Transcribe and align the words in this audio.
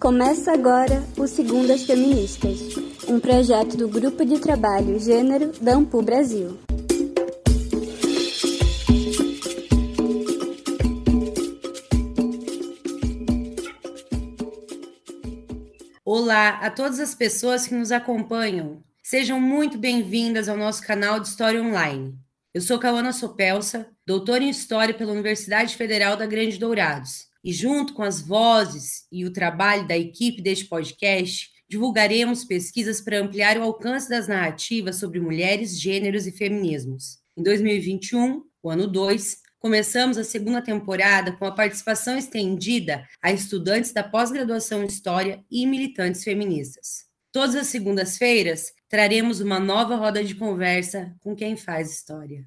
Começa 0.00 0.50
agora 0.54 1.06
o 1.18 1.26
Segundas 1.26 1.82
Feministas, 1.82 2.58
um 3.06 3.20
projeto 3.20 3.76
do 3.76 3.86
Grupo 3.86 4.24
de 4.24 4.38
Trabalho 4.38 4.98
Gênero 4.98 5.52
da 5.60 5.74
Ampu 5.74 6.00
Brasil. 6.00 6.58
Olá 16.02 16.60
a 16.62 16.70
todas 16.70 16.98
as 16.98 17.14
pessoas 17.14 17.66
que 17.66 17.74
nos 17.74 17.92
acompanham. 17.92 18.82
Sejam 19.02 19.38
muito 19.38 19.76
bem-vindas 19.76 20.48
ao 20.48 20.56
nosso 20.56 20.82
canal 20.82 21.20
de 21.20 21.28
História 21.28 21.62
Online. 21.62 22.18
Eu 22.54 22.62
sou 22.62 22.78
Cauana 22.78 23.12
Sopelsa, 23.12 23.86
doutora 24.06 24.42
em 24.42 24.48
História 24.48 24.94
pela 24.94 25.12
Universidade 25.12 25.76
Federal 25.76 26.16
da 26.16 26.24
Grande 26.24 26.58
Dourados 26.58 27.29
e 27.44 27.52
junto 27.52 27.94
com 27.94 28.02
as 28.02 28.20
vozes 28.20 29.06
e 29.10 29.24
o 29.24 29.32
trabalho 29.32 29.86
da 29.86 29.96
equipe 29.96 30.42
deste 30.42 30.66
podcast, 30.66 31.50
divulgaremos 31.68 32.44
pesquisas 32.44 33.00
para 33.00 33.20
ampliar 33.20 33.56
o 33.56 33.62
alcance 33.62 34.08
das 34.08 34.26
narrativas 34.26 34.96
sobre 34.96 35.20
mulheres, 35.20 35.80
gêneros 35.80 36.26
e 36.26 36.32
feminismos. 36.32 37.18
Em 37.36 37.42
2021, 37.42 38.42
o 38.62 38.70
ano 38.70 38.86
2, 38.86 39.38
começamos 39.60 40.18
a 40.18 40.24
segunda 40.24 40.60
temporada 40.60 41.32
com 41.32 41.44
a 41.44 41.52
participação 41.52 42.16
estendida 42.16 43.06
a 43.22 43.30
estudantes 43.30 43.92
da 43.92 44.02
pós-graduação 44.02 44.82
em 44.82 44.86
História 44.86 45.44
e 45.50 45.66
militantes 45.66 46.24
feministas. 46.24 47.04
Todas 47.32 47.54
as 47.54 47.68
segundas-feiras, 47.68 48.72
traremos 48.88 49.40
uma 49.40 49.60
nova 49.60 49.94
roda 49.94 50.24
de 50.24 50.34
conversa 50.34 51.14
com 51.20 51.36
quem 51.36 51.56
faz 51.56 51.92
história. 51.92 52.44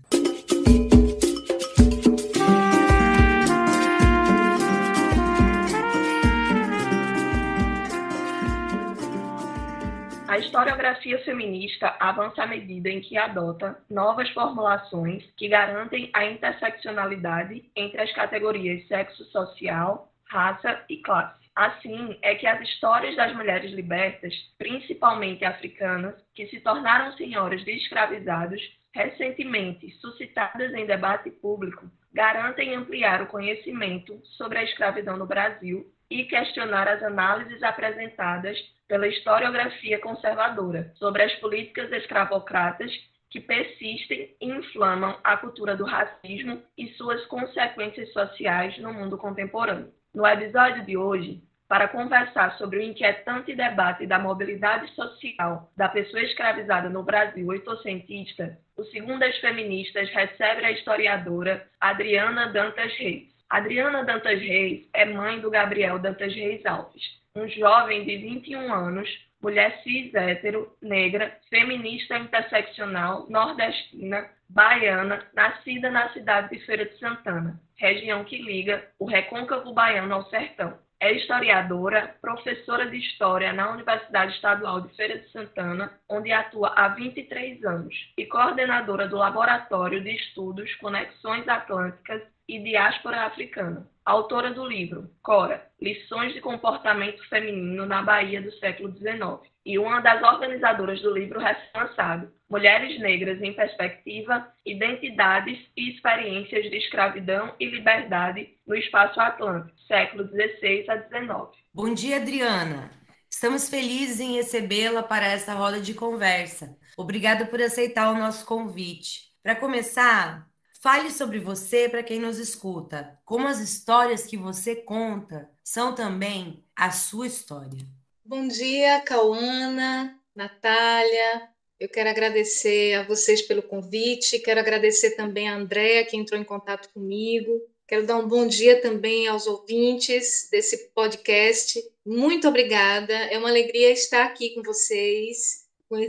A 10.33 10.39
historiografia 10.39 11.19
feminista 11.19 11.95
avança 11.99 12.41
à 12.41 12.47
medida 12.47 12.89
em 12.89 12.99
que 13.01 13.15
adota 13.19 13.77
novas 13.87 14.27
formulações 14.31 15.23
que 15.37 15.47
garantem 15.47 16.09
a 16.11 16.25
interseccionalidade 16.25 17.69
entre 17.75 18.01
as 18.01 18.11
categorias 18.13 18.87
sexo 18.87 19.25
social, 19.25 20.11
raça 20.27 20.83
e 20.89 20.97
classe. 21.03 21.39
Assim, 21.55 22.17
é 22.23 22.33
que 22.33 22.47
as 22.47 22.59
histórias 22.67 23.15
das 23.15 23.31
mulheres 23.35 23.73
libertas, 23.73 24.33
principalmente 24.57 25.45
africanas, 25.45 26.15
que 26.33 26.47
se 26.47 26.59
tornaram 26.61 27.15
senhoras 27.15 27.63
de 27.63 27.69
escravizados, 27.73 28.59
recentemente 28.91 29.91
suscitadas 30.01 30.73
em 30.73 30.87
debate 30.87 31.29
público, 31.29 31.85
garantem 32.11 32.73
ampliar 32.73 33.21
o 33.21 33.27
conhecimento 33.27 34.19
sobre 34.35 34.57
a 34.57 34.63
escravidão 34.63 35.15
no 35.15 35.27
Brasil 35.27 35.85
e 36.09 36.23
questionar 36.25 36.87
as 36.87 37.03
análises 37.03 37.61
apresentadas 37.61 38.57
pela 38.93 39.07
historiografia 39.07 39.97
conservadora 39.97 40.91
sobre 40.99 41.23
as 41.23 41.33
políticas 41.37 41.91
escravocratas 41.91 42.91
que 43.27 43.39
persistem 43.39 44.29
e 44.39 44.47
inflamam 44.47 45.17
a 45.23 45.35
cultura 45.35 45.75
do 45.75 45.83
racismo 45.83 46.61
e 46.77 46.89
suas 46.89 47.25
consequências 47.25 48.13
sociais 48.13 48.77
no 48.77 48.93
mundo 48.93 49.17
contemporâneo. 49.17 49.91
No 50.13 50.27
episódio 50.27 50.85
de 50.85 50.95
hoje, 50.95 51.41
para 51.67 51.87
conversar 51.87 52.55
sobre 52.59 52.77
o 52.77 52.81
inquietante 52.83 53.55
debate 53.55 54.05
da 54.05 54.19
mobilidade 54.19 54.87
social 54.91 55.71
da 55.75 55.89
pessoa 55.89 56.21
escravizada 56.21 56.87
no 56.87 57.01
Brasil 57.01 57.47
oitocentista, 57.47 58.59
o 58.77 58.83
Segundas 58.83 59.35
Feministas 59.39 60.07
recebe 60.11 60.65
a 60.65 60.71
historiadora 60.71 61.65
Adriana 61.81 62.53
Dantas 62.53 62.95
Reis. 62.99 63.27
Adriana 63.49 64.03
Dantas 64.03 64.39
Reis 64.39 64.87
é 64.93 65.03
mãe 65.03 65.39
do 65.39 65.49
Gabriel 65.49 65.97
Dantas 65.97 66.35
Reis 66.35 66.63
Alves, 66.63 67.22
um 67.35 67.47
jovem 67.49 68.05
de 68.05 68.17
21 68.17 68.71
anos, 68.71 69.09
mulher 69.41 69.81
cis 69.81 70.13
hétero, 70.13 70.71
negra, 70.81 71.35
feminista 71.49 72.17
interseccional, 72.17 73.25
nordestina, 73.27 74.29
baiana, 74.47 75.25
nascida 75.33 75.89
na 75.89 76.09
cidade 76.13 76.49
de 76.49 76.63
Feira 76.63 76.85
de 76.85 76.97
Santana, 76.99 77.59
região 77.75 78.23
que 78.23 78.37
liga 78.37 78.87
o 78.99 79.05
recôncavo 79.05 79.73
baiano 79.73 80.13
ao 80.13 80.29
sertão. 80.29 80.77
É 80.99 81.11
historiadora, 81.11 82.15
professora 82.21 82.89
de 82.89 82.97
História 82.97 83.51
na 83.51 83.71
Universidade 83.71 84.35
Estadual 84.35 84.81
de 84.81 84.95
Feira 84.95 85.17
de 85.17 85.29
Santana, 85.31 85.91
onde 86.07 86.31
atua 86.31 86.69
há 86.75 86.89
23 86.89 87.65
anos, 87.65 87.95
e 88.17 88.25
coordenadora 88.27 89.07
do 89.07 89.17
Laboratório 89.17 90.01
de 90.01 90.15
Estudos 90.15 90.73
Conexões 90.75 91.47
Atlânticas 91.47 92.21
e 92.47 92.59
Diáspora 92.59 93.25
Africana. 93.25 93.85
Autora 94.05 94.53
do 94.53 94.65
livro 94.67 95.09
Cora, 95.21 95.65
Lições 95.81 96.33
de 96.33 96.41
Comportamento 96.41 97.25
Feminino 97.29 97.85
na 97.85 98.01
Bahia 98.01 98.41
do 98.41 98.51
século 98.53 98.91
XIX. 98.91 99.49
E 99.65 99.79
uma 99.79 100.01
das 100.01 100.21
organizadoras 100.21 101.01
do 101.01 101.13
livro 101.13 101.39
recém-lançado, 101.39 102.29
Mulheres 102.49 102.99
Negras 102.99 103.41
em 103.41 103.53
Perspectiva, 103.53 104.45
Identidades 104.65 105.57
e 105.77 105.93
Experiências 105.93 106.69
de 106.69 106.77
Escravidão 106.77 107.55
e 107.57 107.65
Liberdade 107.65 108.49
no 108.67 108.75
Espaço 108.75 109.21
Atlântico, 109.21 109.79
século 109.87 110.27
XVI 110.27 110.85
a 110.89 110.97
XIX. 110.97 111.57
Bom 111.73 111.93
dia, 111.93 112.17
Adriana. 112.17 112.91
Estamos 113.29 113.69
felizes 113.69 114.19
em 114.19 114.33
recebê-la 114.33 115.01
para 115.01 115.25
essa 115.25 115.53
roda 115.53 115.79
de 115.79 115.93
conversa. 115.93 116.77
Obrigada 116.97 117.45
por 117.45 117.61
aceitar 117.61 118.11
o 118.11 118.17
nosso 118.17 118.45
convite. 118.45 119.31
Para 119.41 119.55
começar, 119.55 120.47
Fale 120.83 121.11
sobre 121.11 121.39
você 121.39 121.87
para 121.87 122.03
quem 122.03 122.19
nos 122.19 122.37
escuta, 122.37 123.17
como 123.23 123.47
as 123.47 123.61
histórias 123.61 124.25
que 124.25 124.35
você 124.35 124.75
conta 124.75 125.49
são 125.63 125.95
também 125.95 126.61
a 126.75 126.91
sua 126.91 127.25
história. 127.25 127.79
Bom 128.25 128.49
dia, 128.49 128.99
Cauana, 128.99 130.19
Natália. 130.35 131.47
Eu 131.79 131.87
quero 131.87 132.09
agradecer 132.09 132.95
a 132.95 133.03
vocês 133.03 133.41
pelo 133.41 133.63
convite, 133.63 134.39
quero 134.39 134.59
agradecer 134.59 135.11
também 135.11 135.47
a 135.47 135.55
Andréa, 135.55 136.03
que 136.03 136.17
entrou 136.17 136.37
em 136.37 136.43
contato 136.43 136.91
comigo. 136.93 137.61
Quero 137.87 138.05
dar 138.05 138.17
um 138.17 138.27
bom 138.27 138.45
dia 138.45 138.81
também 138.81 139.25
aos 139.25 139.47
ouvintes 139.47 140.49
desse 140.51 140.89
podcast. 140.89 141.81
Muito 142.05 142.45
obrigada, 142.45 143.13
é 143.13 143.37
uma 143.37 143.47
alegria 143.47 143.89
estar 143.89 144.25
aqui 144.25 144.53
com 144.53 144.61
vocês 144.61 145.62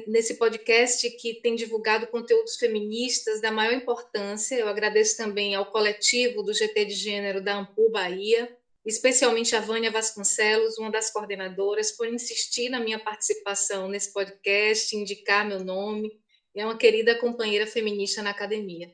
nesse 0.06 0.34
podcast 0.34 1.08
que 1.10 1.34
tem 1.34 1.54
divulgado 1.54 2.06
conteúdos 2.06 2.56
feministas 2.56 3.40
da 3.40 3.50
maior 3.50 3.72
importância. 3.72 4.56
Eu 4.56 4.68
agradeço 4.68 5.16
também 5.16 5.54
ao 5.54 5.66
coletivo 5.66 6.42
do 6.42 6.52
GT 6.52 6.84
de 6.84 6.94
Gênero 6.94 7.42
da 7.42 7.56
Ampu 7.56 7.90
Bahia, 7.90 8.56
especialmente 8.84 9.54
a 9.54 9.60
Vânia 9.60 9.90
Vasconcelos, 9.90 10.78
uma 10.78 10.90
das 10.90 11.10
coordenadoras, 11.10 11.92
por 11.92 12.06
insistir 12.06 12.68
na 12.68 12.80
minha 12.80 12.98
participação 12.98 13.88
nesse 13.88 14.12
podcast, 14.12 14.96
indicar 14.96 15.46
meu 15.46 15.64
nome. 15.64 16.12
É 16.54 16.64
uma 16.64 16.76
querida 16.76 17.14
companheira 17.16 17.66
feminista 17.66 18.22
na 18.22 18.30
academia. 18.30 18.92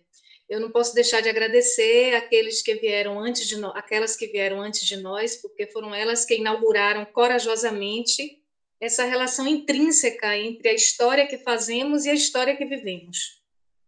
Eu 0.49 0.59
não 0.59 0.71
posso 0.71 0.93
deixar 0.95 1.21
de 1.21 1.28
agradecer 1.28 2.15
aqueles 2.15 2.61
que 2.61 2.75
vieram 2.75 3.21
antes 3.21 3.47
de 3.47 3.57
nós, 3.57 3.72
aquelas 3.77 4.17
que 4.17 4.27
vieram 4.27 4.61
antes 4.61 4.84
de 4.84 4.97
nós, 4.97 5.37
porque 5.37 5.67
foram 5.67 5.95
elas 5.95 6.25
que 6.25 6.34
inauguraram 6.34 7.05
corajosamente 7.05 8.40
essa 8.81 9.05
relação 9.05 9.47
intrínseca 9.47 10.37
entre 10.37 10.69
a 10.69 10.75
história 10.75 11.27
que 11.27 11.39
fazemos 11.39 12.07
e 12.07 12.11
a 12.11 12.15
história 12.15 12.57
que 12.57 12.65
vivemos. 12.65 13.41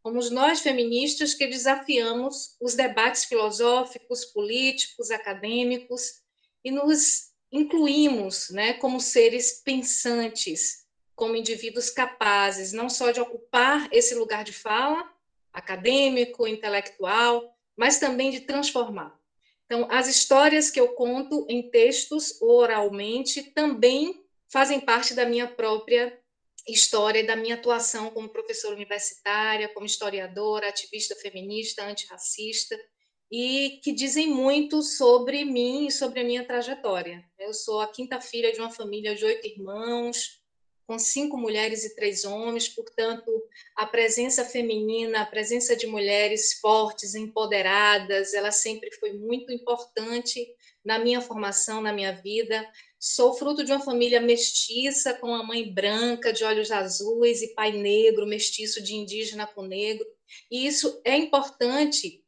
Somos 0.02 0.30
nós, 0.30 0.60
feministas, 0.60 1.32
que 1.32 1.46
desafiamos 1.46 2.56
os 2.60 2.74
debates 2.74 3.24
filosóficos, 3.24 4.24
políticos, 4.26 5.10
acadêmicos 5.10 6.20
e 6.64 6.70
nos 6.70 7.30
incluímos 7.50 8.50
né, 8.50 8.74
como 8.74 9.00
seres 9.00 9.62
pensantes, 9.64 10.84
como 11.14 11.36
indivíduos 11.36 11.88
capazes 11.88 12.72
não 12.72 12.88
só 12.88 13.12
de 13.12 13.20
ocupar 13.20 13.88
esse 13.92 14.14
lugar 14.14 14.44
de 14.44 14.52
fala, 14.52 15.08
acadêmico, 15.52 16.46
intelectual, 16.48 17.54
mas 17.76 17.98
também 17.98 18.30
de 18.30 18.40
transformar. 18.40 19.16
Então, 19.66 19.86
as 19.90 20.08
histórias 20.08 20.70
que 20.70 20.80
eu 20.80 20.88
conto 20.94 21.46
em 21.48 21.70
textos 21.70 22.40
oralmente 22.42 23.42
também 23.42 24.21
fazem 24.52 24.78
parte 24.78 25.14
da 25.14 25.24
minha 25.24 25.48
própria 25.48 26.16
história 26.68 27.20
e 27.20 27.26
da 27.26 27.34
minha 27.34 27.54
atuação 27.54 28.10
como 28.10 28.28
professora 28.28 28.74
universitária, 28.74 29.68
como 29.70 29.86
historiadora, 29.86 30.68
ativista 30.68 31.16
feminista, 31.16 31.84
antirracista, 31.84 32.78
e 33.30 33.80
que 33.82 33.92
dizem 33.92 34.28
muito 34.28 34.82
sobre 34.82 35.42
mim 35.44 35.86
e 35.86 35.90
sobre 35.90 36.20
a 36.20 36.24
minha 36.24 36.44
trajetória. 36.46 37.24
Eu 37.38 37.54
sou 37.54 37.80
a 37.80 37.90
quinta 37.90 38.20
filha 38.20 38.52
de 38.52 38.60
uma 38.60 38.70
família 38.70 39.14
de 39.14 39.24
oito 39.24 39.46
irmãos, 39.46 40.42
com 40.86 40.98
cinco 40.98 41.38
mulheres 41.38 41.84
e 41.84 41.94
três 41.94 42.24
homens, 42.24 42.68
portanto, 42.68 43.30
a 43.74 43.86
presença 43.86 44.44
feminina, 44.44 45.22
a 45.22 45.26
presença 45.26 45.74
de 45.74 45.86
mulheres 45.86 46.60
fortes, 46.60 47.14
empoderadas, 47.14 48.34
ela 48.34 48.50
sempre 48.50 48.92
foi 48.92 49.14
muito 49.14 49.50
importante 49.50 50.46
na 50.84 50.98
minha 50.98 51.22
formação, 51.22 51.80
na 51.80 51.92
minha 51.92 52.12
vida. 52.12 52.68
Sou 53.04 53.34
fruto 53.34 53.64
de 53.64 53.72
uma 53.72 53.80
família 53.80 54.20
mestiça, 54.20 55.12
com 55.12 55.26
uma 55.26 55.42
mãe 55.42 55.68
branca, 55.74 56.32
de 56.32 56.44
olhos 56.44 56.70
azuis, 56.70 57.42
e 57.42 57.52
pai 57.52 57.72
negro, 57.72 58.24
mestiço 58.24 58.80
de 58.80 58.94
indígena 58.94 59.44
com 59.44 59.62
negro. 59.62 60.06
E 60.48 60.64
isso 60.64 61.02
é 61.04 61.16
importante 61.16 62.24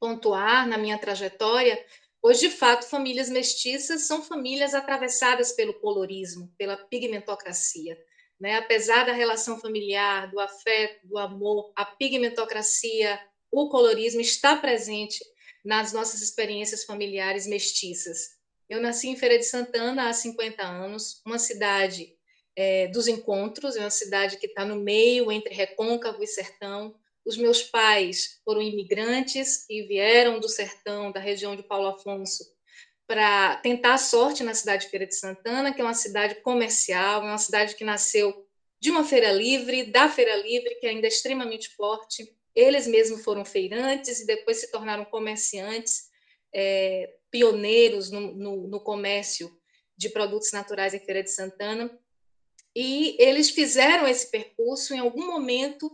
pontuar 0.00 0.66
na 0.66 0.78
minha 0.78 0.96
trajetória, 0.96 1.78
pois 2.18 2.40
de 2.40 2.48
fato 2.48 2.88
famílias 2.88 3.28
mestiças 3.28 4.06
são 4.06 4.22
famílias 4.22 4.72
atravessadas 4.72 5.52
pelo 5.52 5.78
colorismo, 5.78 6.50
pela 6.56 6.78
pigmentocracia. 6.78 8.02
Né? 8.40 8.56
Apesar 8.56 9.04
da 9.04 9.12
relação 9.12 9.60
familiar, 9.60 10.30
do 10.30 10.40
afeto, 10.40 11.06
do 11.08 11.18
amor, 11.18 11.74
a 11.76 11.84
pigmentocracia, 11.84 13.20
o 13.52 13.68
colorismo 13.68 14.22
está 14.22 14.56
presente 14.56 15.22
nas 15.62 15.92
nossas 15.92 16.22
experiências 16.22 16.84
familiares 16.84 17.46
mestiças. 17.46 18.39
Eu 18.70 18.80
nasci 18.80 19.08
em 19.08 19.16
Feira 19.16 19.36
de 19.36 19.44
Santana 19.44 20.08
há 20.08 20.12
50 20.12 20.62
anos, 20.62 21.20
uma 21.26 21.40
cidade 21.40 22.16
é, 22.54 22.86
dos 22.86 23.08
encontros, 23.08 23.74
é 23.74 23.80
uma 23.80 23.90
cidade 23.90 24.36
que 24.36 24.46
está 24.46 24.64
no 24.64 24.76
meio 24.76 25.32
entre 25.32 25.52
Recôncavo 25.52 26.22
e 26.22 26.26
Sertão. 26.28 26.94
Os 27.26 27.36
meus 27.36 27.64
pais 27.64 28.40
foram 28.44 28.62
imigrantes 28.62 29.68
e 29.68 29.82
vieram 29.82 30.38
do 30.38 30.48
sertão, 30.48 31.10
da 31.10 31.18
região 31.18 31.56
de 31.56 31.64
Paulo 31.64 31.88
Afonso, 31.88 32.44
para 33.08 33.56
tentar 33.56 33.94
a 33.94 33.98
sorte 33.98 34.44
na 34.44 34.54
cidade 34.54 34.84
de 34.84 34.90
Feira 34.90 35.06
de 35.06 35.16
Santana, 35.16 35.74
que 35.74 35.80
é 35.80 35.84
uma 35.84 35.92
cidade 35.92 36.36
comercial, 36.36 37.22
é 37.24 37.26
uma 37.26 37.38
cidade 37.38 37.74
que 37.74 37.82
nasceu 37.82 38.46
de 38.78 38.88
uma 38.88 39.02
feira 39.02 39.32
livre, 39.32 39.90
da 39.90 40.08
feira 40.08 40.36
livre, 40.36 40.76
que 40.76 40.86
ainda 40.86 41.08
é 41.08 41.08
extremamente 41.08 41.70
forte. 41.70 42.32
Eles 42.54 42.86
mesmos 42.86 43.24
foram 43.24 43.44
feirantes 43.44 44.20
e 44.20 44.26
depois 44.26 44.58
se 44.58 44.70
tornaram 44.70 45.04
comerciantes, 45.04 46.09
é, 46.54 47.14
pioneiros 47.30 48.10
no, 48.10 48.32
no, 48.34 48.68
no 48.68 48.80
comércio 48.80 49.50
de 49.96 50.08
produtos 50.08 50.52
naturais 50.52 50.94
em 50.94 51.00
Feira 51.00 51.22
de 51.22 51.30
Santana. 51.30 51.90
E 52.74 53.16
eles 53.18 53.50
fizeram 53.50 54.06
esse 54.06 54.30
percurso 54.30 54.94
em 54.94 54.98
algum 54.98 55.26
momento 55.26 55.90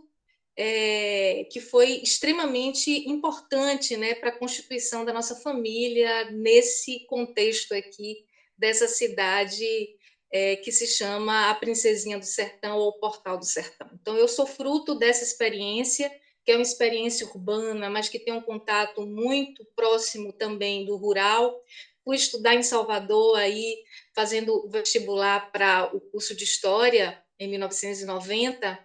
é, 0.56 1.44
que 1.50 1.60
foi 1.60 2.00
extremamente 2.02 3.08
importante 3.08 3.96
né, 3.96 4.14
para 4.14 4.30
a 4.30 4.38
constituição 4.38 5.04
da 5.04 5.12
nossa 5.12 5.36
família 5.36 6.30
nesse 6.30 7.06
contexto 7.06 7.74
aqui 7.74 8.24
dessa 8.56 8.88
cidade 8.88 9.66
é, 10.32 10.56
que 10.56 10.72
se 10.72 10.86
chama 10.86 11.50
a 11.50 11.54
Princesinha 11.54 12.18
do 12.18 12.24
Sertão 12.24 12.78
ou 12.78 12.98
Portal 12.98 13.38
do 13.38 13.44
Sertão. 13.44 13.88
Então, 14.00 14.16
eu 14.16 14.26
sou 14.26 14.46
fruto 14.46 14.94
dessa 14.94 15.22
experiência, 15.22 16.10
que 16.46 16.52
é 16.52 16.54
uma 16.54 16.62
experiência 16.62 17.26
urbana, 17.26 17.90
mas 17.90 18.08
que 18.08 18.20
tem 18.20 18.32
um 18.32 18.40
contato 18.40 19.04
muito 19.04 19.64
próximo 19.74 20.32
também 20.32 20.86
do 20.86 20.96
rural. 20.96 21.60
Fui 22.04 22.14
estudar 22.14 22.54
em 22.54 22.62
Salvador, 22.62 23.36
aí 23.36 23.76
fazendo 24.14 24.68
vestibular 24.68 25.50
para 25.50 25.90
o 25.92 26.00
curso 26.00 26.36
de 26.36 26.44
História 26.44 27.20
em 27.36 27.48
1990, 27.48 28.78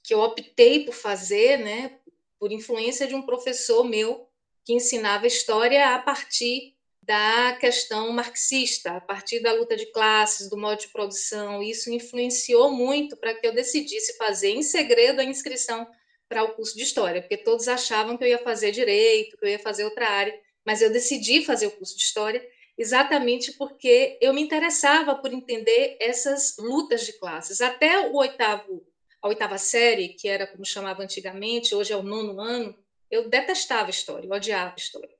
que 0.00 0.14
eu 0.14 0.20
optei 0.20 0.84
por 0.84 0.94
fazer, 0.94 1.58
né, 1.58 1.98
por 2.38 2.52
influência 2.52 3.08
de 3.08 3.16
um 3.16 3.22
professor 3.22 3.82
meu 3.82 4.30
que 4.64 4.72
ensinava 4.72 5.26
história 5.26 5.92
a 5.92 5.98
partir 5.98 6.76
da 7.02 7.56
questão 7.60 8.12
marxista, 8.12 8.92
a 8.92 9.00
partir 9.00 9.40
da 9.40 9.52
luta 9.52 9.76
de 9.76 9.86
classes, 9.86 10.48
do 10.48 10.56
modo 10.56 10.78
de 10.78 10.88
produção. 10.88 11.60
Isso 11.60 11.90
influenciou 11.90 12.70
muito 12.70 13.16
para 13.16 13.34
que 13.34 13.44
eu 13.44 13.52
decidisse 13.52 14.16
fazer 14.16 14.50
em 14.50 14.62
segredo 14.62 15.20
a 15.20 15.24
inscrição 15.24 15.84
para 16.28 16.42
o 16.44 16.54
curso 16.54 16.76
de 16.76 16.82
história, 16.82 17.20
porque 17.20 17.36
todos 17.36 17.68
achavam 17.68 18.16
que 18.16 18.24
eu 18.24 18.28
ia 18.28 18.38
fazer 18.38 18.72
direito, 18.72 19.36
que 19.36 19.44
eu 19.44 19.50
ia 19.50 19.58
fazer 19.58 19.84
outra 19.84 20.08
área, 20.08 20.38
mas 20.64 20.82
eu 20.82 20.90
decidi 20.90 21.44
fazer 21.44 21.66
o 21.68 21.70
curso 21.72 21.96
de 21.96 22.02
história 22.02 22.46
exatamente 22.78 23.52
porque 23.52 24.18
eu 24.20 24.34
me 24.34 24.42
interessava 24.42 25.14
por 25.14 25.32
entender 25.32 25.96
essas 26.00 26.56
lutas 26.58 27.06
de 27.06 27.14
classes. 27.14 27.60
Até 27.60 28.10
o 28.10 28.16
oitavo 28.16 28.84
a 29.22 29.28
oitava 29.28 29.58
série, 29.58 30.10
que 30.10 30.28
era 30.28 30.46
como 30.46 30.64
chamava 30.64 31.02
antigamente, 31.02 31.74
hoje 31.74 31.92
é 31.92 31.96
o 31.96 32.02
nono 32.02 32.40
ano, 32.40 32.76
eu 33.10 33.28
detestava 33.28 33.90
história, 33.90 34.26
eu 34.26 34.30
odiava 34.30 34.74
história. 34.76 35.16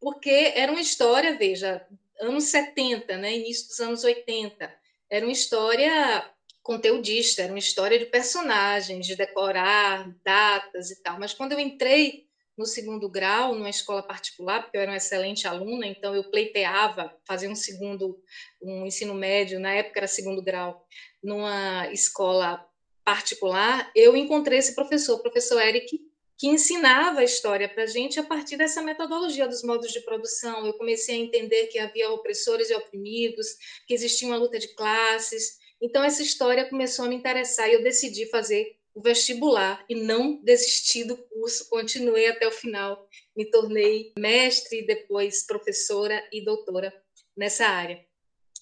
Porque 0.00 0.52
era 0.54 0.70
uma 0.70 0.80
história, 0.80 1.36
veja, 1.38 1.86
anos 2.20 2.44
70, 2.44 3.16
né, 3.16 3.36
início 3.36 3.68
dos 3.68 3.80
anos 3.80 4.04
80, 4.04 4.72
era 5.08 5.24
uma 5.24 5.32
história 5.32 6.30
conteudista, 6.66 7.42
era 7.42 7.52
uma 7.52 7.60
história 7.60 7.96
de 7.96 8.06
personagens, 8.06 9.06
de 9.06 9.14
decorar 9.14 10.12
datas 10.24 10.90
e 10.90 11.00
tal. 11.00 11.16
Mas 11.16 11.32
quando 11.32 11.52
eu 11.52 11.60
entrei 11.60 12.26
no 12.58 12.66
segundo 12.66 13.08
grau, 13.08 13.54
numa 13.54 13.70
escola 13.70 14.02
particular, 14.02 14.62
porque 14.62 14.76
eu 14.76 14.80
era 14.80 14.90
uma 14.90 14.96
excelente 14.96 15.46
aluna, 15.46 15.86
então 15.86 16.12
eu 16.12 16.28
pleiteava 16.28 17.16
fazer 17.24 17.46
um 17.46 17.54
segundo, 17.54 18.20
um 18.60 18.84
ensino 18.84 19.14
médio, 19.14 19.60
na 19.60 19.74
época 19.74 20.00
era 20.00 20.08
segundo 20.08 20.42
grau, 20.42 20.84
numa 21.22 21.88
escola 21.92 22.66
particular, 23.04 23.88
eu 23.94 24.16
encontrei 24.16 24.58
esse 24.58 24.74
professor, 24.74 25.14
o 25.14 25.22
professor 25.22 25.62
Eric, 25.62 26.00
que 26.36 26.48
ensinava 26.48 27.20
a 27.20 27.24
história 27.24 27.68
para 27.68 27.84
a 27.84 27.86
gente 27.86 28.18
a 28.18 28.24
partir 28.24 28.56
dessa 28.56 28.82
metodologia 28.82 29.46
dos 29.46 29.62
modos 29.62 29.92
de 29.92 30.00
produção. 30.00 30.66
Eu 30.66 30.74
comecei 30.74 31.14
a 31.14 31.24
entender 31.24 31.68
que 31.68 31.78
havia 31.78 32.10
opressores 32.10 32.70
e 32.70 32.74
oprimidos, 32.74 33.46
que 33.86 33.94
existia 33.94 34.26
uma 34.26 34.36
luta 34.36 34.58
de 34.58 34.74
classes. 34.74 35.64
Então, 35.80 36.02
essa 36.02 36.22
história 36.22 36.68
começou 36.68 37.04
a 37.04 37.08
me 37.08 37.16
interessar 37.16 37.68
e 37.68 37.74
eu 37.74 37.82
decidi 37.82 38.26
fazer 38.26 38.76
o 38.94 39.00
vestibular 39.02 39.84
e 39.88 39.94
não 39.94 40.42
desisti 40.42 41.04
do 41.04 41.16
curso, 41.16 41.68
continuei 41.68 42.28
até 42.28 42.48
o 42.48 42.52
final. 42.52 43.06
Me 43.36 43.44
tornei 43.44 44.12
mestre, 44.18 44.86
depois 44.86 45.46
professora 45.46 46.26
e 46.32 46.42
doutora 46.42 46.92
nessa 47.36 47.66
área. 47.66 48.04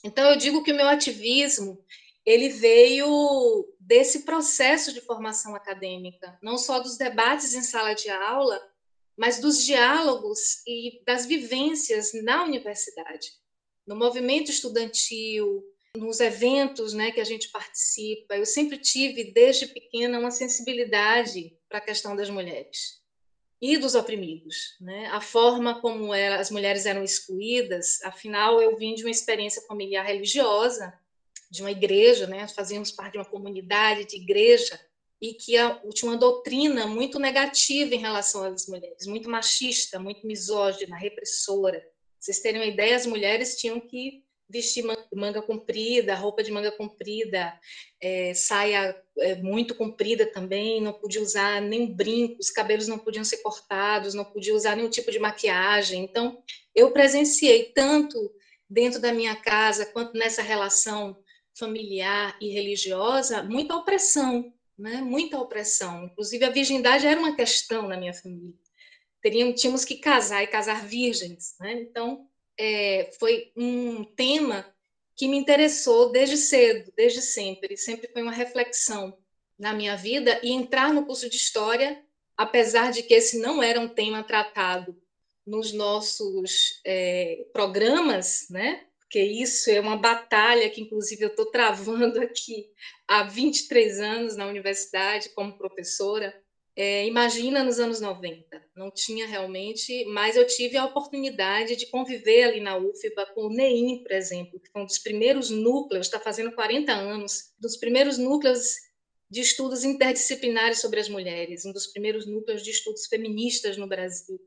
Então, 0.02 0.28
eu 0.28 0.36
digo 0.36 0.62
que 0.64 0.72
o 0.72 0.76
meu 0.76 0.88
ativismo 0.88 1.84
ele 2.26 2.48
veio 2.48 3.68
desse 3.78 4.20
processo 4.20 4.92
de 4.92 5.00
formação 5.00 5.54
acadêmica, 5.54 6.38
não 6.42 6.56
só 6.56 6.80
dos 6.80 6.96
debates 6.96 7.54
em 7.54 7.62
sala 7.62 7.94
de 7.94 8.08
aula, 8.08 8.60
mas 9.16 9.40
dos 9.40 9.64
diálogos 9.64 10.62
e 10.66 11.02
das 11.06 11.26
vivências 11.26 12.12
na 12.24 12.42
universidade, 12.44 13.32
no 13.86 13.94
movimento 13.94 14.50
estudantil, 14.50 15.62
nos 15.96 16.20
eventos 16.20 16.92
né, 16.92 17.12
que 17.12 17.20
a 17.20 17.24
gente 17.24 17.48
participa. 17.50 18.36
Eu 18.36 18.46
sempre 18.46 18.78
tive, 18.78 19.32
desde 19.32 19.66
pequena, 19.66 20.18
uma 20.18 20.30
sensibilidade 20.30 21.56
para 21.68 21.78
a 21.78 21.82
questão 21.82 22.16
das 22.16 22.28
mulheres 22.28 23.02
e 23.60 23.78
dos 23.78 23.94
oprimidos. 23.94 24.76
Né? 24.80 25.06
A 25.06 25.20
forma 25.20 25.80
como 25.80 26.12
era, 26.12 26.40
as 26.40 26.50
mulheres 26.50 26.84
eram 26.84 27.02
excluídas, 27.02 28.02
afinal, 28.02 28.60
eu 28.60 28.76
vim 28.76 28.94
de 28.94 29.04
uma 29.04 29.10
experiência 29.10 29.62
familiar 29.62 30.04
religiosa, 30.04 30.92
de 31.50 31.62
uma 31.62 31.70
igreja, 31.70 32.26
né? 32.26 32.48
Fazíamos 32.48 32.90
parte 32.90 33.12
de 33.12 33.18
uma 33.18 33.24
comunidade 33.24 34.06
de 34.06 34.16
igreja 34.16 34.78
e 35.20 35.34
que 35.34 35.52
tinha 35.92 36.10
uma 36.10 36.16
doutrina 36.16 36.86
muito 36.86 37.18
negativa 37.20 37.94
em 37.94 37.98
relação 37.98 38.42
às 38.42 38.66
mulheres, 38.66 39.06
muito 39.06 39.30
machista, 39.30 40.00
muito 40.00 40.26
misógina, 40.26 40.96
repressora. 40.96 41.78
Pra 41.78 41.90
vocês 42.18 42.40
terem 42.40 42.60
uma 42.60 42.66
ideia, 42.66 42.96
as 42.96 43.06
mulheres 43.06 43.56
tinham 43.56 43.78
que 43.78 44.23
vestir 44.48 44.84
manga 45.14 45.40
comprida, 45.40 46.14
roupa 46.14 46.42
de 46.42 46.52
manga 46.52 46.70
comprida, 46.70 47.58
é, 48.00 48.34
saia 48.34 48.94
é, 49.18 49.36
muito 49.36 49.74
comprida 49.74 50.26
também, 50.26 50.80
não 50.80 50.92
podia 50.92 51.22
usar 51.22 51.60
nem 51.60 51.92
brinco, 51.92 52.40
os 52.40 52.50
cabelos 52.50 52.86
não 52.86 52.98
podiam 52.98 53.24
ser 53.24 53.38
cortados, 53.38 54.14
não 54.14 54.24
podia 54.24 54.54
usar 54.54 54.76
nenhum 54.76 54.90
tipo 54.90 55.10
de 55.10 55.18
maquiagem. 55.18 56.04
Então, 56.04 56.42
eu 56.74 56.92
presenciei 56.92 57.72
tanto 57.74 58.32
dentro 58.68 59.00
da 59.00 59.12
minha 59.12 59.36
casa 59.36 59.86
quanto 59.86 60.18
nessa 60.18 60.42
relação 60.42 61.16
familiar 61.56 62.36
e 62.40 62.48
religiosa, 62.48 63.42
muita 63.42 63.76
opressão, 63.76 64.52
né? 64.76 64.96
Muita 64.96 65.38
opressão. 65.38 66.04
Inclusive 66.04 66.44
a 66.44 66.50
virgindade 66.50 67.06
era 67.06 67.18
uma 67.18 67.36
questão 67.36 67.86
na 67.86 67.96
minha 67.96 68.12
família. 68.12 68.54
Teríamos, 69.22 69.60
tínhamos 69.60 69.84
que 69.84 69.96
casar 69.96 70.42
e 70.42 70.48
casar 70.48 70.84
virgens, 70.86 71.54
né? 71.60 71.72
Então 71.80 72.28
é, 72.58 73.10
foi 73.18 73.52
um 73.56 74.04
tema 74.04 74.66
que 75.16 75.28
me 75.28 75.36
interessou 75.36 76.10
desde 76.10 76.36
cedo, 76.36 76.92
desde 76.96 77.22
sempre. 77.22 77.76
Sempre 77.76 78.08
foi 78.12 78.22
uma 78.22 78.32
reflexão 78.32 79.16
na 79.58 79.72
minha 79.72 79.96
vida 79.96 80.40
e 80.42 80.52
entrar 80.52 80.92
no 80.92 81.06
curso 81.06 81.28
de 81.30 81.36
história, 81.36 82.02
apesar 82.36 82.90
de 82.90 83.02
que 83.02 83.14
esse 83.14 83.38
não 83.38 83.62
era 83.62 83.80
um 83.80 83.88
tema 83.88 84.22
tratado 84.24 85.00
nos 85.46 85.72
nossos 85.72 86.80
é, 86.84 87.46
programas, 87.52 88.46
né? 88.50 88.86
porque 89.14 89.22
isso 89.22 89.70
é 89.70 89.78
uma 89.78 89.96
batalha 89.96 90.68
que, 90.68 90.80
inclusive, 90.80 91.22
eu 91.22 91.28
estou 91.28 91.46
travando 91.52 92.20
aqui 92.20 92.66
há 93.06 93.22
23 93.22 94.00
anos 94.00 94.36
na 94.36 94.44
universidade 94.44 95.28
como 95.28 95.56
professora. 95.56 96.34
É, 96.76 97.06
imagina 97.06 97.62
nos 97.62 97.78
anos 97.78 98.00
90, 98.00 98.60
não 98.74 98.90
tinha 98.90 99.28
realmente, 99.28 100.04
mas 100.06 100.36
eu 100.36 100.44
tive 100.44 100.76
a 100.76 100.84
oportunidade 100.84 101.76
de 101.76 101.86
conviver 101.86 102.42
ali 102.42 102.60
na 102.60 102.76
UFBA 102.76 103.26
com 103.32 103.42
o 103.42 103.50
NEIM, 103.50 104.02
por 104.02 104.10
exemplo, 104.10 104.58
que 104.58 104.70
foi 104.70 104.82
um 104.82 104.86
dos 104.86 104.98
primeiros 104.98 105.50
núcleos, 105.50 106.06
está 106.06 106.18
fazendo 106.18 106.52
40 106.52 106.92
anos, 106.92 107.52
dos 107.60 107.76
primeiros 107.76 108.18
núcleos 108.18 108.74
de 109.30 109.40
estudos 109.40 109.84
interdisciplinares 109.84 110.80
sobre 110.80 110.98
as 110.98 111.08
mulheres, 111.08 111.64
um 111.64 111.72
dos 111.72 111.86
primeiros 111.86 112.26
núcleos 112.26 112.62
de 112.62 112.70
estudos 112.70 113.06
feministas 113.06 113.76
no 113.76 113.86
Brasil. 113.86 114.40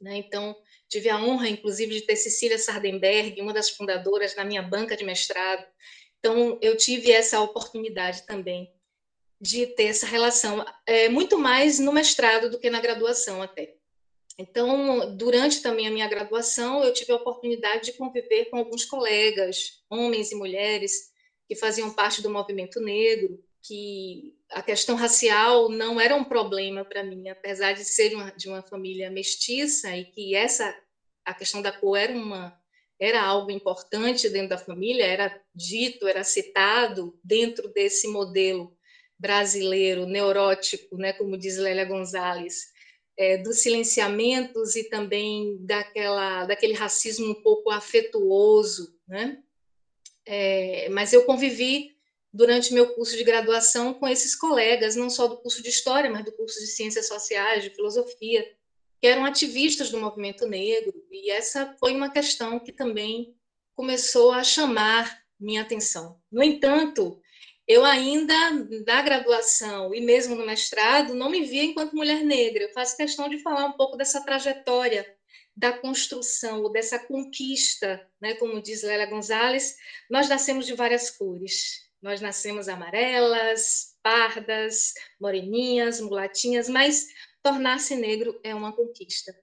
Né? 0.00 0.16
Então, 0.16 0.56
Tive 0.88 1.10
a 1.10 1.22
honra, 1.22 1.50
inclusive, 1.50 1.94
de 1.94 2.06
ter 2.06 2.16
Cecília 2.16 2.56
Sardenberg, 2.56 3.40
uma 3.42 3.52
das 3.52 3.68
fundadoras, 3.68 4.34
na 4.34 4.44
minha 4.44 4.62
banca 4.62 4.96
de 4.96 5.04
mestrado. 5.04 5.64
Então, 6.18 6.58
eu 6.62 6.76
tive 6.76 7.12
essa 7.12 7.40
oportunidade 7.40 8.24
também 8.26 8.72
de 9.40 9.66
ter 9.66 9.84
essa 9.84 10.06
relação, 10.06 10.64
é, 10.86 11.08
muito 11.08 11.38
mais 11.38 11.78
no 11.78 11.92
mestrado 11.92 12.50
do 12.50 12.58
que 12.58 12.70
na 12.70 12.80
graduação 12.80 13.40
até. 13.40 13.76
Então, 14.38 15.16
durante 15.16 15.62
também 15.62 15.86
a 15.86 15.90
minha 15.90 16.08
graduação, 16.08 16.84
eu 16.84 16.92
tive 16.92 17.12
a 17.12 17.16
oportunidade 17.16 17.86
de 17.86 17.92
conviver 17.92 18.46
com 18.46 18.56
alguns 18.56 18.84
colegas, 18.84 19.82
homens 19.90 20.30
e 20.30 20.36
mulheres, 20.36 21.10
que 21.48 21.56
faziam 21.56 21.92
parte 21.92 22.22
do 22.22 22.30
movimento 22.30 22.80
negro, 22.80 23.42
que 23.62 24.36
a 24.50 24.62
questão 24.62 24.94
racial 24.94 25.68
não 25.68 26.00
era 26.00 26.14
um 26.14 26.24
problema 26.24 26.84
para 26.84 27.02
mim, 27.02 27.28
apesar 27.28 27.72
de 27.72 27.84
ser 27.84 28.14
uma, 28.14 28.30
de 28.30 28.48
uma 28.48 28.62
família 28.62 29.10
mestiça 29.10 29.96
e 29.96 30.04
que 30.04 30.34
essa 30.34 30.76
a 31.24 31.34
questão 31.34 31.60
da 31.60 31.70
cor 31.70 31.96
era 31.96 32.12
uma 32.12 32.58
era 33.00 33.22
algo 33.22 33.50
importante 33.50 34.28
dentro 34.28 34.48
da 34.48 34.58
família, 34.58 35.04
era 35.04 35.40
dito, 35.54 36.08
era 36.08 36.24
citado 36.24 37.16
dentro 37.22 37.68
desse 37.68 38.08
modelo 38.08 38.76
brasileiro 39.18 40.06
neurótico, 40.06 40.96
né, 40.96 41.12
como 41.12 41.36
diz 41.36 41.56
Lélia 41.56 41.84
Gonzalez, 41.84 42.72
é, 43.16 43.36
dos 43.38 43.60
silenciamentos 43.60 44.76
e 44.76 44.84
também 44.84 45.58
daquela 45.60 46.44
daquele 46.44 46.74
racismo 46.74 47.30
um 47.30 47.42
pouco 47.42 47.70
afetuoso, 47.70 48.96
né? 49.08 49.42
É, 50.24 50.88
mas 50.90 51.12
eu 51.12 51.24
convivi 51.24 51.96
durante 52.32 52.72
meu 52.72 52.94
curso 52.94 53.16
de 53.16 53.24
graduação 53.24 53.94
com 53.94 54.06
esses 54.06 54.36
colegas, 54.36 54.94
não 54.94 55.10
só 55.10 55.26
do 55.26 55.38
curso 55.38 55.62
de 55.62 55.70
História, 55.70 56.10
mas 56.10 56.24
do 56.24 56.32
curso 56.32 56.60
de 56.60 56.66
Ciências 56.66 57.08
Sociais, 57.08 57.64
de 57.64 57.70
Filosofia, 57.70 58.46
que 59.00 59.06
eram 59.06 59.24
ativistas 59.24 59.90
do 59.90 59.98
movimento 59.98 60.46
negro, 60.46 60.92
e 61.10 61.30
essa 61.30 61.74
foi 61.80 61.94
uma 61.94 62.10
questão 62.10 62.60
que 62.60 62.72
também 62.72 63.34
começou 63.74 64.32
a 64.32 64.44
chamar 64.44 65.22
minha 65.40 65.62
atenção. 65.62 66.20
No 66.30 66.42
entanto, 66.42 67.20
eu 67.68 67.84
ainda, 67.84 68.50
na 68.86 69.02
graduação 69.02 69.94
e 69.94 70.00
mesmo 70.00 70.34
no 70.34 70.46
mestrado, 70.46 71.14
não 71.14 71.28
me 71.28 71.44
via 71.44 71.62
enquanto 71.62 71.94
mulher 71.94 72.24
negra. 72.24 72.64
Eu 72.64 72.72
faço 72.72 72.96
questão 72.96 73.28
de 73.28 73.42
falar 73.42 73.66
um 73.66 73.72
pouco 73.72 73.96
dessa 73.96 74.24
trajetória 74.24 75.06
da 75.54 75.72
construção, 75.72 76.62
ou 76.62 76.70
dessa 76.70 76.98
conquista, 76.98 78.08
né? 78.20 78.34
como 78.34 78.62
diz 78.62 78.84
Lélia 78.84 79.06
Gonzalez, 79.06 79.76
nós 80.08 80.28
nascemos 80.28 80.64
de 80.66 80.72
várias 80.72 81.10
cores. 81.10 81.86
Nós 82.00 82.20
nascemos 82.20 82.68
amarelas, 82.68 83.96
pardas, 84.02 84.94
moreninhas, 85.20 86.00
mulatinhas, 86.00 86.68
mas 86.68 87.08
tornar-se 87.42 87.96
negro 87.96 88.40
é 88.44 88.54
uma 88.54 88.72
conquista. 88.72 89.36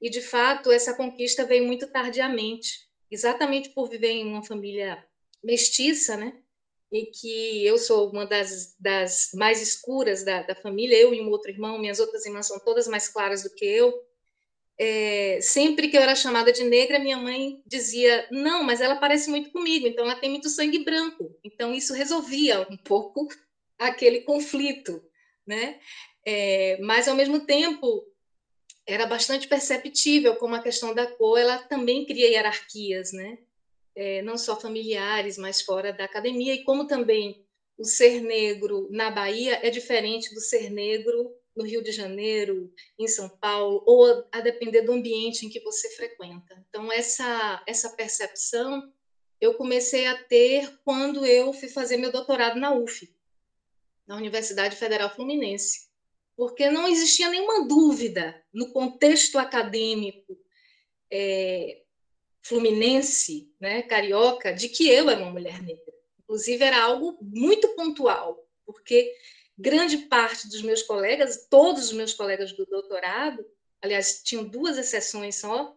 E, 0.00 0.10
de 0.10 0.20
fato, 0.20 0.70
essa 0.70 0.94
conquista 0.94 1.46
veio 1.46 1.64
muito 1.64 1.86
tardiamente, 1.86 2.86
exatamente 3.10 3.70
por 3.70 3.88
viver 3.88 4.10
em 4.10 4.26
uma 4.26 4.44
família 4.44 5.02
mestiça, 5.42 6.16
né? 6.18 6.41
E 6.92 7.06
que 7.06 7.66
eu 7.66 7.78
sou 7.78 8.10
uma 8.10 8.26
das, 8.26 8.76
das 8.78 9.30
mais 9.34 9.62
escuras 9.62 10.24
da, 10.24 10.42
da 10.42 10.54
família, 10.54 10.96
eu 10.96 11.14
e 11.14 11.22
um 11.22 11.30
outro 11.30 11.50
irmão, 11.50 11.78
minhas 11.78 11.98
outras 11.98 12.26
irmãs 12.26 12.46
são 12.46 12.60
todas 12.60 12.86
mais 12.86 13.08
claras 13.08 13.42
do 13.42 13.50
que 13.54 13.64
eu. 13.64 13.92
É, 14.78 15.38
sempre 15.40 15.88
que 15.88 15.96
eu 15.96 16.02
era 16.02 16.14
chamada 16.14 16.52
de 16.52 16.64
negra, 16.64 16.98
minha 16.98 17.16
mãe 17.16 17.62
dizia: 17.66 18.26
Não, 18.30 18.62
mas 18.62 18.80
ela 18.80 18.96
parece 18.96 19.30
muito 19.30 19.50
comigo, 19.50 19.86
então 19.86 20.04
ela 20.04 20.16
tem 20.16 20.28
muito 20.30 20.50
sangue 20.50 20.84
branco. 20.84 21.34
Então 21.42 21.74
isso 21.74 21.94
resolvia 21.94 22.66
um 22.70 22.76
pouco 22.76 23.26
aquele 23.78 24.20
conflito, 24.20 25.02
né? 25.46 25.78
É, 26.26 26.78
mas, 26.80 27.08
ao 27.08 27.16
mesmo 27.16 27.44
tempo, 27.46 28.06
era 28.86 29.06
bastante 29.06 29.48
perceptível 29.48 30.36
como 30.36 30.54
a 30.54 30.62
questão 30.62 30.94
da 30.94 31.06
cor 31.06 31.38
ela 31.38 31.58
também 31.58 32.04
cria 32.04 32.28
hierarquias, 32.28 33.12
né? 33.12 33.38
É, 33.94 34.22
não 34.22 34.38
só 34.38 34.58
familiares, 34.58 35.36
mas 35.36 35.60
fora 35.60 35.92
da 35.92 36.04
academia, 36.04 36.54
e 36.54 36.64
como 36.64 36.86
também 36.86 37.44
o 37.76 37.84
ser 37.84 38.20
negro 38.20 38.88
na 38.90 39.10
Bahia 39.10 39.60
é 39.62 39.70
diferente 39.70 40.32
do 40.34 40.40
ser 40.40 40.70
negro 40.70 41.34
no 41.54 41.64
Rio 41.64 41.82
de 41.82 41.92
Janeiro, 41.92 42.72
em 42.98 43.06
São 43.06 43.28
Paulo, 43.28 43.82
ou 43.86 44.26
a 44.32 44.40
depender 44.40 44.82
do 44.82 44.92
ambiente 44.92 45.44
em 45.44 45.50
que 45.50 45.60
você 45.60 45.90
frequenta. 45.90 46.64
Então, 46.68 46.90
essa, 46.90 47.62
essa 47.66 47.90
percepção 47.90 48.90
eu 49.40 49.54
comecei 49.54 50.06
a 50.06 50.16
ter 50.24 50.72
quando 50.84 51.26
eu 51.26 51.52
fui 51.52 51.68
fazer 51.68 51.96
meu 51.96 52.12
doutorado 52.12 52.58
na 52.58 52.72
UF, 52.72 53.12
na 54.06 54.16
Universidade 54.16 54.76
Federal 54.76 55.14
Fluminense 55.14 55.92
porque 56.36 56.70
não 56.70 56.88
existia 56.88 57.28
nenhuma 57.28 57.66
dúvida 57.66 58.42
no 58.52 58.72
contexto 58.72 59.38
acadêmico 59.38 60.38
é, 61.10 61.81
fluminense, 62.42 63.50
né, 63.60 63.82
carioca, 63.82 64.52
de 64.52 64.68
que 64.68 64.88
eu 64.88 65.08
era 65.08 65.20
uma 65.20 65.30
mulher 65.30 65.62
negra. 65.62 65.94
Inclusive, 66.22 66.64
era 66.64 66.82
algo 66.82 67.16
muito 67.20 67.68
pontual, 67.76 68.44
porque 68.66 69.14
grande 69.56 69.98
parte 69.98 70.48
dos 70.48 70.62
meus 70.62 70.82
colegas, 70.82 71.46
todos 71.48 71.84
os 71.84 71.92
meus 71.92 72.12
colegas 72.12 72.52
do 72.52 72.66
doutorado, 72.66 73.44
aliás, 73.80 74.22
tinham 74.24 74.44
duas 74.44 74.76
exceções 74.76 75.36
só, 75.36 75.76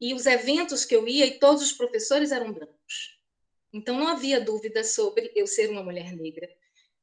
e 0.00 0.12
os 0.14 0.26
eventos 0.26 0.84
que 0.84 0.94
eu 0.94 1.06
ia 1.06 1.26
e 1.26 1.38
todos 1.38 1.62
os 1.62 1.72
professores 1.72 2.32
eram 2.32 2.52
brancos. 2.52 3.18
Então, 3.72 3.98
não 3.98 4.08
havia 4.08 4.40
dúvida 4.40 4.84
sobre 4.84 5.30
eu 5.34 5.46
ser 5.46 5.70
uma 5.70 5.82
mulher 5.82 6.14
negra. 6.14 6.48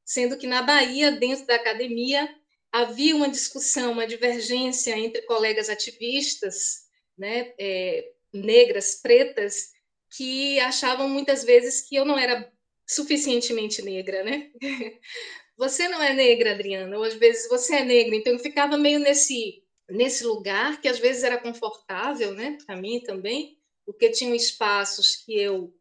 Sendo 0.05 0.37
que 0.37 0.45
na 0.45 0.61
Bahia, 0.61 1.11
dentro 1.11 1.45
da 1.45 1.55
academia, 1.55 2.29
havia 2.71 3.15
uma 3.15 3.29
discussão, 3.29 3.93
uma 3.93 4.05
divergência 4.05 4.97
entre 4.97 5.21
colegas 5.23 5.69
ativistas, 5.69 6.87
né, 7.17 7.53
é, 7.57 8.11
negras, 8.33 8.95
pretas, 8.95 9.71
que 10.15 10.59
achavam 10.59 11.09
muitas 11.09 11.43
vezes 11.43 11.87
que 11.87 11.95
eu 11.95 12.05
não 12.05 12.17
era 12.17 12.51
suficientemente 12.87 13.81
negra, 13.81 14.23
né? 14.23 14.51
Você 15.57 15.87
não 15.89 16.01
é 16.01 16.13
negra, 16.13 16.53
Adriana, 16.53 16.97
ou 16.97 17.03
às 17.03 17.15
vezes 17.15 17.49
você 17.49 17.75
é 17.75 17.83
negra, 17.83 18.15
então 18.15 18.31
eu 18.31 18.39
ficava 18.39 18.77
meio 18.77 18.97
nesse 18.97 19.61
nesse 19.89 20.23
lugar 20.23 20.79
que 20.79 20.87
às 20.87 20.99
vezes 20.99 21.21
era 21.23 21.37
confortável, 21.37 22.31
né, 22.31 22.57
para 22.65 22.77
mim 22.77 23.01
também, 23.01 23.57
porque 23.85 24.09
tinham 24.09 24.33
espaços 24.33 25.17
que 25.17 25.37
eu 25.37 25.73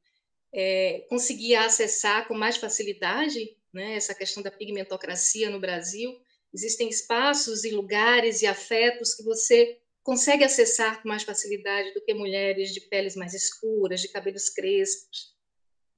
é, 0.52 1.06
conseguia 1.08 1.60
acessar 1.60 2.26
com 2.26 2.34
mais 2.34 2.56
facilidade, 2.56 3.56
né, 3.72 3.94
essa 3.94 4.14
questão 4.14 4.42
da 4.42 4.50
pigmentocracia 4.50 5.48
no 5.48 5.60
Brasil, 5.60 6.18
Existem 6.52 6.88
espaços 6.88 7.64
e 7.64 7.70
lugares 7.70 8.42
e 8.42 8.46
afetos 8.46 9.14
que 9.14 9.22
você 9.22 9.78
consegue 10.08 10.42
acessar 10.42 11.02
com 11.02 11.08
mais 11.10 11.22
facilidade 11.22 11.92
do 11.92 12.00
que 12.00 12.14
mulheres 12.14 12.72
de 12.72 12.80
peles 12.80 13.14
mais 13.14 13.34
escuras, 13.34 14.00
de 14.00 14.08
cabelos 14.08 14.48
crespos. 14.48 15.34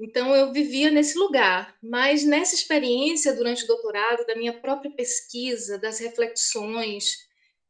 Então, 0.01 0.35
eu 0.35 0.53
vivia 0.53 0.91
nesse 0.91 1.17
lugar, 1.17 1.77
mas 1.81 2.25
nessa 2.25 2.57
experiência 2.57 3.33
durante 3.37 3.63
o 3.63 3.67
doutorado, 3.69 4.27
da 4.27 4.35
minha 4.35 4.53
própria 4.53 4.91
pesquisa, 4.91 5.79
das 5.79 6.01
reflexões 6.01 7.19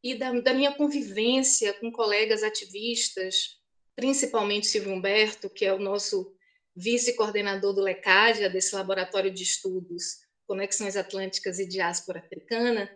e 0.03 0.15
da, 0.15 0.33
da 0.41 0.55
minha 0.55 0.73
convivência 0.73 1.75
com 1.75 1.93
colegas 1.93 2.43
ativistas, 2.43 3.59
principalmente 3.95 4.67
Silvio 4.67 4.95
Humberto, 4.95 5.51
que 5.51 5.67
é 5.67 5.75
o 5.75 5.79
nosso 5.79 6.35
vice-coordenador 6.75 7.75
do 7.75 7.83
LECADIA, 7.83 8.49
desse 8.49 8.75
laboratório 8.75 9.31
de 9.31 9.43
estudos 9.43 10.21
Conexões 10.47 10.97
Atlânticas 10.97 11.59
e 11.59 11.69
Diáspora 11.69 12.21
Africana, 12.21 12.91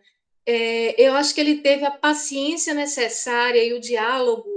é, 0.46 1.00
eu 1.00 1.14
acho 1.14 1.34
que 1.34 1.40
ele 1.40 1.62
teve 1.62 1.84
a 1.84 1.90
paciência 1.90 2.74
necessária 2.74 3.64
e 3.64 3.72
o 3.72 3.80
diálogo 3.80 4.48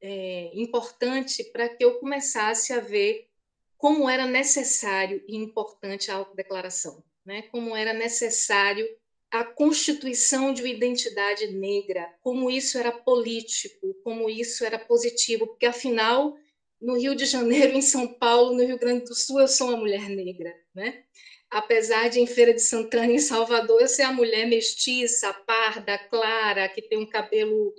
é, 0.00 0.50
importante 0.54 1.44
para 1.44 1.68
que 1.68 1.84
eu 1.84 1.98
começasse 1.98 2.72
a 2.72 2.80
ver 2.80 3.28
como 3.76 4.08
era 4.08 4.26
necessário 4.26 5.22
e 5.26 5.36
importante 5.36 6.10
a 6.10 6.16
autodeclaração, 6.16 7.02
né? 7.24 7.42
como 7.42 7.76
era 7.76 7.92
necessário 7.92 8.86
a 9.30 9.44
constituição 9.44 10.52
de 10.52 10.62
uma 10.62 10.68
identidade 10.68 11.46
negra, 11.52 12.12
como 12.20 12.50
isso 12.50 12.76
era 12.76 12.90
político, 12.90 13.94
como 14.02 14.28
isso 14.28 14.64
era 14.64 14.78
positivo, 14.78 15.46
porque 15.46 15.66
afinal, 15.66 16.36
no 16.80 16.98
Rio 16.98 17.14
de 17.14 17.24
Janeiro, 17.26 17.76
em 17.76 17.82
São 17.82 18.08
Paulo, 18.08 18.54
no 18.54 18.64
Rio 18.64 18.78
Grande 18.78 19.04
do 19.04 19.14
Sul, 19.14 19.40
eu 19.40 19.48
sou 19.48 19.68
uma 19.68 19.76
mulher 19.76 20.08
negra, 20.08 20.52
né? 20.74 21.04
Apesar 21.50 22.08
de 22.08 22.20
em 22.20 22.26
Feira 22.26 22.54
de 22.54 22.62
Santana, 22.62 23.12
em 23.12 23.18
Salvador, 23.18 23.80
eu 23.80 23.88
ser 23.88 24.02
a 24.02 24.12
mulher 24.12 24.46
mestiça, 24.46 25.32
parda, 25.32 25.98
clara, 25.98 26.68
que 26.68 26.80
tem 26.80 26.98
um 26.98 27.06
cabelo 27.06 27.74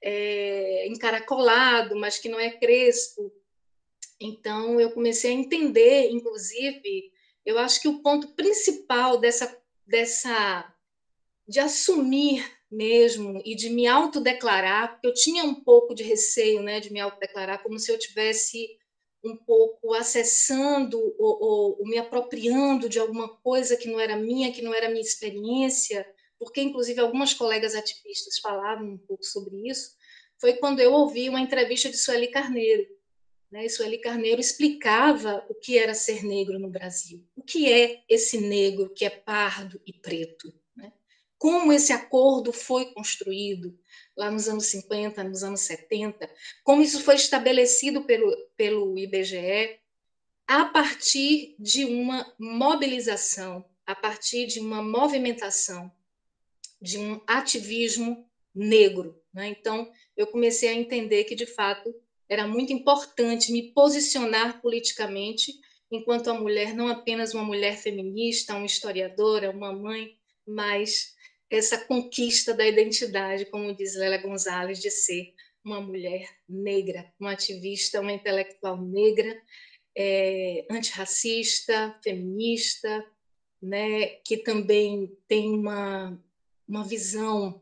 é, 0.00 0.86
encaracolado, 0.86 1.96
mas 1.96 2.18
que 2.18 2.28
não 2.28 2.38
é 2.38 2.50
crespo. 2.50 3.32
Então, 4.20 4.80
eu 4.80 4.90
comecei 4.92 5.32
a 5.32 5.34
entender, 5.34 6.08
inclusive, 6.10 7.10
eu 7.44 7.58
acho 7.58 7.80
que 7.80 7.88
o 7.88 8.00
ponto 8.00 8.34
principal 8.34 9.18
dessa, 9.18 9.56
dessa 9.84 10.72
de 11.48 11.60
assumir 11.60 12.44
mesmo 12.70 13.40
e 13.44 13.54
de 13.54 13.70
me 13.70 13.86
autodeclarar, 13.86 14.92
porque 14.92 15.06
eu 15.06 15.14
tinha 15.14 15.44
um 15.44 15.54
pouco 15.54 15.94
de 15.94 16.02
receio 16.02 16.62
né, 16.62 16.80
de 16.80 16.92
me 16.92 17.00
autodeclarar, 17.00 17.62
como 17.62 17.78
se 17.78 17.90
eu 17.90 17.98
tivesse 17.98 18.76
um 19.24 19.36
pouco 19.36 19.94
acessando 19.94 20.98
ou, 21.18 21.78
ou, 21.78 21.86
me 21.86 21.98
apropriando 21.98 22.88
de 22.88 22.98
alguma 22.98 23.28
coisa 23.28 23.76
que 23.76 23.88
não 23.88 23.98
era 23.98 24.16
minha, 24.16 24.52
que 24.52 24.62
não 24.62 24.72
era 24.72 24.88
minha 24.88 25.00
experiência, 25.00 26.06
porque 26.38 26.60
inclusive 26.60 27.00
algumas 27.00 27.34
colegas 27.34 27.74
ativistas 27.74 28.38
falavam 28.38 28.86
um 28.86 28.98
pouco 28.98 29.24
sobre 29.24 29.68
isso, 29.68 29.96
foi 30.38 30.54
quando 30.54 30.80
eu 30.80 30.92
ouvi 30.92 31.28
uma 31.28 31.40
entrevista 31.40 31.88
de 31.88 31.96
Sueli 31.96 32.28
Carneiro. 32.28 32.86
Né? 33.50 33.68
Sueli 33.68 33.98
Carneiro 33.98 34.40
explicava 34.40 35.44
o 35.48 35.54
que 35.54 35.78
era 35.78 35.94
ser 35.94 36.24
negro 36.24 36.58
no 36.58 36.68
Brasil, 36.68 37.24
o 37.34 37.42
que 37.42 37.72
é 37.72 38.02
esse 38.08 38.38
negro 38.38 38.90
que 38.90 39.04
é 39.04 39.10
pardo 39.10 39.80
e 39.86 39.92
preto, 39.92 40.52
né? 40.76 40.92
como 41.38 41.72
esse 41.72 41.92
acordo 41.92 42.52
foi 42.52 42.92
construído 42.92 43.78
lá 44.16 44.30
nos 44.30 44.48
anos 44.48 44.66
50, 44.66 45.24
nos 45.24 45.42
anos 45.42 45.60
70, 45.60 46.28
como 46.64 46.82
isso 46.82 47.02
foi 47.02 47.14
estabelecido 47.14 48.04
pelo, 48.04 48.34
pelo 48.56 48.96
IBGE 48.98 49.80
a 50.46 50.64
partir 50.66 51.56
de 51.58 51.84
uma 51.84 52.32
mobilização, 52.38 53.64
a 53.84 53.94
partir 53.94 54.46
de 54.46 54.60
uma 54.60 54.82
movimentação, 54.82 55.90
de 56.80 56.98
um 56.98 57.20
ativismo 57.26 58.28
negro. 58.54 59.20
Né? 59.32 59.48
Então, 59.48 59.90
eu 60.16 60.26
comecei 60.26 60.68
a 60.68 60.74
entender 60.74 61.24
que, 61.24 61.34
de 61.34 61.46
fato, 61.46 61.94
era 62.28 62.46
muito 62.46 62.72
importante 62.72 63.52
me 63.52 63.72
posicionar 63.72 64.60
politicamente 64.60 65.52
enquanto 65.90 66.28
a 66.28 66.34
mulher, 66.34 66.74
não 66.74 66.88
apenas 66.88 67.34
uma 67.34 67.44
mulher 67.44 67.76
feminista, 67.76 68.54
uma 68.54 68.66
historiadora, 68.66 69.50
uma 69.50 69.72
mãe, 69.72 70.16
mas 70.46 71.14
essa 71.48 71.78
conquista 71.78 72.52
da 72.52 72.66
identidade, 72.66 73.46
como 73.46 73.74
diz 73.74 73.94
Lélia 73.94 74.18
Gonzalez, 74.18 74.80
de 74.80 74.90
ser 74.90 75.32
uma 75.66 75.80
mulher 75.80 76.30
negra, 76.48 77.12
uma 77.18 77.32
ativista, 77.32 78.00
uma 78.00 78.12
intelectual 78.12 78.80
negra, 78.80 79.36
é, 79.98 80.64
antirracista, 80.70 81.98
feminista, 82.04 83.04
né, 83.60 84.06
que 84.24 84.36
também 84.36 85.12
tem 85.26 85.52
uma, 85.52 86.16
uma 86.68 86.84
visão 86.84 87.60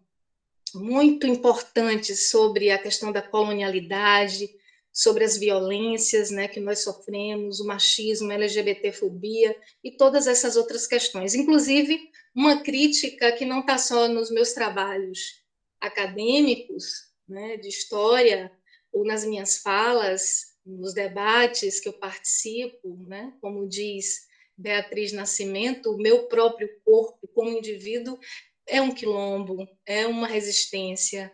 muito 0.75 1.27
importante 1.27 2.15
sobre 2.15 2.71
a 2.71 2.79
questão 2.79 3.11
da 3.11 3.23
colonialidade, 3.23 4.51
sobre 4.93 5.25
as 5.25 5.39
violências 5.39 6.31
né, 6.31 6.47
que 6.47 6.61
nós 6.61 6.81
sofremos, 6.81 7.59
o 7.59 7.67
machismo, 7.67 8.31
a 8.31 8.35
LGBTfobia 8.35 9.57
e 9.83 9.93
todas 9.93 10.27
essas 10.27 10.57
outras 10.57 10.87
questões. 10.87 11.35
Inclusive, 11.35 12.11
uma 12.35 12.63
crítica 12.63 13.33
que 13.33 13.47
não 13.47 13.61
está 13.61 13.79
só 13.79 14.09
nos 14.09 14.31
meus 14.31 14.53
trabalhos 14.53 15.43
acadêmicos, 15.81 17.04
né, 17.28 17.57
de 17.57 17.69
história, 17.69 18.52
ou 18.93 19.04
nas 19.04 19.25
minhas 19.25 19.59
falas, 19.59 20.54
nos 20.64 20.95
debates 20.95 21.81
que 21.81 21.88
eu 21.88 21.93
participo, 21.93 22.97
né, 23.07 23.35
como 23.40 23.69
diz 23.69 24.26
Beatriz 24.57 25.12
Nascimento, 25.12 25.90
o 25.90 25.99
meu 25.99 26.26
próprio 26.26 26.69
corpo 26.85 27.28
como 27.28 27.50
indivíduo 27.50 28.19
é 28.66 28.81
um 28.81 28.95
quilombo, 28.95 29.69
é 29.85 30.07
uma 30.07 30.26
resistência. 30.26 31.31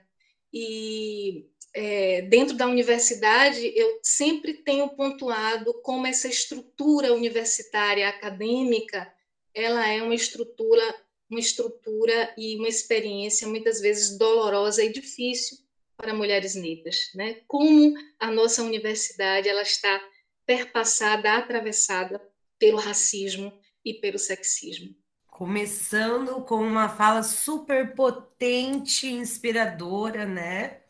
E 0.52 1.46
é, 1.74 2.22
dentro 2.22 2.56
da 2.56 2.66
universidade, 2.66 3.72
eu 3.76 4.00
sempre 4.02 4.54
tenho 4.54 4.88
pontuado 4.96 5.80
como 5.82 6.06
essa 6.06 6.26
estrutura 6.26 7.12
universitária 7.12 8.08
acadêmica, 8.08 9.12
ela 9.54 9.86
é 9.86 10.02
uma 10.02 10.14
estrutura, 10.14 10.82
uma 11.28 11.38
estrutura 11.38 12.34
e 12.36 12.56
uma 12.56 12.68
experiência 12.68 13.46
muitas 13.46 13.80
vezes 13.80 14.16
dolorosa 14.18 14.82
e 14.82 14.92
difícil 14.92 15.58
para 16.00 16.14
mulheres 16.14 16.54
negras, 16.54 17.10
né? 17.14 17.40
Como 17.46 17.94
a 18.18 18.30
nossa 18.30 18.62
universidade 18.62 19.48
ela 19.48 19.62
está 19.62 20.00
perpassada, 20.46 21.34
atravessada 21.34 22.20
pelo 22.58 22.78
racismo 22.78 23.52
e 23.84 23.94
pelo 23.94 24.18
sexismo. 24.18 24.94
Começando 25.26 26.42
com 26.44 26.56
uma 26.56 26.88
fala 26.88 27.22
super 27.22 27.94
potente, 27.94 29.06
inspiradora, 29.06 30.26
né? 30.26 30.80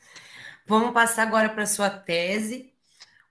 Vamos 0.67 0.93
passar 0.93 1.25
agora 1.25 1.49
para 1.49 1.67
sua 1.67 1.91
tese. 1.91 2.73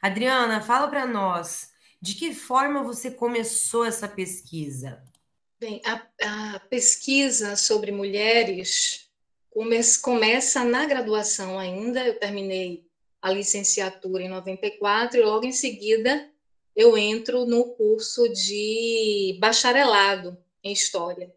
Adriana, 0.00 0.60
fala 0.60 0.88
para 0.88 1.06
nós 1.06 1.70
de 2.00 2.14
que 2.14 2.34
forma 2.34 2.82
você 2.82 3.10
começou 3.10 3.84
essa 3.84 4.06
pesquisa? 4.06 5.02
Bem, 5.58 5.80
a, 5.84 6.54
a 6.54 6.60
pesquisa 6.60 7.56
sobre 7.56 7.90
mulheres 7.90 9.08
come, 9.50 9.80
começa 10.02 10.64
na 10.64 10.84
graduação 10.84 11.58
ainda. 11.58 12.06
Eu 12.06 12.18
terminei 12.18 12.86
a 13.20 13.30
licenciatura 13.30 14.22
em 14.22 14.28
94 14.28 15.18
e 15.18 15.22
logo 15.22 15.46
em 15.46 15.52
seguida 15.52 16.30
eu 16.76 16.96
entro 16.96 17.46
no 17.46 17.74
curso 17.74 18.28
de 18.28 19.38
bacharelado 19.40 20.36
em 20.62 20.72
História. 20.72 21.34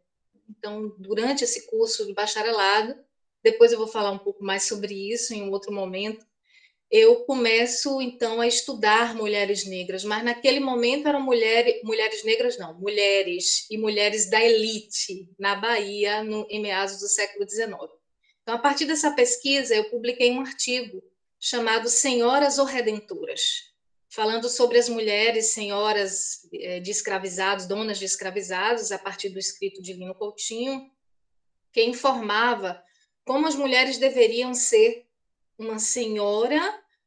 Então, 0.49 0.93
durante 0.97 1.43
esse 1.43 1.67
curso 1.67 2.06
de 2.06 2.13
bacharelado, 2.13 2.95
depois 3.41 3.71
eu 3.71 3.78
vou 3.78 3.88
falar 3.88 4.12
um 4.12 4.17
pouco 4.17 4.43
mais 4.43 4.63
sobre 4.63 4.93
isso 4.93 5.34
em 5.34 5.43
um 5.43 5.52
outro 5.52 5.71
momento, 5.71 6.28
eu 6.91 7.17
começo 7.17 8.02
então 8.02 8.41
a 8.41 8.47
estudar 8.47 9.13
mulheres 9.13 9.63
negras, 9.63 10.04
mas 10.04 10.23
naquele 10.23 10.60
momento 10.60 11.08
eram 11.08 11.21
mulheres, 11.21 12.23
negras 12.23 12.58
não, 12.58 12.73
mulheres 12.73 13.67
e 13.69 13.78
mulheres 13.78 14.28
da 14.28 14.43
elite 14.43 15.30
na 15.38 15.56
Bahia 15.56 16.23
no, 16.23 16.47
em 16.49 16.60
meados 16.60 16.99
do 16.99 17.08
século 17.08 17.47
XIX. 17.47 17.69
Então, 18.41 18.56
a 18.56 18.58
partir 18.58 18.86
dessa 18.86 19.12
pesquisa, 19.12 19.75
eu 19.75 19.89
publiquei 19.91 20.32
um 20.32 20.41
artigo 20.41 21.04
chamado 21.39 21.88
Senhoras 21.88 22.58
ou 22.58 22.65
Redentoras, 22.65 23.68
falando 24.09 24.49
sobre 24.49 24.79
as 24.79 24.89
mulheres 24.89 25.53
senhoras 25.53 26.47
eh, 26.51 26.79
de 26.79 26.89
escravizados, 26.89 27.67
donas 27.67 27.99
de 27.99 28.05
escravizados, 28.05 28.91
a 28.91 28.97
partir 28.97 29.29
do 29.29 29.37
escrito 29.37 29.81
de 29.81 29.93
Lino 29.93 30.15
Coutinho, 30.15 30.89
que 31.71 31.83
informava 31.83 32.83
como 33.23 33.47
as 33.47 33.55
mulheres 33.55 33.99
deveriam 33.99 34.53
ser 34.53 35.05
uma 35.57 35.77
senhora 35.77 36.59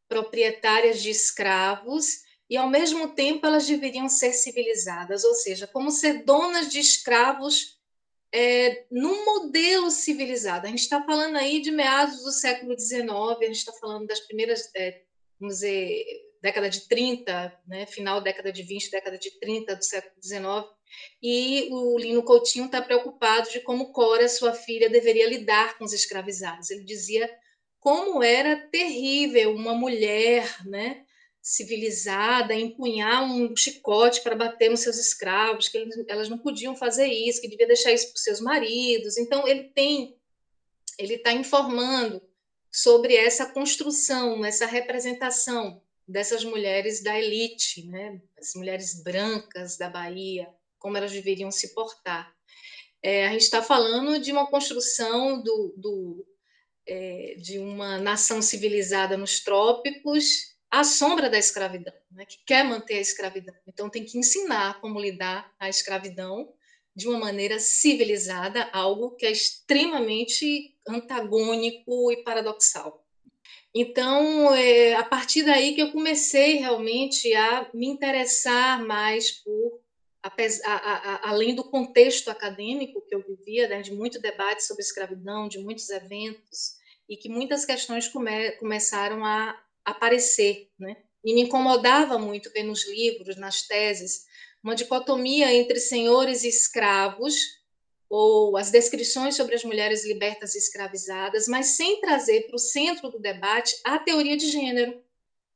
proprietárias 0.08 1.02
de 1.02 1.10
escravos 1.10 2.22
e 2.48 2.56
ao 2.56 2.68
mesmo 2.68 3.08
tempo 3.14 3.46
elas 3.46 3.66
deveriam 3.66 4.08
ser 4.08 4.32
civilizadas, 4.32 5.24
ou 5.24 5.34
seja, 5.34 5.66
como 5.66 5.90
ser 5.90 6.22
donas 6.22 6.70
de 6.70 6.78
escravos 6.78 7.80
é, 8.30 8.86
num 8.90 9.24
modelo 9.24 9.90
civilizado. 9.90 10.66
A 10.66 10.70
gente 10.70 10.80
está 10.80 11.02
falando 11.02 11.36
aí 11.36 11.60
de 11.60 11.70
meados 11.70 12.22
do 12.22 12.30
século 12.30 12.78
XIX, 12.78 13.10
a 13.10 13.44
gente 13.44 13.56
está 13.56 13.72
falando 13.72 14.06
das 14.06 14.20
primeiras, 14.20 14.70
é, 14.76 15.02
vamos 15.40 15.56
dizer, 15.56 16.04
década 16.42 16.68
de 16.68 16.88
30, 16.88 17.60
né, 17.66 17.86
final 17.86 18.16
da 18.16 18.24
década 18.24 18.52
de 18.52 18.64
20, 18.64 18.90
década 18.90 19.16
de 19.16 19.30
30 19.38 19.76
do 19.76 19.84
século 19.84 20.20
XIX, 20.20 20.66
e 21.22 21.68
o 21.70 21.96
Lino 21.96 22.24
Coutinho 22.24 22.66
está 22.66 22.82
preocupado 22.82 23.48
de 23.48 23.60
como 23.60 23.92
Cora, 23.92 24.28
sua 24.28 24.52
filha, 24.52 24.90
deveria 24.90 25.28
lidar 25.28 25.78
com 25.78 25.84
os 25.84 25.92
escravizados. 25.92 26.70
Ele 26.70 26.84
dizia 26.84 27.30
como 27.78 28.22
era 28.22 28.56
terrível 28.70 29.54
uma 29.54 29.72
mulher, 29.72 30.66
né, 30.66 31.04
civilizada, 31.40 32.54
empunhar 32.54 33.24
um 33.24 33.56
chicote 33.56 34.20
para 34.20 34.36
bater 34.36 34.68
nos 34.68 34.80
seus 34.80 34.96
escravos, 34.98 35.68
que 35.68 35.88
elas 36.08 36.28
não 36.28 36.38
podiam 36.38 36.76
fazer 36.76 37.06
isso, 37.06 37.40
que 37.40 37.48
devia 37.48 37.66
deixar 37.66 37.92
isso 37.92 38.08
para 38.08 38.16
os 38.16 38.22
seus 38.22 38.40
maridos. 38.40 39.16
Então 39.16 39.46
ele 39.46 39.64
tem, 39.74 40.16
ele 40.98 41.14
está 41.14 41.32
informando 41.32 42.22
sobre 42.70 43.16
essa 43.16 43.46
construção, 43.46 44.44
essa 44.44 44.66
representação 44.66 45.82
dessas 46.06 46.44
mulheres 46.44 47.02
da 47.02 47.18
elite, 47.18 47.86
né, 47.86 48.20
as 48.38 48.54
mulheres 48.54 49.02
brancas 49.02 49.76
da 49.76 49.88
Bahia, 49.88 50.48
como 50.78 50.96
elas 50.96 51.12
deveriam 51.12 51.50
se 51.50 51.74
portar. 51.74 52.34
É, 53.02 53.26
a 53.26 53.32
gente 53.32 53.42
está 53.42 53.62
falando 53.62 54.18
de 54.18 54.30
uma 54.32 54.46
construção 54.46 55.42
do, 55.42 55.74
do 55.76 56.26
é, 56.86 57.34
de 57.38 57.58
uma 57.58 57.98
nação 57.98 58.42
civilizada 58.42 59.16
nos 59.16 59.40
trópicos 59.40 60.52
à 60.70 60.84
sombra 60.84 61.28
da 61.28 61.38
escravidão, 61.38 61.94
né, 62.10 62.24
que 62.24 62.38
quer 62.44 62.64
manter 62.64 62.94
a 62.94 63.00
escravidão. 63.00 63.54
Então, 63.66 63.90
tem 63.90 64.04
que 64.04 64.18
ensinar 64.18 64.80
como 64.80 65.00
lidar 65.00 65.52
a 65.58 65.68
escravidão 65.68 66.52
de 66.94 67.08
uma 67.08 67.18
maneira 67.18 67.58
civilizada, 67.58 68.68
algo 68.72 69.12
que 69.12 69.26
é 69.26 69.30
extremamente 69.30 70.76
antagônico 70.86 72.12
e 72.12 72.22
paradoxal. 72.22 73.01
Então, 73.74 74.54
é 74.54 74.94
a 74.94 75.04
partir 75.04 75.44
daí 75.44 75.74
que 75.74 75.80
eu 75.80 75.92
comecei 75.92 76.56
realmente 76.56 77.32
a 77.34 77.70
me 77.72 77.86
interessar 77.86 78.84
mais 78.84 79.30
por, 79.30 79.80
a, 80.22 80.30
a, 80.64 81.30
além 81.30 81.54
do 81.54 81.64
contexto 81.64 82.28
acadêmico 82.28 83.00
que 83.06 83.14
eu 83.14 83.24
vivia, 83.26 83.68
né, 83.68 83.80
de 83.80 83.92
muito 83.92 84.20
debate 84.20 84.62
sobre 84.64 84.82
escravidão, 84.82 85.48
de 85.48 85.58
muitos 85.58 85.88
eventos, 85.88 86.76
e 87.08 87.16
que 87.16 87.28
muitas 87.28 87.64
questões 87.64 88.08
come, 88.08 88.52
começaram 88.52 89.24
a 89.24 89.58
aparecer, 89.84 90.68
né? 90.78 90.96
E 91.24 91.34
me 91.34 91.42
incomodava 91.42 92.18
muito 92.18 92.50
ver 92.52 92.62
nos 92.62 92.86
livros, 92.88 93.36
nas 93.36 93.62
teses, 93.62 94.24
uma 94.62 94.74
dicotomia 94.74 95.52
entre 95.52 95.80
senhores 95.80 96.44
e 96.44 96.48
escravos, 96.48 97.34
ou 98.14 98.58
as 98.58 98.70
descrições 98.70 99.34
sobre 99.34 99.54
as 99.54 99.64
mulheres 99.64 100.04
libertas 100.04 100.54
e 100.54 100.58
escravizadas, 100.58 101.48
mas 101.48 101.68
sem 101.68 101.98
trazer 101.98 102.42
para 102.42 102.56
o 102.56 102.58
centro 102.58 103.08
do 103.08 103.18
debate 103.18 103.74
a 103.82 103.98
teoria 103.98 104.36
de 104.36 104.50
gênero, 104.50 105.02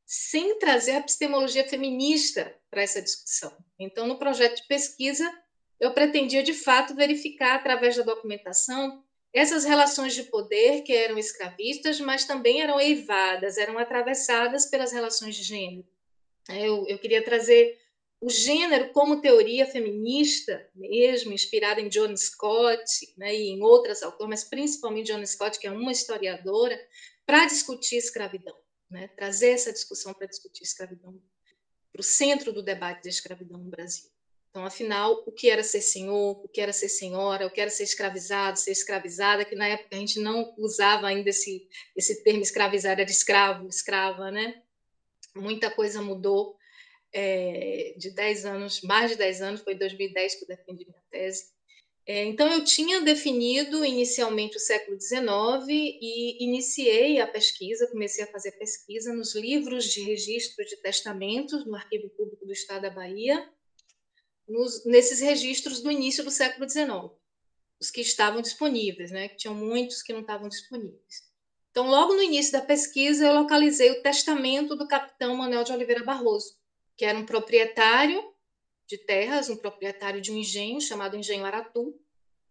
sem 0.06 0.58
trazer 0.58 0.92
a 0.92 0.98
epistemologia 1.00 1.68
feminista 1.68 2.56
para 2.70 2.80
essa 2.80 3.02
discussão. 3.02 3.54
Então, 3.78 4.06
no 4.06 4.18
projeto 4.18 4.56
de 4.56 4.66
pesquisa, 4.66 5.30
eu 5.78 5.92
pretendia 5.92 6.42
de 6.42 6.54
fato 6.54 6.94
verificar 6.94 7.56
através 7.56 7.94
da 7.94 8.02
documentação 8.02 9.04
essas 9.34 9.66
relações 9.66 10.14
de 10.14 10.22
poder 10.22 10.80
que 10.80 10.94
eram 10.94 11.18
escravistas, 11.18 12.00
mas 12.00 12.24
também 12.24 12.62
eram 12.62 12.80
eivadas, 12.80 13.58
eram 13.58 13.76
atravessadas 13.76 14.64
pelas 14.64 14.92
relações 14.92 15.36
de 15.36 15.42
gênero. 15.42 15.86
Eu, 16.48 16.86
eu 16.88 16.98
queria 16.98 17.22
trazer 17.22 17.78
o 18.20 18.30
gênero 18.30 18.92
como 18.92 19.20
teoria 19.20 19.66
feminista 19.66 20.68
mesmo, 20.74 21.32
inspirada 21.32 21.80
em 21.80 21.88
John 21.88 22.16
Scott 22.16 23.14
né, 23.16 23.34
e 23.34 23.50
em 23.50 23.62
outras 23.62 24.02
autoras, 24.02 24.28
mas 24.28 24.44
principalmente 24.44 25.12
John 25.12 25.24
Scott, 25.26 25.58
que 25.58 25.66
é 25.66 25.70
uma 25.70 25.92
historiadora, 25.92 26.78
para 27.26 27.46
discutir 27.46 27.96
escravidão, 27.96 28.56
né, 28.90 29.08
trazer 29.08 29.50
essa 29.50 29.72
discussão 29.72 30.14
para 30.14 30.26
discutir 30.26 30.62
escravidão 30.62 31.20
para 31.92 32.00
o 32.00 32.04
centro 32.04 32.52
do 32.52 32.62
debate 32.62 33.04
da 33.04 33.10
escravidão 33.10 33.58
no 33.58 33.70
Brasil. 33.70 34.10
Então, 34.50 34.64
afinal, 34.64 35.22
o 35.26 35.32
que 35.32 35.50
era 35.50 35.62
ser 35.62 35.82
senhor, 35.82 36.40
o 36.42 36.48
que 36.48 36.62
era 36.62 36.72
ser 36.72 36.88
senhora, 36.88 37.46
o 37.46 37.50
que 37.50 37.60
era 37.60 37.70
ser 37.70 37.82
escravizado, 37.82 38.58
ser 38.58 38.70
escravizada, 38.70 39.44
que 39.44 39.54
na 39.54 39.68
época 39.68 39.94
a 39.94 39.98
gente 39.98 40.18
não 40.18 40.54
usava 40.56 41.06
ainda 41.06 41.28
esse, 41.28 41.68
esse 41.94 42.22
termo 42.22 42.40
escravizado, 42.40 43.00
era 43.00 43.10
escravo, 43.10 43.68
escrava, 43.68 44.30
né? 44.30 44.62
Muita 45.34 45.70
coisa 45.70 46.00
mudou 46.00 46.56
é, 47.18 47.94
de 47.96 48.10
10 48.10 48.44
anos, 48.44 48.82
mais 48.82 49.10
de 49.10 49.16
10 49.16 49.40
anos, 49.40 49.60
foi 49.62 49.72
em 49.72 49.78
2010 49.78 50.34
que 50.34 50.44
eu 50.44 50.48
defendi 50.48 50.84
minha 50.84 51.02
tese. 51.10 51.46
É, 52.04 52.24
então, 52.26 52.52
eu 52.52 52.62
tinha 52.62 53.00
definido 53.00 53.82
inicialmente 53.86 54.58
o 54.58 54.60
século 54.60 55.00
XIX 55.00 55.66
e 55.66 56.44
iniciei 56.44 57.18
a 57.18 57.26
pesquisa, 57.26 57.86
comecei 57.86 58.22
a 58.22 58.30
fazer 58.30 58.52
pesquisa 58.52 59.14
nos 59.14 59.34
livros 59.34 59.86
de 59.86 60.02
registro 60.02 60.62
de 60.66 60.76
testamentos 60.76 61.64
no 61.64 61.74
Arquivo 61.74 62.10
Público 62.10 62.44
do 62.44 62.52
Estado 62.52 62.82
da 62.82 62.90
Bahia, 62.90 63.50
nos, 64.46 64.84
nesses 64.84 65.20
registros 65.20 65.80
do 65.80 65.90
início 65.90 66.22
do 66.22 66.30
século 66.30 66.68
XIX, 66.68 67.10
os 67.80 67.90
que 67.90 68.02
estavam 68.02 68.42
disponíveis, 68.42 69.10
né? 69.10 69.28
que 69.28 69.36
tinham 69.36 69.54
muitos 69.54 70.02
que 70.02 70.12
não 70.12 70.20
estavam 70.20 70.50
disponíveis. 70.50 71.24
Então, 71.70 71.88
logo 71.88 72.14
no 72.14 72.22
início 72.22 72.52
da 72.52 72.60
pesquisa, 72.60 73.26
eu 73.26 73.34
localizei 73.34 73.90
o 73.90 74.02
testamento 74.02 74.76
do 74.76 74.86
capitão 74.86 75.34
Manuel 75.34 75.64
de 75.64 75.72
Oliveira 75.72 76.04
Barroso, 76.04 76.54
que 76.96 77.04
era 77.04 77.18
um 77.18 77.26
proprietário 77.26 78.22
de 78.86 78.98
terras, 78.98 79.48
um 79.48 79.56
proprietário 79.56 80.20
de 80.20 80.32
um 80.32 80.36
engenho 80.36 80.80
chamado 80.80 81.16
Engenho 81.16 81.44
Aratu, 81.44 81.98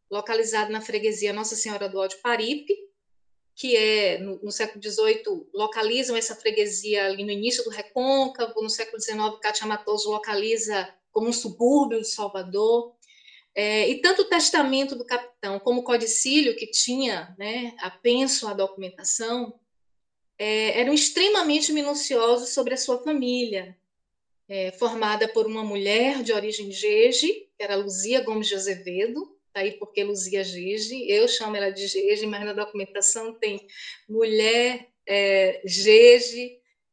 localizado 0.10 0.72
na 0.72 0.82
freguesia 0.82 1.34
Nossa 1.34 1.56
Senhora 1.56 1.90
do 1.90 1.98
Ódio 1.98 2.20
Paripe, 2.22 2.76
que 3.56 3.76
é, 3.76 4.20
no, 4.20 4.38
no, 4.44 4.52
século 4.52 4.84
XVIII, 4.84 5.48
localizam 5.54 6.16
essa 6.16 6.36
freguesia 6.36 7.06
ali 7.06 7.24
no 7.24 7.32
início 7.32 7.64
do 7.64 7.70
Recôncavo, 7.70 8.62
no 8.62 8.70
século 8.70 9.02
XIX, 9.02 9.40
Cátia 9.42 9.66
Matoso 9.66 10.12
localiza 10.12 10.94
como 11.10 11.30
um 11.30 11.34
subúrbio 11.34 12.02
de 12.02 12.08
Salvador. 12.08 12.94
É, 13.56 13.90
e 13.90 14.02
tanto 14.02 14.24
o 14.24 14.30
testamento 14.30 14.98
do 14.98 15.06
capitão 15.06 15.58
como 15.60 15.80
o 15.80 15.84
codicílio 15.84 16.58
que 16.58 16.68
tinha, 16.68 17.34
né, 17.40 17.74
apenso 17.80 18.46
à 18.50 18.54
documentação, 18.54 19.58
é, 20.38 20.82
eram 20.82 20.94
extremamente 20.94 21.72
minuciosos 21.72 22.50
sobre 22.50 22.74
a 22.74 22.78
sua 22.78 23.02
família, 23.02 23.78
é, 24.48 24.72
formada 24.74 25.28
por 25.28 25.46
uma 25.46 25.64
mulher 25.64 26.22
de 26.24 26.32
origem 26.32 26.72
jeje, 26.72 27.50
que 27.58 27.64
era 27.64 27.76
Luzia 27.76 28.22
Gomes 28.22 28.48
de 28.48 28.56
Azevedo, 28.56 29.36
tá 29.56 29.62
aí 29.62 29.72
porque 29.74 30.04
Luzia 30.04 30.44
Gege, 30.44 31.10
eu 31.10 31.28
chamo 31.28 31.56
ela 31.56 31.70
de 31.70 31.88
Gege, 31.88 32.26
mas 32.26 32.44
na 32.44 32.52
documentação 32.52 33.34
tem 33.34 33.66
mulher 34.08 34.90
é, 35.08 35.62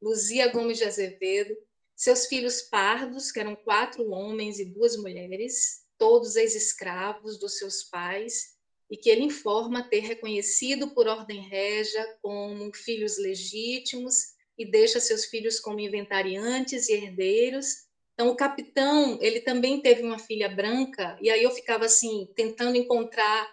Luzia 0.00 0.46
Gomes 0.48 0.78
de 0.78 0.84
Azevedo, 0.84 1.56
seus 1.96 2.26
filhos 2.26 2.62
pardos, 2.62 3.30
que 3.30 3.40
eram 3.40 3.56
quatro 3.56 4.08
homens 4.10 4.58
e 4.58 4.64
duas 4.64 4.96
mulheres, 4.96 5.82
todos 5.98 6.36
ex-escravos 6.36 7.38
dos 7.38 7.58
seus 7.58 7.84
pais, 7.84 8.52
e 8.90 8.96
que 8.96 9.10
ele 9.10 9.22
informa 9.22 9.88
ter 9.88 10.00
reconhecido 10.00 10.90
por 10.94 11.06
ordem 11.06 11.48
régia 11.48 12.04
como 12.20 12.72
filhos 12.74 13.18
legítimos 13.18 14.34
e 14.58 14.70
deixa 14.70 15.00
seus 15.00 15.24
filhos 15.26 15.58
como 15.60 15.80
inventariantes 15.80 16.88
e 16.88 16.92
herdeiros. 16.92 17.66
Então, 18.14 18.28
o 18.28 18.36
capitão, 18.36 19.18
ele 19.20 19.40
também 19.40 19.80
teve 19.80 20.02
uma 20.02 20.18
filha 20.18 20.48
branca, 20.48 21.16
e 21.20 21.30
aí 21.30 21.42
eu 21.42 21.50
ficava 21.50 21.86
assim, 21.86 22.28
tentando 22.36 22.76
encontrar 22.76 23.48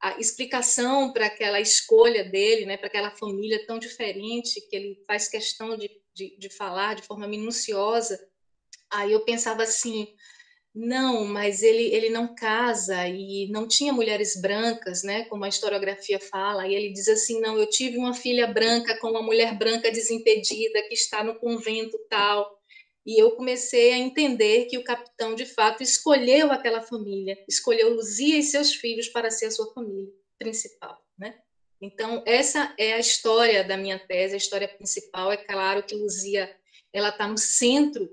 a 0.00 0.18
explicação 0.18 1.12
para 1.12 1.26
aquela 1.26 1.60
escolha 1.60 2.24
dele, 2.24 2.66
né, 2.66 2.76
para 2.76 2.88
aquela 2.88 3.10
família 3.10 3.64
tão 3.66 3.78
diferente, 3.78 4.60
que 4.68 4.74
ele 4.74 5.02
faz 5.06 5.28
questão 5.28 5.76
de 5.76 6.00
de, 6.14 6.36
de 6.36 6.50
falar 6.50 6.94
de 6.94 7.02
forma 7.02 7.26
minuciosa, 7.26 8.18
aí 8.90 9.12
eu 9.12 9.24
pensava 9.24 9.62
assim, 9.62 10.06
não, 10.74 11.24
mas 11.24 11.62
ele, 11.62 11.92
ele 11.92 12.10
não 12.10 12.32
casa 12.34 13.08
e 13.08 13.48
não 13.50 13.66
tinha 13.66 13.92
mulheres 13.92 14.40
brancas, 14.40 15.02
né? 15.02 15.24
Como 15.24 15.44
a 15.44 15.48
historiografia 15.48 16.20
fala. 16.20 16.66
E 16.66 16.74
ele 16.74 16.92
diz 16.92 17.08
assim: 17.08 17.40
não, 17.40 17.58
eu 17.58 17.68
tive 17.68 17.98
uma 17.98 18.14
filha 18.14 18.46
branca 18.46 18.96
com 18.98 19.10
uma 19.10 19.22
mulher 19.22 19.56
branca 19.58 19.90
desimpedida 19.90 20.82
que 20.88 20.94
está 20.94 21.24
no 21.24 21.34
convento 21.38 21.98
tal. 22.08 22.48
E 23.04 23.20
eu 23.20 23.32
comecei 23.32 23.92
a 23.92 23.98
entender 23.98 24.66
que 24.66 24.78
o 24.78 24.84
capitão, 24.84 25.34
de 25.34 25.46
fato, 25.46 25.82
escolheu 25.82 26.52
aquela 26.52 26.82
família, 26.82 27.36
escolheu 27.48 27.94
Luzia 27.94 28.38
e 28.38 28.42
seus 28.42 28.74
filhos 28.74 29.08
para 29.08 29.30
ser 29.30 29.46
a 29.46 29.50
sua 29.50 29.72
família 29.72 30.12
principal, 30.38 31.02
né? 31.18 31.34
Então, 31.80 32.22
essa 32.26 32.74
é 32.78 32.92
a 32.92 32.98
história 32.98 33.64
da 33.64 33.76
minha 33.76 33.98
tese, 33.98 34.34
a 34.34 34.36
história 34.36 34.68
principal. 34.68 35.32
É 35.32 35.36
claro 35.36 35.82
que 35.82 35.94
Luzia 35.94 36.54
ela 36.92 37.08
está 37.08 37.26
no 37.26 37.38
centro 37.38 38.08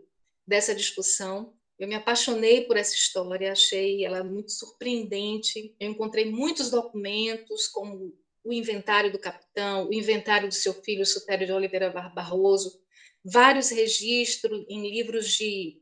dessa 0.47 0.73
discussão. 0.73 1.56
Eu 1.79 1.87
me 1.87 1.95
apaixonei 1.95 2.61
por 2.65 2.75
essa 2.75 2.95
história, 2.95 3.51
achei 3.51 4.03
ela 4.03 4.23
muito 4.23 4.51
surpreendente. 4.51 5.75
Eu 5.79 5.91
encontrei 5.91 6.25
muitos 6.25 6.71
documentos, 6.71 7.67
como 7.67 8.17
o 8.43 8.53
inventário 8.53 9.11
do 9.11 9.19
capitão, 9.19 9.87
o 9.87 9.93
inventário 9.93 10.47
do 10.47 10.53
seu 10.53 10.73
filho, 10.73 11.05
Sutério 11.05 11.45
de 11.45 11.51
Oliveira 11.51 11.89
Barroso, 11.89 12.81
vários 13.23 13.69
registros 13.69 14.65
em 14.69 14.89
livros 14.89 15.29
de 15.33 15.81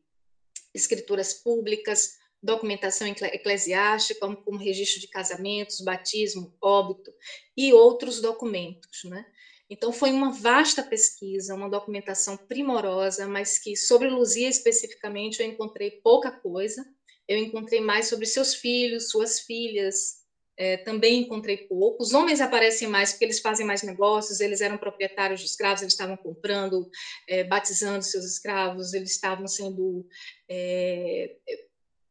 escrituras 0.74 1.34
públicas, 1.34 2.18
documentação 2.42 3.08
eclesiástica, 3.08 4.20
como, 4.20 4.38
como 4.38 4.60
registro 4.60 5.00
de 5.00 5.08
casamentos, 5.08 5.82
batismo, 5.82 6.56
óbito 6.62 7.14
e 7.56 7.72
outros 7.74 8.20
documentos. 8.20 9.04
Né? 9.06 9.26
Então, 9.70 9.92
foi 9.92 10.12
uma 10.12 10.32
vasta 10.32 10.84
pesquisa, 10.84 11.56
uma 11.56 11.70
documentação 11.70 12.38
primorosa, 12.38 13.28
mas 13.28 13.58
que 13.58 13.76
sobre 13.76 14.10
Luzia 14.10 14.50
especificamente 14.50 15.42
eu 15.42 15.48
encontrei 15.48 16.00
pouca 16.04 16.32
coisa. 16.32 16.86
Eu 17.28 17.40
encontrei 17.40 17.82
mais 17.82 18.08
sobre 18.08 18.26
seus 18.28 18.54
filhos, 18.54 19.10
suas 19.10 19.40
filhas, 19.40 20.26
é, 20.58 20.78
também 20.78 21.22
encontrei 21.22 21.58
pouco. 21.68 22.02
Os 22.02 22.14
homens 22.14 22.40
aparecem 22.40 22.88
mais 22.88 23.12
porque 23.12 23.26
eles 23.26 23.40
fazem 23.40 23.66
mais 23.66 23.84
negócios, 23.84 24.40
eles 24.40 24.62
eram 24.62 24.78
proprietários 24.78 25.42
de 25.42 25.48
escravos, 25.48 25.82
eles 25.82 25.94
estavam 25.94 26.16
comprando, 26.16 26.90
é, 27.28 27.44
batizando 27.44 28.04
seus 28.04 28.26
escravos, 28.26 28.94
eles 28.94 29.12
estavam 29.12 29.48
sendo 29.48 30.08
é, 30.50 31.36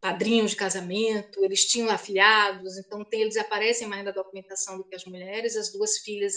padrinhos 0.01 0.51
de 0.51 0.57
casamento, 0.57 1.43
eles 1.43 1.65
tinham 1.65 1.89
afilhados, 1.89 2.77
então 2.77 3.05
tem, 3.05 3.23
eles 3.23 3.37
aparecem 3.37 3.89
mais 3.89 4.05
na 4.05 4.11
documentação 4.11 4.77
do 4.77 4.85
que 4.85 4.95
as 4.95 5.05
mulheres. 5.05 5.57
As 5.57 5.73
duas 5.73 5.99
filhas 5.99 6.35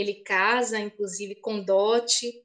ele 0.00 0.22
casa, 0.22 0.78
inclusive 0.78 1.36
com 1.36 1.62
dote, 1.62 2.44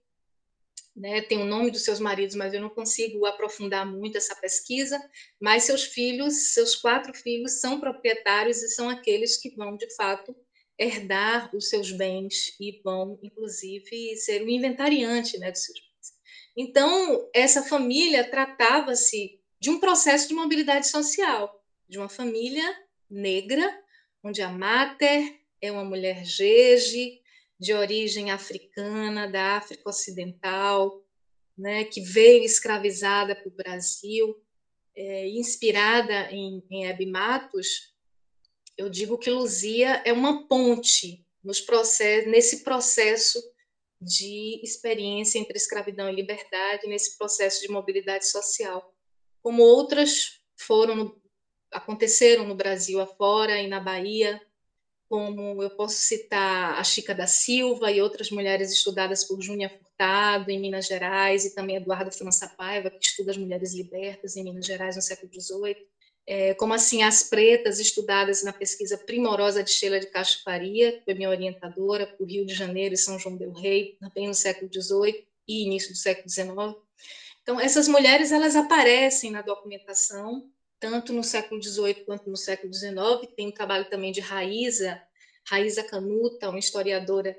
né, 0.96 1.22
tem 1.22 1.42
o 1.42 1.46
nome 1.46 1.72
dos 1.72 1.84
seus 1.84 2.00
maridos, 2.00 2.36
mas 2.36 2.54
eu 2.54 2.62
não 2.62 2.70
consigo 2.70 3.26
aprofundar 3.26 3.86
muito 3.86 4.18
essa 4.18 4.34
pesquisa. 4.36 4.98
Mas 5.42 5.64
seus 5.64 5.84
filhos, 5.84 6.54
seus 6.54 6.76
quatro 6.76 7.14
filhos, 7.14 7.60
são 7.60 7.80
proprietários 7.80 8.64
e 8.64 8.70
são 8.70 8.90
aqueles 8.90 9.38
que 9.38 9.54
vão, 9.56 9.76
de 9.76 9.94
fato, 9.96 10.34
herdar 10.78 11.54
os 11.54 11.70
seus 11.70 11.92
bens 11.92 12.56
e 12.60 12.82
vão, 12.82 13.20
inclusive, 13.22 14.16
ser 14.16 14.42
o 14.42 14.50
inventariante 14.50 15.38
né, 15.38 15.52
dos 15.52 15.66
seus 15.66 15.80
bens. 15.80 16.14
Então, 16.56 17.30
essa 17.34 17.62
família 17.64 18.30
tratava-se 18.30 19.40
de 19.60 19.70
um 19.70 19.80
processo 19.80 20.30
de 20.30 20.34
mobilidade 20.34 20.88
social, 20.88 21.62
de 21.90 21.98
uma 21.98 22.08
família 22.08 22.66
negra, 23.10 23.82
onde 24.24 24.42
a 24.42 24.50
mater 24.50 25.42
é 25.62 25.72
uma 25.72 25.84
mulher 25.84 26.24
jeje, 26.24 27.20
de 27.60 27.74
origem 27.74 28.32
africana, 28.32 29.28
da 29.28 29.58
África 29.58 29.90
Ocidental, 29.90 31.04
né, 31.58 31.86
que 31.86 32.02
veio 32.02 32.44
escravizada 32.44 33.36
para 33.36 33.48
o 33.48 33.56
Brasil, 33.56 34.36
é, 34.96 35.30
inspirada 35.30 36.32
em, 36.32 36.64
em 36.70 36.86
Hebe 36.86 37.06
Matos, 37.06 37.94
eu 38.78 38.90
digo 38.90 39.18
que 39.18 39.30
Luzia 39.30 40.02
é 40.06 40.12
uma 40.12 40.48
ponte 40.48 41.26
nesse 42.28 42.64
processo 42.64 43.42
de 44.02 44.60
experiência 44.64 45.40
entre 45.40 45.58
escravidão 45.58 46.10
e 46.10 46.16
liberdade, 46.16 46.88
nesse 46.88 47.18
processo 47.18 47.62
de 47.62 47.72
mobilidade 47.72 48.28
social. 48.28 48.94
Como 49.42 49.64
outras 49.64 50.42
foram 50.58 51.16
aconteceram 51.72 52.48
no 52.48 52.56
Brasil 52.56 53.02
afora 53.02 53.62
e 53.62 53.68
na 53.68 53.80
Bahia, 53.80 54.42
como 55.10 55.62
eu 55.62 55.70
posso 55.72 55.96
citar 55.96 56.80
a 56.80 56.84
Chica 56.84 57.14
da 57.14 57.28
Silva 57.28 57.92
e 57.92 58.02
outras 58.02 58.32
mulheres 58.32 58.72
estudadas 58.72 59.24
por 59.24 59.42
Júnia 59.42 59.70
Furtado 59.70 60.50
em 60.50 60.60
Minas 60.60 60.88
Gerais 60.88 61.46
e 61.46 61.54
também 61.54 61.78
Eduardo 61.78 62.12
França 62.12 62.48
Paiva, 62.48 62.90
que 62.90 63.06
estuda 63.06 63.32
as 63.32 63.38
mulheres 63.38 63.74
libertas 63.74 64.36
em 64.36 64.44
Minas 64.44 64.66
Gerais 64.66 64.96
no 64.96 65.02
século 65.02 65.32
XVIII. 65.32 65.78
é, 66.28 66.56
como 66.56 66.74
assim 66.74 67.04
as 67.04 67.24
pretas 67.24 67.80
estudadas 67.80 68.44
na 68.44 68.52
pesquisa 68.52 68.98
primorosa 68.98 69.64
de 69.64 69.70
Sheila 69.70 70.00
de 70.00 70.08
Castro 70.08 70.42
Faria, 70.44 70.94
que 70.94 71.04
foi 71.06 71.14
minha 71.14 71.30
orientadora 71.30 72.16
o 72.20 72.26
Rio 72.26 72.46
de 72.46 72.54
Janeiro 72.56 72.96
e 72.96 72.98
São 72.98 73.20
João 73.20 73.38
del 73.38 73.52
Rei, 73.52 73.96
também 74.00 74.28
no 74.28 74.34
século 74.34 74.72
XVIII 74.74 75.24
e 75.48 75.64
início 75.64 75.92
do 75.92 75.98
século 75.98 76.28
XIX. 76.28 76.50
Então, 77.44 77.60
essas 77.60 77.88
mulheres 77.88 78.32
elas 78.32 78.56
aparecem 78.56 79.30
na 79.30 79.44
documentação, 79.44 80.50
tanto 80.80 81.14
no 81.14 81.24
século 81.24 81.62
XVIII 81.62 82.06
quanto 82.06 82.30
no 82.30 82.38
século 82.38 82.74
XIX. 82.74 82.96
Tem 83.36 83.48
um 83.48 83.52
trabalho 83.52 83.90
também 83.90 84.12
de 84.12 84.22
Raíza, 84.22 85.02
Raíza 85.48 85.84
Canuta, 85.84 86.50
uma 86.50 86.60
historiadora 86.60 87.38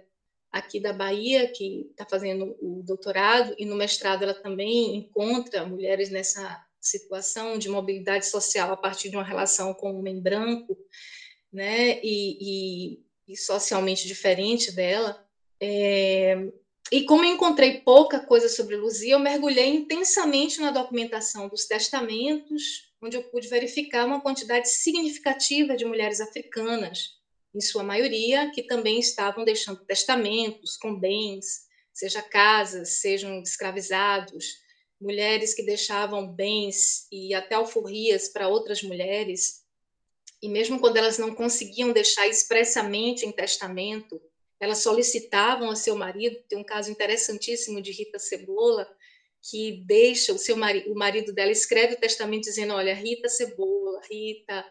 aqui 0.50 0.80
da 0.80 0.92
Bahia, 0.92 1.48
que 1.48 1.88
está 1.90 2.06
fazendo 2.06 2.56
o 2.60 2.82
doutorado, 2.82 3.54
e 3.58 3.66
no 3.66 3.76
mestrado 3.76 4.22
ela 4.22 4.34
também 4.34 4.96
encontra 4.96 5.66
mulheres 5.66 6.10
nessa 6.10 6.64
situação 6.80 7.58
de 7.58 7.68
mobilidade 7.68 8.26
social 8.26 8.72
a 8.72 8.76
partir 8.76 9.10
de 9.10 9.16
uma 9.16 9.24
relação 9.24 9.74
com 9.74 9.92
um 9.92 9.98
homem 9.98 10.20
branco, 10.20 10.78
né, 11.52 12.00
e, 12.02 12.38
e, 12.40 13.32
e 13.32 13.36
socialmente 13.36 14.06
diferente 14.06 14.72
dela. 14.72 15.26
É, 15.60 16.48
e 16.92 17.02
como 17.02 17.24
eu 17.24 17.32
encontrei 17.32 17.80
pouca 17.80 18.20
coisa 18.20 18.48
sobre 18.48 18.76
Luzia, 18.76 19.14
eu 19.14 19.18
mergulhei 19.18 19.68
intensamente 19.68 20.60
na 20.60 20.70
documentação 20.70 21.48
dos 21.48 21.66
testamentos, 21.66 22.85
onde 23.02 23.16
eu 23.16 23.24
pude 23.24 23.48
verificar 23.48 24.06
uma 24.06 24.20
quantidade 24.20 24.68
significativa 24.68 25.76
de 25.76 25.84
mulheres 25.84 26.20
africanas, 26.20 27.16
em 27.54 27.60
sua 27.60 27.82
maioria, 27.82 28.50
que 28.50 28.62
também 28.62 28.98
estavam 28.98 29.44
deixando 29.44 29.84
testamentos 29.84 30.76
com 30.76 30.98
bens, 30.98 31.66
seja 31.92 32.20
casas, 32.20 33.00
sejam 33.00 33.40
escravizados, 33.40 34.58
mulheres 35.00 35.54
que 35.54 35.62
deixavam 35.62 36.26
bens 36.26 37.06
e 37.10 37.34
até 37.34 37.54
alforrias 37.54 38.28
para 38.28 38.48
outras 38.48 38.82
mulheres, 38.82 39.64
e 40.42 40.48
mesmo 40.48 40.78
quando 40.78 40.98
elas 40.98 41.18
não 41.18 41.34
conseguiam 41.34 41.92
deixar 41.92 42.26
expressamente 42.28 43.24
em 43.24 43.32
testamento, 43.32 44.20
elas 44.60 44.78
solicitavam 44.78 45.70
a 45.70 45.76
seu 45.76 45.96
marido, 45.96 46.42
tem 46.48 46.58
um 46.58 46.64
caso 46.64 46.90
interessantíssimo 46.90 47.80
de 47.80 47.92
Rita 47.92 48.18
Cebola, 48.18 48.86
que 49.42 49.82
deixa 49.86 50.32
o 50.32 50.38
seu 50.38 50.56
marido, 50.56 50.92
o 50.92 50.94
marido 50.94 51.32
dela 51.32 51.52
escreve 51.52 51.94
o 51.94 52.00
testamento 52.00 52.44
dizendo, 52.44 52.74
olha, 52.74 52.94
Rita 52.94 53.28
Cebola, 53.28 54.00
Rita, 54.10 54.64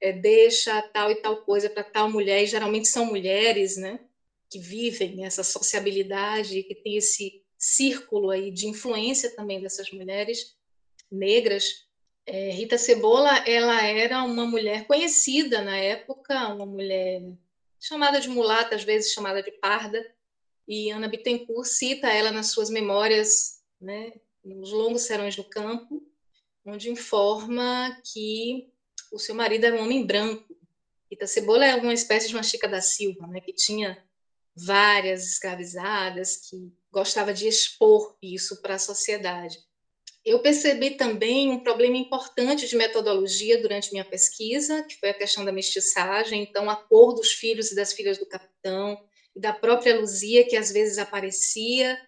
é, 0.00 0.12
deixa 0.12 0.80
tal 0.82 1.10
e 1.10 1.16
tal 1.16 1.42
coisa 1.42 1.68
para 1.68 1.84
tal 1.84 2.10
mulher, 2.10 2.42
e 2.42 2.46
geralmente 2.46 2.88
são 2.88 3.06
mulheres, 3.06 3.76
né, 3.76 4.00
que 4.50 4.58
vivem 4.58 5.24
essa 5.24 5.42
sociabilidade, 5.42 6.62
que 6.62 6.74
tem 6.74 6.96
esse 6.96 7.42
círculo 7.58 8.30
aí 8.30 8.50
de 8.50 8.66
influência 8.66 9.34
também 9.34 9.60
dessas 9.60 9.90
mulheres 9.90 10.56
negras. 11.10 11.86
É, 12.26 12.50
Rita 12.50 12.78
Cebola, 12.78 13.44
ela 13.46 13.82
era 13.86 14.22
uma 14.22 14.46
mulher 14.46 14.86
conhecida 14.86 15.62
na 15.62 15.76
época, 15.76 16.48
uma 16.48 16.66
mulher 16.66 17.22
chamada 17.80 18.20
de 18.20 18.28
mulata, 18.28 18.74
às 18.74 18.84
vezes 18.84 19.12
chamada 19.12 19.42
de 19.42 19.50
parda, 19.52 20.02
e 20.66 20.90
Ana 20.90 21.08
Bittencourt 21.08 21.66
cita 21.66 22.08
ela 22.08 22.30
nas 22.30 22.48
suas 22.48 22.70
memórias, 22.70 23.62
né, 23.80 24.12
nos 24.44 24.72
longos 24.72 25.02
serões 25.02 25.36
do 25.36 25.44
campo, 25.44 26.02
onde 26.66 26.90
informa 26.90 28.00
que 28.12 28.70
o 29.12 29.18
seu 29.18 29.34
marido 29.34 29.66
era 29.66 29.76
um 29.76 29.82
homem 29.82 30.06
branco. 30.06 30.56
Rita 31.10 31.26
Cebola 31.26 31.64
é 31.64 31.74
uma 31.76 31.92
espécie 31.92 32.28
de 32.28 32.34
uma 32.34 32.42
Chica 32.42 32.66
da 32.66 32.80
Silva, 32.80 33.26
né, 33.26 33.40
que 33.40 33.52
tinha 33.52 34.02
várias 34.56 35.26
escravizadas, 35.26 36.48
que 36.48 36.72
gostava 36.90 37.32
de 37.32 37.46
expor 37.48 38.16
isso 38.22 38.60
para 38.62 38.74
a 38.74 38.78
sociedade. 38.78 39.58
Eu 40.24 40.40
percebi 40.40 40.92
também 40.92 41.50
um 41.50 41.62
problema 41.62 41.96
importante 41.96 42.66
de 42.66 42.76
metodologia 42.76 43.60
durante 43.60 43.92
minha 43.92 44.04
pesquisa, 44.04 44.82
que 44.84 44.96
foi 44.96 45.10
a 45.10 45.14
questão 45.14 45.44
da 45.44 45.52
mestiçagem, 45.52 46.42
então 46.42 46.70
a 46.70 46.76
cor 46.76 47.14
dos 47.14 47.32
filhos 47.32 47.70
e 47.70 47.74
das 47.74 47.92
filhas 47.92 48.16
do 48.16 48.24
capitão, 48.24 48.98
e 49.36 49.40
da 49.40 49.52
própria 49.52 49.98
Luzia, 49.98 50.46
que 50.48 50.56
às 50.56 50.70
vezes 50.70 50.96
aparecia 50.96 51.98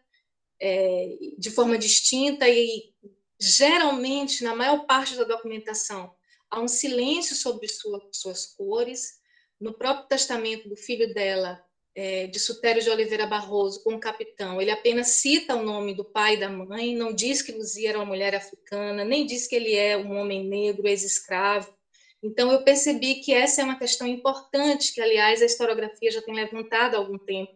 é, 0.61 1.17
de 1.39 1.51
forma 1.51 1.77
distinta 1.79 2.49
e 2.49 2.93
geralmente, 3.39 4.43
na 4.43 4.55
maior 4.55 4.87
parte 4.87 5.17
da 5.17 5.25
documentação, 5.25 6.15
há 6.51 6.61
um 6.61 6.69
silêncio 6.69 7.37
sobre 7.37 7.69
sua, 7.69 8.01
suas 8.13 8.47
cores. 8.47 9.21
No 9.61 9.73
próprio 9.73 10.09
testamento 10.09 10.69
do 10.69 10.77
filho 10.77 11.13
dela, 11.15 11.63
é, 11.95 12.27
de 12.27 12.39
Sutério 12.39 12.83
de 12.83 12.91
Oliveira 12.91 13.27
Barroso 13.27 13.83
com 13.83 13.95
o 13.95 14.01
capitão, 14.01 14.61
ele 14.61 14.71
apenas 14.71 15.09
cita 15.09 15.57
o 15.57 15.63
nome 15.63 15.95
do 15.95 16.05
pai 16.05 16.35
e 16.35 16.41
da 16.41 16.49
mãe, 16.49 16.95
não 16.95 17.15
diz 17.15 17.41
que 17.41 17.53
Luzia 17.53 17.89
era 17.89 17.99
uma 17.99 18.05
mulher 18.05 18.35
africana, 18.35 19.03
nem 19.03 19.25
diz 19.25 19.47
que 19.47 19.57
ele 19.57 19.75
é 19.75 19.97
um 19.97 20.15
homem 20.19 20.45
negro, 20.47 20.87
ex-escravo. 20.87 21.75
Então, 22.23 22.51
eu 22.53 22.63
percebi 22.65 23.17
que 23.17 23.33
essa 23.33 23.63
é 23.63 23.65
uma 23.65 23.79
questão 23.79 24.07
importante, 24.07 24.93
que, 24.93 25.01
aliás, 25.01 25.41
a 25.41 25.47
historiografia 25.47 26.11
já 26.11 26.21
tem 26.21 26.35
levantado 26.35 26.95
há 26.95 26.99
algum 26.99 27.19
tempo. 27.19 27.53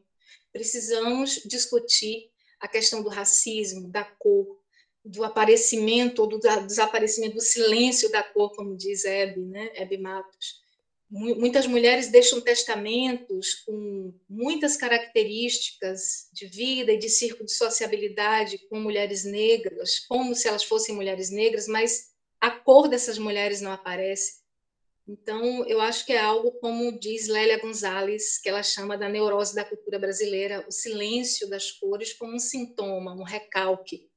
Precisamos 0.53 1.43
discutir 1.45 2.30
a 2.61 2.69
questão 2.69 3.03
do 3.03 3.09
racismo, 3.09 3.89
da 3.89 4.05
cor, 4.05 4.59
do 5.05 5.25
aparecimento 5.25 6.21
ou 6.21 6.29
do 6.29 6.39
desaparecimento, 6.39 7.35
do 7.35 7.41
silêncio 7.41 8.11
da 8.11 8.23
cor, 8.23 8.55
como 8.55 8.77
diz 8.77 9.05
Hebe, 9.05 9.41
né? 9.41 9.71
Hebe 9.75 9.97
Matos 9.97 10.61
muitas 11.11 11.67
mulheres 11.67 12.09
deixam 12.09 12.41
testamentos 12.41 13.57
com 13.67 14.15
muitas 14.29 14.77
características 14.77 16.29
de 16.33 16.47
vida 16.47 16.93
e 16.93 16.99
de 16.99 17.09
círculo 17.09 17.47
de 17.47 17.53
sociabilidade 17.53 18.59
com 18.69 18.79
mulheres 18.79 19.25
negras, 19.25 19.99
como 19.99 20.35
se 20.37 20.47
elas 20.47 20.63
fossem 20.63 20.95
mulheres 20.95 21.31
negras, 21.31 21.67
mas 21.67 22.11
a 22.41 22.51
cor 22.51 22.89
dessas 22.89 23.19
mulheres 23.19 23.61
não 23.61 23.73
aparece. 23.73 24.40
Então, 25.11 25.67
eu 25.67 25.81
acho 25.81 26.07
que 26.07 26.13
é 26.13 26.21
algo 26.21 26.53
como 26.61 26.97
diz 26.97 27.27
Lélia 27.27 27.61
Gonzalez, 27.61 28.39
que 28.39 28.49
ela 28.49 28.63
chama 28.63 28.97
da 28.97 29.09
neurose 29.09 29.57
da 29.57 29.65
cultura 29.65 29.99
brasileira, 29.99 30.65
o 30.69 30.71
silêncio 30.71 31.51
das 31.51 31.73
cores 31.73 32.13
como 32.13 32.35
um 32.35 32.39
sintoma, 32.39 33.13
um 33.13 33.25
recalque 33.25 34.09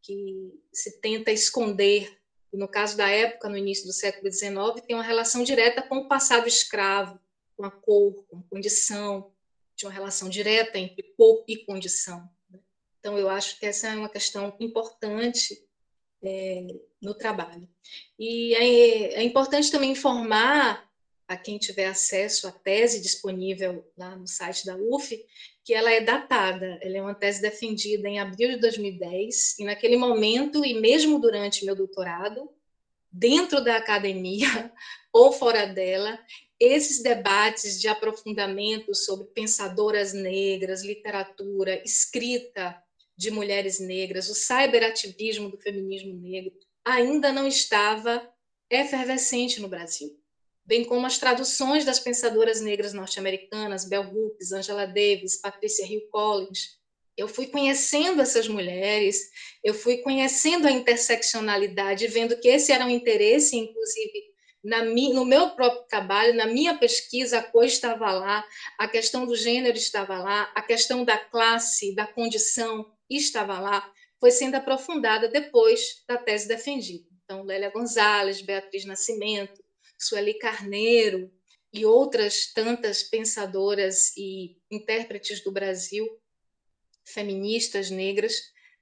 que 0.00 0.58
se 0.72 1.00
tenta 1.00 1.30
esconder 1.30 2.18
e 2.52 2.56
no 2.56 2.66
caso 2.66 2.96
da 2.96 3.08
época, 3.08 3.48
no 3.48 3.56
início 3.56 3.86
do 3.86 3.92
século 3.92 4.32
XIX, 4.32 4.80
tem 4.86 4.96
uma 4.96 5.02
relação 5.02 5.44
direta 5.44 5.82
com 5.82 5.98
o 5.98 6.08
passado 6.08 6.48
escravo, 6.48 7.20
com 7.56 7.64
a 7.64 7.70
cor, 7.70 8.24
com 8.26 8.38
a 8.38 8.42
condição, 8.48 9.32
tinha 9.76 9.88
uma 9.88 9.94
relação 9.94 10.28
direta 10.28 10.78
entre 10.78 11.02
cor 11.16 11.44
e 11.46 11.58
condição. 11.58 12.28
Né? 12.50 12.58
Então, 12.98 13.18
eu 13.18 13.28
acho 13.28 13.58
que 13.58 13.66
essa 13.66 13.88
é 13.88 13.96
uma 13.96 14.08
questão 14.08 14.56
importante 14.58 15.62
é, 16.22 16.66
no 17.00 17.14
trabalho. 17.14 17.68
E 18.18 18.54
é, 18.54 19.14
é 19.14 19.22
importante 19.22 19.70
também 19.70 19.92
informar 19.92 20.88
a 21.28 21.36
quem 21.36 21.58
tiver 21.58 21.86
acesso 21.86 22.48
à 22.48 22.52
tese 22.52 23.02
disponível 23.02 23.86
lá 23.96 24.16
no 24.16 24.26
site 24.26 24.64
da 24.64 24.76
UF, 24.76 25.22
que 25.62 25.74
ela 25.74 25.92
é 25.92 26.00
datada, 26.00 26.78
ela 26.80 26.96
é 26.96 27.02
uma 27.02 27.14
tese 27.14 27.42
defendida 27.42 28.08
em 28.08 28.18
abril 28.18 28.48
de 28.48 28.56
2010, 28.56 29.58
e 29.58 29.64
naquele 29.64 29.96
momento, 29.96 30.64
e 30.64 30.80
mesmo 30.80 31.20
durante 31.20 31.66
meu 31.66 31.76
doutorado, 31.76 32.50
dentro 33.12 33.62
da 33.62 33.76
academia 33.76 34.48
ou 35.12 35.30
fora 35.30 35.66
dela, 35.66 36.18
esses 36.58 37.02
debates 37.02 37.78
de 37.78 37.86
aprofundamento 37.86 38.94
sobre 38.94 39.26
pensadoras 39.28 40.14
negras, 40.14 40.82
literatura, 40.82 41.80
escrita 41.84 42.82
de 43.14 43.30
mulheres 43.30 43.78
negras, 43.78 44.28
o 44.28 44.34
cyberativismo 44.34 45.50
do 45.50 45.58
feminismo 45.58 46.14
negro, 46.14 46.52
ainda 46.88 47.32
não 47.32 47.46
estava 47.46 48.28
efervescente 48.70 49.60
no 49.60 49.68
Brasil 49.68 50.18
bem 50.68 50.84
como 50.84 51.06
as 51.06 51.16
traduções 51.16 51.82
das 51.82 51.98
pensadoras 51.98 52.60
negras 52.60 52.92
norte-americanas, 52.92 53.88
Bell 53.88 54.02
Hooks, 54.02 54.52
Angela 54.52 54.86
Davis, 54.86 55.40
Patricia 55.40 55.86
Hill 55.86 56.06
Collins. 56.10 56.76
Eu 57.16 57.26
fui 57.26 57.46
conhecendo 57.46 58.20
essas 58.20 58.46
mulheres, 58.46 59.30
eu 59.64 59.72
fui 59.72 59.96
conhecendo 59.96 60.68
a 60.68 60.70
interseccionalidade, 60.70 62.06
vendo 62.06 62.38
que 62.38 62.48
esse 62.48 62.70
era 62.70 62.84
um 62.84 62.90
interesse, 62.90 63.56
inclusive, 63.56 64.24
na 64.62 64.84
no 64.84 65.24
meu 65.24 65.50
próprio 65.50 65.84
trabalho, 65.88 66.34
na 66.34 66.44
minha 66.44 66.76
pesquisa, 66.76 67.38
a 67.38 67.42
cor 67.42 67.64
estava 67.64 68.12
lá, 68.12 68.44
a 68.78 68.86
questão 68.86 69.24
do 69.24 69.34
gênero 69.34 69.78
estava 69.78 70.18
lá, 70.18 70.52
a 70.54 70.60
questão 70.60 71.02
da 71.02 71.16
classe, 71.16 71.94
da 71.94 72.06
condição 72.06 72.84
estava 73.08 73.58
lá, 73.58 73.90
foi 74.20 74.30
sendo 74.30 74.56
aprofundada 74.56 75.28
depois 75.28 76.02
da 76.06 76.18
tese 76.18 76.48
defendida. 76.48 77.06
Então, 77.24 77.44
Lélia 77.44 77.70
Gonzalez, 77.70 78.40
Beatriz 78.40 78.84
Nascimento, 78.84 79.62
Sueli 79.98 80.34
Carneiro 80.38 81.30
e 81.72 81.84
outras 81.84 82.52
tantas 82.52 83.02
pensadoras 83.02 84.16
e 84.16 84.56
intérpretes 84.70 85.42
do 85.44 85.52
Brasil, 85.52 86.06
feministas 87.04 87.90
negras, 87.90 88.34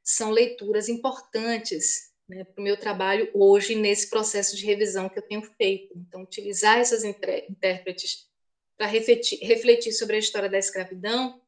são 0.02 0.30
leituras 0.30 0.88
importantes 0.88 2.12
né, 2.28 2.44
para 2.44 2.60
o 2.60 2.64
meu 2.64 2.76
trabalho 2.76 3.30
hoje, 3.34 3.74
nesse 3.74 4.08
processo 4.08 4.56
de 4.56 4.64
revisão 4.64 5.08
que 5.08 5.18
eu 5.18 5.26
tenho 5.26 5.42
feito. 5.56 5.92
Então, 5.96 6.22
utilizar 6.22 6.78
essas 6.78 7.04
intérpretes 7.04 8.28
para 8.76 8.86
refletir, 8.86 9.38
refletir 9.42 9.92
sobre 9.92 10.16
a 10.16 10.18
história 10.18 10.48
da 10.48 10.58
escravidão 10.58 11.40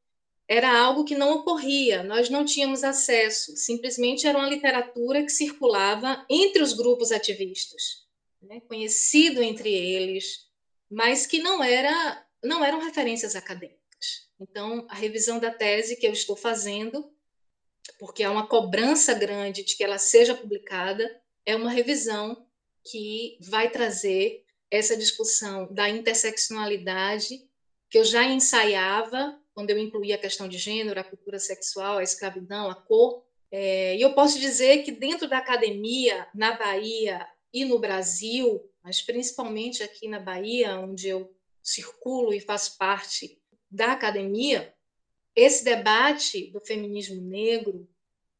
era 0.48 0.76
algo 0.80 1.04
que 1.04 1.14
não 1.14 1.34
ocorria, 1.34 2.02
nós 2.02 2.30
não 2.30 2.44
tínhamos 2.44 2.82
acesso, 2.82 3.56
simplesmente 3.56 4.26
era 4.26 4.38
uma 4.38 4.48
literatura 4.48 5.22
que 5.22 5.30
circulava 5.30 6.24
entre 6.28 6.62
os 6.62 6.72
grupos 6.72 7.12
ativistas 7.12 8.08
né, 8.42 8.60
conhecido 8.60 9.42
entre 9.42 9.72
eles, 9.72 10.46
mas 10.90 11.26
que 11.26 11.40
não 11.40 11.62
era 11.62 12.24
não 12.42 12.64
eram 12.64 12.80
referências 12.80 13.34
acadêmicas. 13.34 14.28
Então, 14.38 14.86
a 14.88 14.94
revisão 14.94 15.40
da 15.40 15.50
tese 15.50 15.96
que 15.96 16.06
eu 16.06 16.12
estou 16.12 16.36
fazendo, 16.36 17.12
porque 17.98 18.22
há 18.22 18.30
uma 18.30 18.46
cobrança 18.46 19.12
grande 19.12 19.64
de 19.64 19.76
que 19.76 19.82
ela 19.82 19.98
seja 19.98 20.36
publicada, 20.36 21.20
é 21.44 21.56
uma 21.56 21.68
revisão 21.68 22.46
que 22.84 23.36
vai 23.40 23.70
trazer 23.70 24.44
essa 24.70 24.96
discussão 24.96 25.66
da 25.72 25.88
interseccionalidade 25.88 27.44
que 27.90 27.98
eu 27.98 28.04
já 28.04 28.22
ensaiava 28.24 29.36
quando 29.58 29.70
eu 29.70 29.78
incluía 29.78 30.14
a 30.14 30.18
questão 30.18 30.48
de 30.48 30.56
gênero, 30.56 31.00
a 31.00 31.02
cultura 31.02 31.40
sexual, 31.40 31.98
a 31.98 32.02
escravidão, 32.04 32.70
a 32.70 32.76
cor. 32.76 33.24
É, 33.50 33.96
e 33.96 34.00
eu 34.00 34.14
posso 34.14 34.38
dizer 34.38 34.84
que 34.84 34.92
dentro 34.92 35.28
da 35.28 35.38
academia, 35.38 36.28
na 36.32 36.56
Bahia 36.56 37.26
e 37.52 37.64
no 37.64 37.76
Brasil, 37.80 38.64
mas 38.84 39.02
principalmente 39.02 39.82
aqui 39.82 40.06
na 40.06 40.20
Bahia, 40.20 40.78
onde 40.78 41.08
eu 41.08 41.36
circulo 41.60 42.32
e 42.32 42.38
faço 42.38 42.78
parte 42.78 43.42
da 43.68 43.90
academia, 43.90 44.72
esse 45.34 45.64
debate 45.64 46.52
do 46.52 46.60
feminismo 46.60 47.20
negro 47.20 47.90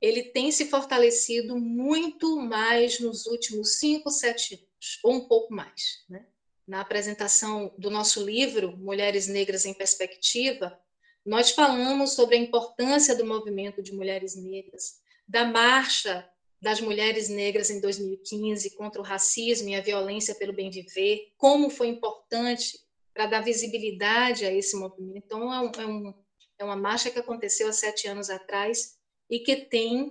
ele 0.00 0.22
tem 0.22 0.52
se 0.52 0.66
fortalecido 0.66 1.58
muito 1.58 2.36
mais 2.36 3.00
nos 3.00 3.26
últimos 3.26 3.80
cinco, 3.80 4.08
sete 4.08 4.54
anos, 4.54 5.00
ou 5.02 5.14
um 5.14 5.26
pouco 5.26 5.52
mais. 5.52 6.04
Né? 6.08 6.24
Na 6.64 6.80
apresentação 6.80 7.74
do 7.76 7.90
nosso 7.90 8.24
livro, 8.24 8.76
Mulheres 8.76 9.26
Negras 9.26 9.66
em 9.66 9.74
Perspectiva, 9.74 10.80
nós 11.24 11.50
falamos 11.50 12.14
sobre 12.14 12.36
a 12.36 12.38
importância 12.38 13.14
do 13.14 13.24
movimento 13.24 13.82
de 13.82 13.92
mulheres 13.92 14.36
negras, 14.36 15.00
da 15.26 15.44
marcha 15.44 16.28
das 16.60 16.80
mulheres 16.80 17.28
negras 17.28 17.70
em 17.70 17.80
2015 17.80 18.76
contra 18.76 19.00
o 19.00 19.04
racismo 19.04 19.68
e 19.68 19.76
a 19.76 19.80
violência 19.80 20.34
pelo 20.34 20.52
bem 20.52 20.70
viver, 20.70 21.32
como 21.36 21.70
foi 21.70 21.88
importante 21.88 22.80
para 23.14 23.26
dar 23.26 23.40
visibilidade 23.40 24.44
a 24.44 24.52
esse 24.52 24.76
movimento. 24.76 25.24
Então, 25.24 25.52
é, 25.52 25.60
um, 25.60 26.08
é, 26.08 26.14
é 26.58 26.64
uma 26.64 26.76
marcha 26.76 27.10
que 27.10 27.18
aconteceu 27.18 27.68
há 27.68 27.72
sete 27.72 28.08
anos 28.08 28.28
atrás 28.28 28.96
e 29.30 29.38
que 29.38 29.56
tem 29.56 30.02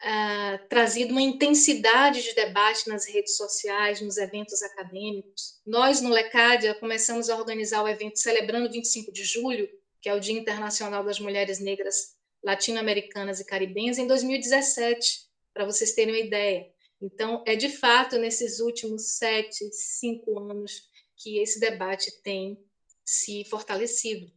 uh, 0.00 0.68
trazido 0.68 1.12
uma 1.12 1.22
intensidade 1.22 2.22
de 2.22 2.34
debate 2.34 2.88
nas 2.88 3.06
redes 3.06 3.36
sociais, 3.36 4.00
nos 4.00 4.16
eventos 4.16 4.62
acadêmicos. 4.62 5.60
Nós, 5.66 6.00
no 6.00 6.10
Lecádia, 6.10 6.74
começamos 6.74 7.28
a 7.28 7.36
organizar 7.36 7.82
o 7.82 7.88
evento 7.88 8.18
celebrando 8.18 8.70
25 8.70 9.12
de 9.12 9.24
julho, 9.24 9.68
que 10.00 10.08
é 10.08 10.14
o 10.14 10.20
Dia 10.20 10.38
Internacional 10.38 11.04
das 11.04 11.20
Mulheres 11.20 11.58
Negras 11.58 12.16
Latino-Americanas 12.42 13.40
e 13.40 13.44
Caribenhas, 13.44 13.98
em 13.98 14.06
2017, 14.06 15.28
para 15.52 15.64
vocês 15.64 15.92
terem 15.92 16.14
uma 16.14 16.20
ideia. 16.20 16.72
Então, 17.00 17.42
é 17.46 17.54
de 17.54 17.68
fato 17.68 18.18
nesses 18.18 18.60
últimos 18.60 19.16
sete, 19.16 19.70
cinco 19.72 20.38
anos 20.38 20.88
que 21.16 21.38
esse 21.38 21.60
debate 21.60 22.10
tem 22.22 22.58
se 23.04 23.44
fortalecido. 23.44 24.30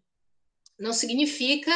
Não 0.77 0.91
significa 0.91 1.71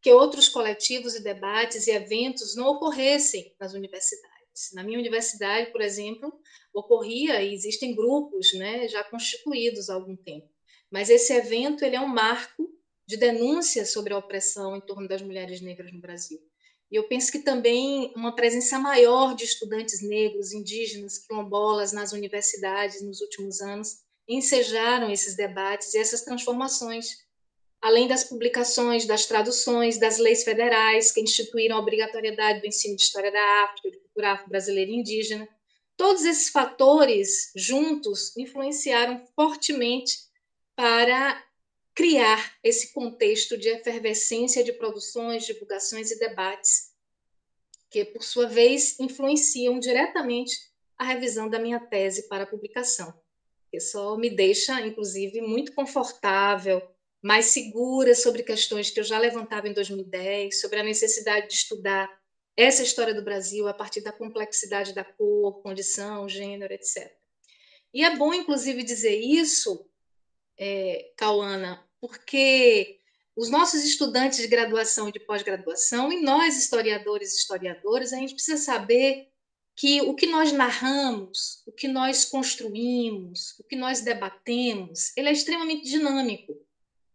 que 0.00 0.12
outros 0.12 0.48
coletivos 0.48 1.14
e 1.14 1.22
debates 1.22 1.86
e 1.86 1.92
eventos 1.92 2.56
não 2.56 2.66
ocorressem 2.68 3.54
nas 3.58 3.72
universidades. 3.72 4.70
Na 4.74 4.82
minha 4.82 4.98
universidade, 4.98 5.70
por 5.70 5.80
exemplo, 5.80 6.32
ocorria 6.74 7.40
e 7.40 7.54
existem 7.54 7.94
grupos 7.94 8.52
né, 8.54 8.86
já 8.88 9.02
constituídos 9.04 9.88
há 9.88 9.94
algum 9.94 10.16
tempo. 10.16 10.48
Mas 10.90 11.08
esse 11.08 11.32
evento 11.32 11.84
ele 11.84 11.96
é 11.96 12.00
um 12.00 12.08
marco 12.08 12.71
de 13.06 13.16
denúncia 13.16 13.84
sobre 13.84 14.12
a 14.12 14.18
opressão 14.18 14.76
em 14.76 14.80
torno 14.80 15.08
das 15.08 15.22
mulheres 15.22 15.60
negras 15.60 15.92
no 15.92 16.00
Brasil. 16.00 16.38
E 16.90 16.96
eu 16.96 17.08
penso 17.08 17.32
que 17.32 17.38
também 17.38 18.12
uma 18.14 18.34
presença 18.34 18.78
maior 18.78 19.34
de 19.34 19.44
estudantes 19.44 20.02
negros, 20.02 20.52
indígenas, 20.52 21.18
quilombolas 21.18 21.92
nas 21.92 22.12
universidades 22.12 23.02
nos 23.02 23.20
últimos 23.20 23.60
anos 23.60 23.98
ensejaram 24.28 25.10
esses 25.10 25.36
debates 25.36 25.94
e 25.94 25.98
essas 25.98 26.22
transformações 26.22 27.22
além 27.82 28.06
das 28.06 28.22
publicações, 28.22 29.04
das 29.04 29.26
traduções, 29.26 29.98
das 29.98 30.18
leis 30.18 30.44
federais 30.44 31.10
que 31.10 31.20
instituíram 31.20 31.76
a 31.76 31.80
obrigatoriedade 31.80 32.60
do 32.60 32.66
ensino 32.68 32.94
de 32.94 33.02
história 33.02 33.32
da 33.32 33.64
África, 33.64 33.90
de 33.90 33.98
cultura 33.98 34.32
afro-brasileira 34.32 34.90
e 34.92 34.94
indígena. 34.94 35.48
Todos 35.96 36.24
esses 36.24 36.48
fatores 36.48 37.50
juntos 37.56 38.34
influenciaram 38.36 39.20
fortemente 39.34 40.16
para 40.76 41.42
criar 41.94 42.56
esse 42.62 42.92
contexto 42.92 43.56
de 43.56 43.68
efervescência 43.68 44.64
de 44.64 44.72
produções, 44.72 45.44
divulgações 45.44 46.10
e 46.10 46.18
debates, 46.18 46.92
que, 47.90 48.04
por 48.04 48.22
sua 48.22 48.46
vez, 48.46 48.98
influenciam 48.98 49.78
diretamente 49.78 50.56
a 50.96 51.04
revisão 51.04 51.48
da 51.48 51.58
minha 51.58 51.80
tese 51.80 52.28
para 52.28 52.46
publicação, 52.46 53.12
só 53.80 54.16
me 54.16 54.28
deixa, 54.28 54.80
inclusive, 54.80 55.40
muito 55.40 55.72
confortável 55.72 56.82
mais 57.22 57.46
segura 57.46 58.14
sobre 58.14 58.42
questões 58.42 58.90
que 58.90 58.98
eu 58.98 59.04
já 59.04 59.18
levantava 59.18 59.68
em 59.68 59.72
2010, 59.72 60.60
sobre 60.60 60.80
a 60.80 60.82
necessidade 60.82 61.48
de 61.48 61.54
estudar 61.54 62.10
essa 62.56 62.82
história 62.82 63.14
do 63.14 63.22
Brasil 63.22 63.68
a 63.68 63.72
partir 63.72 64.00
da 64.00 64.12
complexidade 64.12 64.92
da 64.92 65.04
cor, 65.04 65.62
condição, 65.62 66.28
gênero, 66.28 66.72
etc. 66.74 67.10
E 67.94 68.04
é 68.04 68.16
bom, 68.16 68.34
inclusive, 68.34 68.82
dizer 68.82 69.16
isso, 69.16 69.88
é, 70.64 71.12
Cauana, 71.16 71.84
porque 72.00 73.00
os 73.34 73.50
nossos 73.50 73.82
estudantes 73.82 74.38
de 74.38 74.46
graduação 74.46 75.08
e 75.08 75.12
de 75.12 75.18
pós-graduação, 75.18 76.12
e 76.12 76.22
nós, 76.22 76.56
historiadores 76.56 77.32
e 77.32 77.38
historiadoras, 77.38 78.12
a 78.12 78.16
gente 78.16 78.34
precisa 78.34 78.62
saber 78.62 79.28
que 79.74 80.02
o 80.02 80.14
que 80.14 80.26
nós 80.26 80.52
narramos, 80.52 81.64
o 81.66 81.72
que 81.72 81.88
nós 81.88 82.24
construímos, 82.26 83.58
o 83.58 83.64
que 83.64 83.74
nós 83.74 84.02
debatemos, 84.02 85.12
ele 85.16 85.30
é 85.30 85.32
extremamente 85.32 85.82
dinâmico 85.82 86.54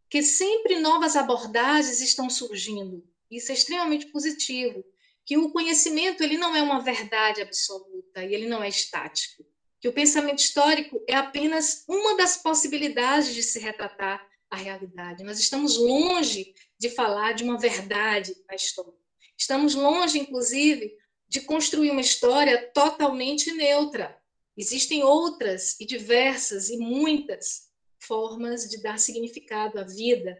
que 0.10 0.22
sempre 0.22 0.80
novas 0.80 1.16
abordagens 1.16 2.02
estão 2.02 2.30
surgindo. 2.30 3.02
Isso 3.32 3.52
é 3.52 3.56
extremamente 3.56 4.08
positivo, 4.08 4.84
que 5.26 5.38
o 5.38 5.52
conhecimento 5.52 6.22
ele 6.22 6.38
não 6.38 6.54
é 6.54 6.62
uma 6.62 6.82
verdade 6.82 7.42
absoluta 7.42 8.24
e 8.24 8.34
ele 8.34 8.48
não 8.48 8.62
é 8.62 8.68
estático, 8.68 9.46
que 9.88 9.90
o 9.90 9.94
pensamento 9.94 10.40
histórico 10.40 11.02
é 11.08 11.16
apenas 11.16 11.86
uma 11.88 12.18
das 12.18 12.36
possibilidades 12.36 13.34
de 13.34 13.42
se 13.42 13.58
retratar 13.58 14.28
a 14.50 14.58
realidade. 14.58 15.24
Nós 15.24 15.40
estamos 15.40 15.78
longe 15.78 16.54
de 16.78 16.90
falar 16.90 17.32
de 17.32 17.46
uma 17.46 17.58
verdade 17.58 18.36
na 18.50 18.56
história. 18.56 18.92
Estamos 19.38 19.76
longe, 19.76 20.20
inclusive, 20.20 20.94
de 21.30 21.40
construir 21.40 21.92
uma 21.92 22.02
história 22.02 22.70
totalmente 22.74 23.50
neutra. 23.54 24.18
Existem 24.58 25.04
outras 25.06 25.80
e 25.80 25.86
diversas 25.86 26.70
e 26.70 26.76
muitas 26.76 27.70
formas 27.98 28.70
de 28.70 28.82
dar 28.82 29.00
significado 29.00 29.80
à 29.80 29.84
vida 29.84 30.38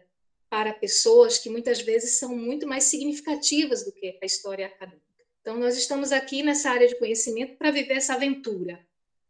para 0.50 0.74
pessoas 0.74 1.38
que 1.38 1.48
muitas 1.48 1.80
vezes 1.80 2.18
são 2.18 2.36
muito 2.36 2.66
mais 2.66 2.84
significativas 2.84 3.82
do 3.82 3.92
que 3.92 4.18
a 4.22 4.26
história 4.26 4.66
acadêmica. 4.66 5.06
Então, 5.40 5.56
nós 5.56 5.78
estamos 5.78 6.12
aqui 6.12 6.42
nessa 6.42 6.70
área 6.70 6.86
de 6.86 6.98
conhecimento 6.98 7.56
para 7.56 7.70
viver 7.70 7.94
essa 7.94 8.12
aventura, 8.12 8.86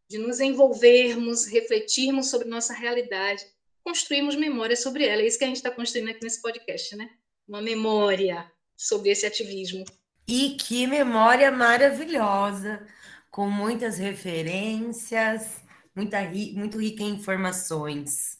de 0.09 0.17
nos 0.17 0.39
envolvermos, 0.39 1.45
refletirmos 1.45 2.29
sobre 2.29 2.47
nossa 2.47 2.73
realidade, 2.73 3.45
construirmos 3.83 4.35
memória 4.35 4.75
sobre 4.75 5.05
ela. 5.05 5.21
É 5.21 5.27
isso 5.27 5.37
que 5.37 5.43
a 5.43 5.47
gente 5.47 5.57
está 5.57 5.69
construindo 5.69 6.09
aqui 6.09 6.23
nesse 6.23 6.41
podcast, 6.41 6.95
né? 6.95 7.09
Uma 7.47 7.61
memória 7.61 8.51
sobre 8.75 9.11
esse 9.11 9.25
ativismo. 9.25 9.85
E 10.27 10.51
que 10.51 10.87
memória 10.87 11.51
maravilhosa, 11.51 12.85
com 13.29 13.49
muitas 13.49 13.97
referências, 13.97 15.61
muita, 15.95 16.21
muito 16.53 16.79
rica 16.79 17.03
em 17.03 17.09
informações. 17.09 18.39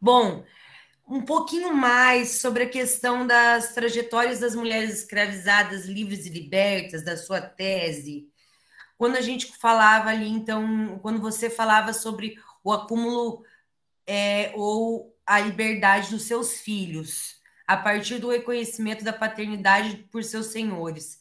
Bom, 0.00 0.44
um 1.08 1.22
pouquinho 1.22 1.74
mais 1.74 2.40
sobre 2.40 2.64
a 2.64 2.68
questão 2.68 3.26
das 3.26 3.74
trajetórias 3.74 4.40
das 4.40 4.54
mulheres 4.54 5.00
escravizadas 5.00 5.86
livres 5.86 6.26
e 6.26 6.30
libertas, 6.30 7.04
da 7.04 7.16
sua 7.16 7.40
tese. 7.40 8.28
Quando 8.96 9.16
a 9.16 9.20
gente 9.20 9.56
falava 9.56 10.10
ali, 10.10 10.28
então, 10.28 10.98
quando 11.02 11.20
você 11.20 11.50
falava 11.50 11.92
sobre 11.92 12.36
o 12.62 12.72
acúmulo 12.72 13.44
é, 14.06 14.52
ou 14.54 15.14
a 15.26 15.40
liberdade 15.40 16.10
dos 16.10 16.22
seus 16.22 16.60
filhos, 16.60 17.36
a 17.66 17.76
partir 17.76 18.18
do 18.18 18.30
reconhecimento 18.30 19.02
da 19.02 19.12
paternidade 19.12 19.96
por 20.10 20.22
seus 20.22 20.46
senhores. 20.46 21.18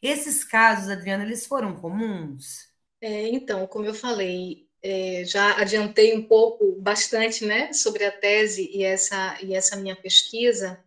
Esses 0.00 0.42
casos, 0.42 0.88
Adriana, 0.88 1.24
eles 1.24 1.46
foram 1.46 1.76
comuns? 1.76 2.72
É, 3.00 3.28
então, 3.28 3.66
como 3.66 3.84
eu 3.84 3.94
falei, 3.94 4.66
é, 4.82 5.22
já 5.24 5.56
adiantei 5.58 6.16
um 6.16 6.22
pouco, 6.24 6.76
bastante, 6.80 7.44
né, 7.44 7.72
sobre 7.72 8.04
a 8.04 8.10
tese 8.10 8.68
e 8.72 8.82
essa, 8.82 9.38
e 9.42 9.54
essa 9.54 9.76
minha 9.76 9.94
pesquisa. 9.94 10.82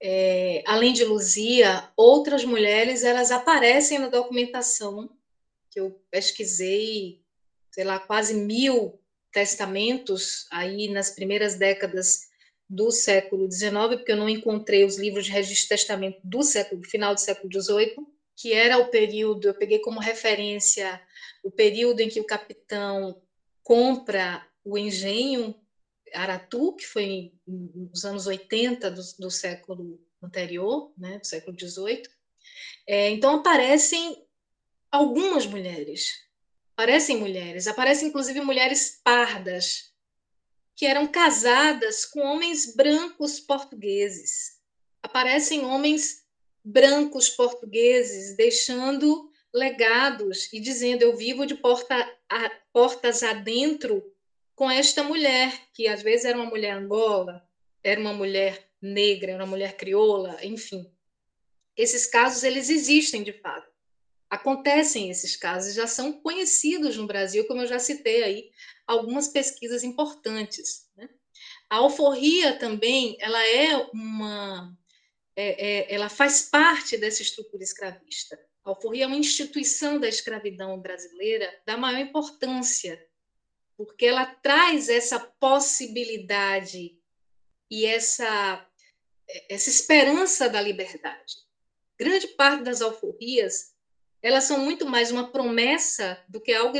É, 0.00 0.62
além 0.66 0.92
de 0.92 1.04
Luzia, 1.04 1.88
outras 1.96 2.44
mulheres 2.44 3.04
elas 3.04 3.30
aparecem 3.30 3.98
na 3.98 4.08
documentação 4.08 5.10
que 5.76 5.80
eu 5.80 6.02
pesquisei, 6.10 7.20
sei 7.70 7.84
lá, 7.84 7.98
quase 7.98 8.32
mil 8.32 8.98
testamentos 9.30 10.46
aí 10.50 10.88
nas 10.88 11.10
primeiras 11.10 11.56
décadas 11.56 12.30
do 12.66 12.90
século 12.90 13.46
XIX, 13.52 13.96
porque 13.96 14.12
eu 14.12 14.16
não 14.16 14.26
encontrei 14.26 14.86
os 14.86 14.96
livros 14.96 15.26
de 15.26 15.32
registro 15.32 15.64
de 15.64 15.68
testamento 15.68 16.18
do 16.24 16.42
século, 16.42 16.82
final 16.82 17.12
do 17.12 17.20
século 17.20 17.52
XVIII, 17.52 17.94
que 18.34 18.54
era 18.54 18.78
o 18.78 18.88
período, 18.88 19.48
eu 19.48 19.54
peguei 19.54 19.78
como 19.80 20.00
referência 20.00 20.98
o 21.44 21.50
período 21.50 22.00
em 22.00 22.08
que 22.08 22.20
o 22.22 22.26
capitão 22.26 23.20
compra 23.62 24.46
o 24.64 24.78
engenho 24.78 25.54
Aratu, 26.14 26.74
que 26.74 26.86
foi 26.86 27.34
nos 27.46 28.02
anos 28.06 28.26
80 28.26 28.90
do, 28.90 29.02
do 29.18 29.30
século 29.30 30.00
anterior, 30.22 30.90
né, 30.96 31.18
do 31.18 31.26
século 31.26 31.54
XVIII. 31.54 32.04
É, 32.86 33.10
então 33.10 33.34
aparecem 33.34 34.25
algumas 34.90 35.46
mulheres, 35.46 36.22
aparecem 36.72 37.16
mulheres, 37.16 37.66
aparecem 37.66 38.08
inclusive 38.08 38.40
mulheres 38.40 39.00
pardas, 39.02 39.92
que 40.74 40.84
eram 40.84 41.06
casadas 41.06 42.04
com 42.04 42.20
homens 42.20 42.74
brancos 42.74 43.40
portugueses. 43.40 44.60
Aparecem 45.02 45.64
homens 45.64 46.26
brancos 46.62 47.30
portugueses 47.30 48.36
deixando 48.36 49.30
legados 49.52 50.52
e 50.52 50.60
dizendo: 50.60 51.02
Eu 51.02 51.16
vivo 51.16 51.46
de 51.46 51.54
porta 51.54 51.96
a, 52.28 52.50
portas 52.72 53.22
adentro 53.22 54.04
com 54.54 54.70
esta 54.70 55.02
mulher, 55.02 55.52
que 55.72 55.86
às 55.86 56.02
vezes 56.02 56.26
era 56.26 56.36
uma 56.36 56.50
mulher 56.50 56.72
angola, 56.72 57.46
era 57.82 58.00
uma 58.00 58.12
mulher 58.12 58.68
negra, 58.80 59.32
era 59.32 59.42
uma 59.42 59.50
mulher 59.50 59.76
crioula, 59.76 60.38
enfim. 60.42 60.90
Esses 61.76 62.06
casos 62.06 62.42
eles 62.42 62.68
existem 62.68 63.22
de 63.22 63.32
fato. 63.32 63.75
Acontecem 64.28 65.10
esses 65.10 65.36
casos, 65.36 65.74
já 65.74 65.86
são 65.86 66.12
conhecidos 66.12 66.96
no 66.96 67.06
Brasil, 67.06 67.46
como 67.46 67.62
eu 67.62 67.66
já 67.66 67.78
citei 67.78 68.24
aí, 68.24 68.50
algumas 68.86 69.28
pesquisas 69.28 69.84
importantes. 69.84 70.90
Né? 70.96 71.08
A 71.70 71.76
alforria 71.76 72.58
também, 72.58 73.16
ela 73.20 73.44
é 73.46 73.76
uma, 73.92 74.76
é, 75.36 75.66
é, 75.68 75.94
ela 75.94 76.08
faz 76.08 76.42
parte 76.42 76.96
dessa 76.96 77.22
estrutura 77.22 77.62
escravista. 77.62 78.38
A 78.64 78.70
alforria 78.70 79.04
é 79.04 79.06
uma 79.06 79.16
instituição 79.16 80.00
da 80.00 80.08
escravidão 80.08 80.80
brasileira 80.80 81.52
da 81.64 81.76
maior 81.76 82.00
importância, 82.00 83.00
porque 83.76 84.06
ela 84.06 84.26
traz 84.26 84.88
essa 84.88 85.20
possibilidade 85.20 86.98
e 87.70 87.84
essa, 87.84 88.68
essa 89.48 89.70
esperança 89.70 90.48
da 90.48 90.60
liberdade. 90.60 91.36
Grande 91.96 92.26
parte 92.28 92.64
das 92.64 92.82
alforrias 92.82 93.75
elas 94.26 94.42
são 94.42 94.58
muito 94.58 94.84
mais 94.84 95.12
uma 95.12 95.30
promessa 95.30 96.20
do 96.28 96.40
que 96.40 96.52
algo 96.52 96.76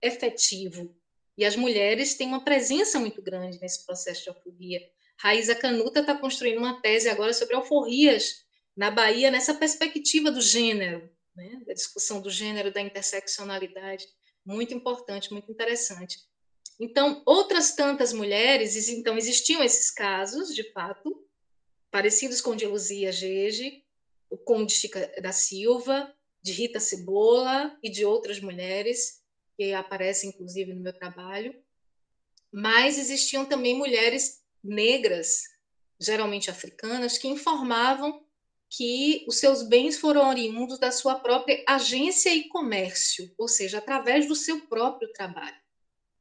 efetivo. 0.00 0.96
E 1.36 1.44
as 1.44 1.54
mulheres 1.54 2.14
têm 2.14 2.28
uma 2.28 2.42
presença 2.42 2.98
muito 2.98 3.20
grande 3.20 3.60
nesse 3.60 3.84
processo 3.84 4.22
de 4.22 4.30
alforria. 4.30 4.80
Raíza 5.18 5.54
Canuta 5.54 6.00
está 6.00 6.16
construindo 6.16 6.56
uma 6.56 6.80
tese 6.80 7.10
agora 7.10 7.34
sobre 7.34 7.54
alforrias 7.54 8.46
na 8.74 8.90
Bahia 8.90 9.30
nessa 9.30 9.52
perspectiva 9.52 10.30
do 10.30 10.40
gênero, 10.40 11.06
né? 11.36 11.60
da 11.66 11.74
discussão 11.74 12.18
do 12.18 12.30
gênero, 12.30 12.72
da 12.72 12.80
interseccionalidade, 12.80 14.06
muito 14.42 14.72
importante, 14.72 15.30
muito 15.34 15.52
interessante. 15.52 16.16
Então, 16.80 17.22
outras 17.26 17.74
tantas 17.74 18.10
mulheres, 18.10 18.88
então 18.88 19.18
existiam 19.18 19.62
esses 19.62 19.90
casos, 19.90 20.54
de 20.54 20.72
fato, 20.72 21.28
parecidos 21.90 22.40
com 22.40 22.52
o 22.52 22.56
de 22.56 22.64
Luzia 22.64 23.12
Gege, 23.12 23.84
o 24.30 24.64
de 24.64 24.72
Chica 24.72 25.12
da 25.20 25.30
Silva, 25.30 26.10
de 26.42 26.52
Rita 26.52 26.80
Cebola 26.80 27.76
e 27.82 27.90
de 27.90 28.04
outras 28.04 28.40
mulheres 28.40 29.20
que 29.56 29.72
aparecem 29.74 30.30
inclusive 30.30 30.72
no 30.72 30.80
meu 30.80 30.92
trabalho, 30.92 31.54
mas 32.50 32.98
existiam 32.98 33.44
também 33.44 33.76
mulheres 33.76 34.42
negras, 34.62 35.42
geralmente 36.00 36.50
africanas, 36.50 37.18
que 37.18 37.28
informavam 37.28 38.24
que 38.70 39.24
os 39.28 39.38
seus 39.38 39.62
bens 39.62 39.98
foram 39.98 40.28
oriundos 40.28 40.78
da 40.78 40.92
sua 40.92 41.16
própria 41.18 41.62
agência 41.66 42.32
e 42.32 42.48
comércio, 42.48 43.32
ou 43.36 43.48
seja, 43.48 43.78
através 43.78 44.28
do 44.28 44.36
seu 44.36 44.66
próprio 44.66 45.12
trabalho. 45.12 45.60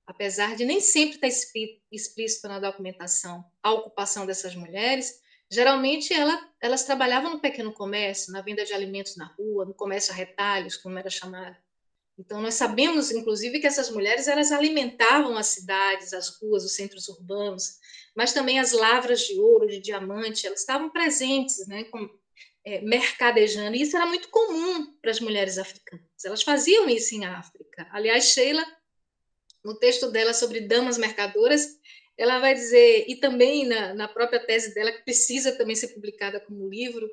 Apesar 0.05 0.55
de 0.55 0.65
nem 0.65 0.81
sempre 0.81 1.27
estar 1.27 1.49
explícito 1.91 2.47
na 2.47 2.59
documentação 2.59 3.45
a 3.61 3.71
ocupação 3.71 4.25
dessas 4.25 4.55
mulheres, 4.55 5.21
geralmente 5.49 6.13
ela, 6.13 6.49
elas 6.61 6.83
trabalhavam 6.83 7.31
no 7.31 7.39
pequeno 7.39 7.73
comércio, 7.73 8.31
na 8.31 8.41
venda 8.41 8.63
de 8.63 8.73
alimentos 8.73 9.15
na 9.15 9.25
rua, 9.25 9.65
no 9.65 9.73
comércio 9.73 10.13
a 10.13 10.15
retalhos, 10.15 10.77
como 10.77 10.97
era 10.97 11.09
chamado. 11.09 11.57
Então, 12.17 12.41
nós 12.41 12.55
sabemos, 12.55 13.11
inclusive, 13.11 13.61
que 13.61 13.67
essas 13.67 13.89
mulheres 13.89 14.27
elas 14.27 14.51
alimentavam 14.51 15.37
as 15.37 15.47
cidades, 15.47 16.11
as 16.11 16.27
ruas, 16.37 16.65
os 16.65 16.75
centros 16.75 17.07
urbanos, 17.07 17.79
mas 18.13 18.33
também 18.33 18.59
as 18.59 18.73
lavras 18.73 19.21
de 19.21 19.39
ouro, 19.39 19.67
de 19.67 19.79
diamante, 19.79 20.45
elas 20.45 20.59
estavam 20.59 20.89
presentes, 20.89 21.65
né, 21.65 21.85
com, 21.85 22.09
é, 22.65 22.81
mercadejando, 22.81 23.75
e 23.77 23.81
isso 23.81 23.95
era 23.95 24.05
muito 24.05 24.27
comum 24.27 24.93
para 25.01 25.11
as 25.11 25.21
mulheres 25.21 25.57
africanas. 25.57 26.05
Elas 26.25 26.43
faziam 26.43 26.89
isso 26.89 27.15
em 27.15 27.25
África. 27.25 27.87
Aliás, 27.91 28.25
Sheila, 28.25 28.65
no 29.63 29.79
texto 29.79 30.11
dela 30.11 30.33
sobre 30.33 30.61
damas 30.61 30.97
mercadoras, 30.97 31.79
ela 32.19 32.37
vai 32.37 32.53
dizer, 32.53 33.05
e 33.07 33.15
também 33.15 33.65
na, 33.65 33.93
na 33.93 34.05
própria 34.05 34.45
tese 34.45 34.73
dela, 34.73 34.91
que 34.91 35.03
precisa 35.03 35.53
também 35.53 35.73
ser 35.73 35.87
publicada 35.87 36.37
como 36.37 36.67
livro, 36.67 37.09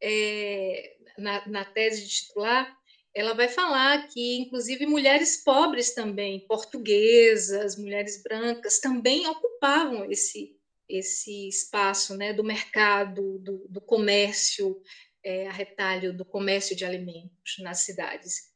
é, 0.00 0.96
na, 1.16 1.46
na 1.46 1.64
tese 1.64 2.02
de 2.02 2.08
titular, 2.08 2.76
ela 3.14 3.34
vai 3.34 3.46
falar 3.48 4.08
que, 4.08 4.38
inclusive, 4.38 4.84
mulheres 4.84 5.36
pobres 5.44 5.94
também, 5.94 6.40
portuguesas, 6.40 7.76
mulheres 7.76 8.20
brancas, 8.20 8.80
também 8.80 9.28
ocupavam 9.28 10.10
esse, 10.10 10.56
esse 10.88 11.46
espaço 11.46 12.16
né, 12.16 12.32
do 12.32 12.42
mercado, 12.42 13.38
do, 13.38 13.64
do 13.68 13.80
comércio, 13.80 14.82
é, 15.22 15.46
a 15.46 15.52
retalho 15.52 16.12
do 16.12 16.24
comércio 16.24 16.74
de 16.74 16.84
alimentos 16.84 17.58
nas 17.60 17.80
cidades. 17.84 18.50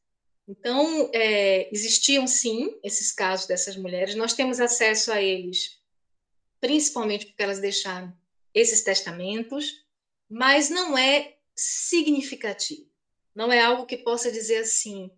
Então, 0.45 1.09
é, 1.13 1.73
existiam 1.73 2.27
sim 2.27 2.77
esses 2.83 3.13
casos 3.13 3.47
dessas 3.47 3.77
mulheres, 3.77 4.15
nós 4.15 4.33
temos 4.33 4.59
acesso 4.59 5.13
a 5.13 5.21
eles, 5.21 5.76
principalmente 6.67 7.27
porque 7.27 7.41
elas 7.41 7.61
deixaram 7.61 8.13
esses 8.53 8.83
testamentos, 8.83 9.85
mas 10.29 10.69
não 10.69 10.97
é 10.97 11.37
significativo, 11.55 12.91
não 13.33 13.53
é 13.53 13.61
algo 13.61 13.85
que 13.85 13.95
possa 13.95 14.29
dizer 14.29 14.57
assim, 14.57 15.09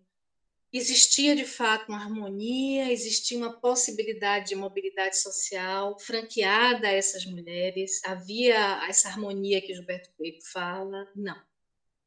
existia 0.72 1.34
de 1.34 1.44
fato 1.44 1.88
uma 1.88 1.98
harmonia, 1.98 2.92
existia 2.92 3.36
uma 3.36 3.60
possibilidade 3.60 4.50
de 4.50 4.54
mobilidade 4.54 5.18
social 5.18 5.98
franqueada 5.98 6.86
a 6.86 6.92
essas 6.92 7.26
mulheres, 7.26 8.00
havia 8.04 8.86
essa 8.88 9.08
harmonia 9.08 9.60
que 9.60 9.74
Gilberto 9.74 10.12
Coelho 10.16 10.38
fala, 10.52 11.10
não. 11.16 11.42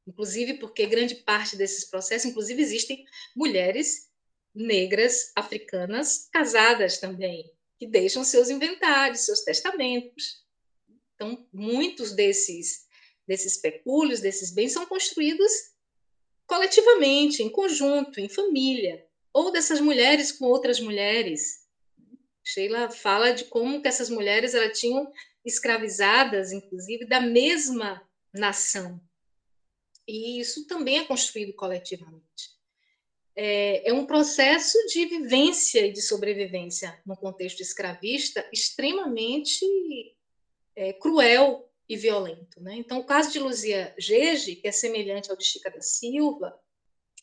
Inclusive 0.07 0.53
porque 0.53 0.85
grande 0.85 1.15
parte 1.15 1.57
desses 1.57 1.83
processos, 1.83 2.29
inclusive 2.29 2.61
existem 2.61 3.03
mulheres 3.35 4.09
negras 4.55 5.33
africanas 5.35 6.29
casadas 6.31 6.97
também, 6.97 7.51
que 7.83 7.87
deixam 7.89 8.23
seus 8.23 8.49
inventários, 8.49 9.25
seus 9.25 9.41
testamentos. 9.41 10.41
Então, 11.15 11.45
muitos 11.51 12.13
desses 12.15 12.85
desses 13.25 13.57
pecúlios, 13.57 14.19
desses 14.19 14.53
bens 14.53 14.73
são 14.73 14.85
construídos 14.85 15.51
coletivamente, 16.45 17.41
em 17.41 17.49
conjunto, 17.49 18.19
em 18.19 18.27
família, 18.27 19.01
ou 19.33 19.49
dessas 19.49 19.79
mulheres 19.79 20.29
com 20.29 20.45
outras 20.45 20.79
mulheres. 20.79 21.65
Sheila 22.43 22.89
fala 22.89 23.31
de 23.31 23.45
como 23.45 23.81
que 23.81 23.87
essas 23.87 24.09
mulheres 24.09 24.53
elas 24.53 24.77
tinham 24.77 25.09
escravizadas, 25.45 26.51
inclusive, 26.51 27.05
da 27.05 27.21
mesma 27.21 28.01
nação, 28.33 29.01
e 30.05 30.41
isso 30.41 30.65
também 30.67 30.97
é 30.97 31.05
construído 31.05 31.53
coletivamente. 31.53 32.52
É, 33.35 33.89
é 33.89 33.93
um 33.93 34.05
processo 34.05 34.77
de 34.87 35.05
vivência 35.05 35.85
e 35.85 35.91
de 35.91 36.01
sobrevivência 36.01 37.01
no 37.05 37.17
contexto 37.17 37.61
escravista 37.61 38.47
extremamente 38.53 39.65
é, 40.75 40.93
cruel 40.93 41.69
e 41.89 41.97
violento. 41.97 42.61
Né? 42.61 42.75
Então, 42.75 42.99
o 42.99 43.05
caso 43.05 43.31
de 43.31 43.39
Luzia 43.39 43.93
Gege, 43.97 44.55
que 44.55 44.67
é 44.67 44.71
semelhante 44.71 45.31
ao 45.31 45.37
de 45.37 45.45
Chica 45.45 45.71
da 45.71 45.81
Silva, 45.81 46.57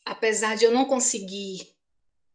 apesar 0.05 0.55
de 0.55 0.65
eu 0.65 0.71
não 0.71 0.85
conseguir 0.85 1.75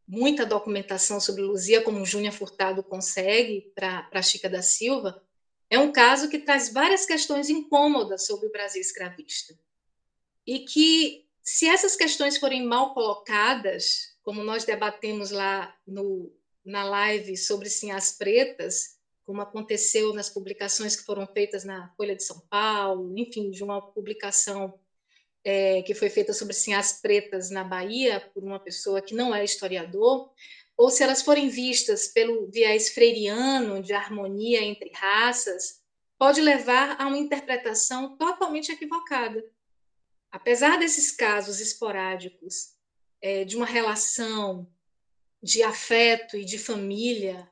muita 0.07 0.47
documentação 0.47 1.20
sobre 1.20 1.43
Luzia, 1.43 1.83
como 1.83 2.05
Júnior 2.05 2.33
Furtado 2.33 2.83
consegue 2.83 3.72
para 3.74 4.22
Chica 4.22 4.49
da 4.49 4.62
Silva, 4.62 5.22
é 5.68 5.79
um 5.79 5.91
caso 5.91 6.29
que 6.29 6.39
traz 6.39 6.72
várias 6.72 7.05
questões 7.05 7.51
incômodas 7.51 8.27
sobre 8.27 8.47
o 8.47 8.53
Brasil 8.53 8.81
escravista 8.81 9.59
e 10.47 10.61
que, 10.61 11.26
se 11.47 11.69
essas 11.69 11.95
questões 11.95 12.37
forem 12.39 12.67
mal 12.67 12.93
colocadas, 12.93 14.17
como 14.25 14.43
nós 14.43 14.65
debatemos 14.65 15.31
lá 15.31 15.73
no, 15.87 16.35
na 16.65 16.83
live 16.83 17.37
sobre 17.37 17.71
Sinhas 17.71 18.11
Pretas, 18.11 18.97
como 19.23 19.41
aconteceu 19.41 20.13
nas 20.13 20.29
publicações 20.29 20.97
que 20.97 21.05
foram 21.05 21.25
feitas 21.25 21.63
na 21.63 21.95
Folha 21.97 22.17
de 22.17 22.25
São 22.25 22.41
Paulo, 22.51 23.17
enfim, 23.17 23.53
de 23.53 23.63
uma 23.63 23.81
publicação 23.81 24.77
é, 25.45 25.83
que 25.83 25.95
foi 25.95 26.11
feita 26.11 26.33
sobre 26.33 26.53
Sinhas 26.53 26.95
Pretas 27.01 27.49
na 27.49 27.63
Bahia, 27.63 28.29
por 28.35 28.43
uma 28.43 28.59
pessoa 28.59 29.01
que 29.01 29.15
não 29.15 29.33
é 29.33 29.45
historiador, 29.45 30.33
ou 30.77 30.91
se 30.91 31.05
elas 31.05 31.23
forem 31.23 31.49
vistas 31.49 32.09
pelo 32.09 32.51
viés 32.51 32.89
freiriano 32.89 33.81
de 33.81 33.93
harmonia 33.93 34.63
entre 34.63 34.91
raças, 34.93 35.81
pode 36.19 36.41
levar 36.41 37.01
a 37.01 37.07
uma 37.07 37.17
interpretação 37.17 38.17
totalmente 38.17 38.73
equivocada 38.73 39.45
apesar 40.31 40.79
desses 40.79 41.11
casos 41.11 41.61
esporádicos 41.61 42.74
é, 43.20 43.45
de 43.45 43.57
uma 43.57 43.66
relação 43.66 44.70
de 45.43 45.62
afeto 45.62 46.37
e 46.37 46.45
de 46.45 46.59
família, 46.59 47.51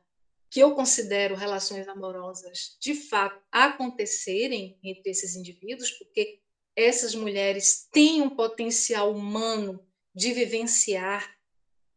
que 0.50 0.60
eu 0.60 0.74
considero 0.74 1.34
relações 1.34 1.88
amorosas 1.88 2.76
de 2.80 2.94
fato 2.94 3.42
acontecerem 3.50 4.78
entre 4.82 5.10
esses 5.10 5.34
indivíduos, 5.34 5.90
porque 5.90 6.40
essas 6.76 7.14
mulheres 7.14 7.88
têm 7.90 8.22
um 8.22 8.30
potencial 8.30 9.12
humano 9.12 9.84
de 10.14 10.32
vivenciar 10.32 11.36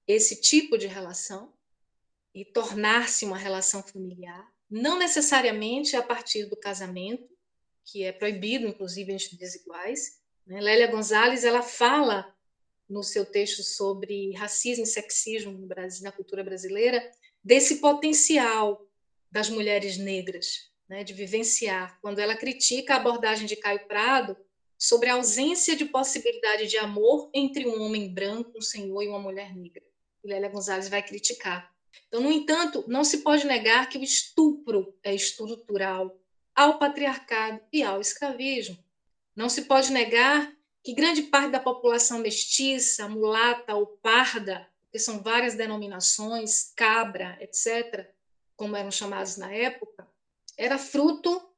esse 0.07 0.39
tipo 0.41 0.78
de 0.78 0.88
relação 0.88 1.53
e 2.34 2.45
tornar-se 2.45 3.25
uma 3.25 3.38
relação 3.38 3.84
familiar, 3.84 4.51
não 4.69 4.97
necessariamente 4.97 5.95
a 5.95 6.01
partir 6.01 6.45
do 6.45 6.55
casamento, 6.55 7.28
que 7.86 8.03
é 8.03 8.11
proibido, 8.11 8.67
inclusive, 8.67 9.11
entre 9.11 9.38
desiguais. 9.38 10.19
Né? 10.48 10.62
Lélia 10.62 10.88
Gonzalez 10.88 11.43
ela 11.43 11.62
fala 11.62 12.34
no 12.89 13.04
seu 13.04 13.26
texto 13.26 13.62
sobre 13.64 14.32
racismo 14.34 14.86
e 14.86 14.88
sexismo 14.88 15.52
no 15.52 15.68
Brasil, 15.68 16.04
na 16.04 16.12
cultura 16.12 16.43
brasileira, 16.43 17.12
desse 17.43 17.78
potencial 17.78 18.88
das 19.30 19.50
mulheres 19.50 19.98
negras, 19.98 20.72
né, 20.88 21.04
de 21.04 21.14
vivenciar. 21.14 22.00
Quando 22.02 22.20
ela 22.20 22.36
critica 22.36 22.93
a 22.93 22.98
abordagem 22.98 23.45
de 23.45 23.58
Caio 23.58 23.86
Prado 23.88 24.38
sobre 24.78 25.10
a 25.10 25.16
ausência 25.16 25.76
de 25.76 25.84
possibilidade 25.84 26.68
de 26.68 26.78
amor 26.78 27.30
entre 27.34 27.68
um 27.68 27.82
homem 27.82 28.14
branco, 28.14 28.58
um 28.58 28.62
senhor 28.62 29.02
e 29.02 29.08
uma 29.08 29.20
mulher 29.20 29.54
negra. 29.54 29.84
E 30.24 30.28
Lélia 30.28 30.50
Gonzalez 30.50 30.88
vai 30.88 31.04
criticar. 31.04 31.74
Então, 32.08 32.22
no 32.22 32.32
entanto, 32.32 32.86
não 32.88 33.04
se 33.04 33.18
pode 33.18 33.45
negar 33.45 33.89
que 33.89 33.98
o 33.98 34.04
estupro 34.04 34.95
é 35.04 35.14
estrutural 35.14 36.18
ao 36.56 36.80
patriarcado 36.80 37.60
e 37.72 37.84
ao 37.84 38.00
escravismo. 38.00 38.78
Não 39.38 39.49
se 39.49 39.65
pode 39.65 39.91
negar 39.91 40.51
que 40.83 40.95
grande 40.95 41.21
parte 41.21 41.51
da 41.51 41.59
população 41.59 42.17
mestiça, 42.17 43.07
mulata 43.07 43.75
ou 43.75 43.85
parda, 43.85 44.67
que 44.91 44.97
são 44.97 45.21
várias 45.21 45.53
denominações, 45.53 46.73
cabra, 46.75 47.38
etc., 47.39 48.09
como 48.55 48.75
eram 48.75 48.89
chamados 48.89 49.38
na 49.38 49.53
época, 49.53 50.07
era 50.57 50.79
fruto 50.79 51.53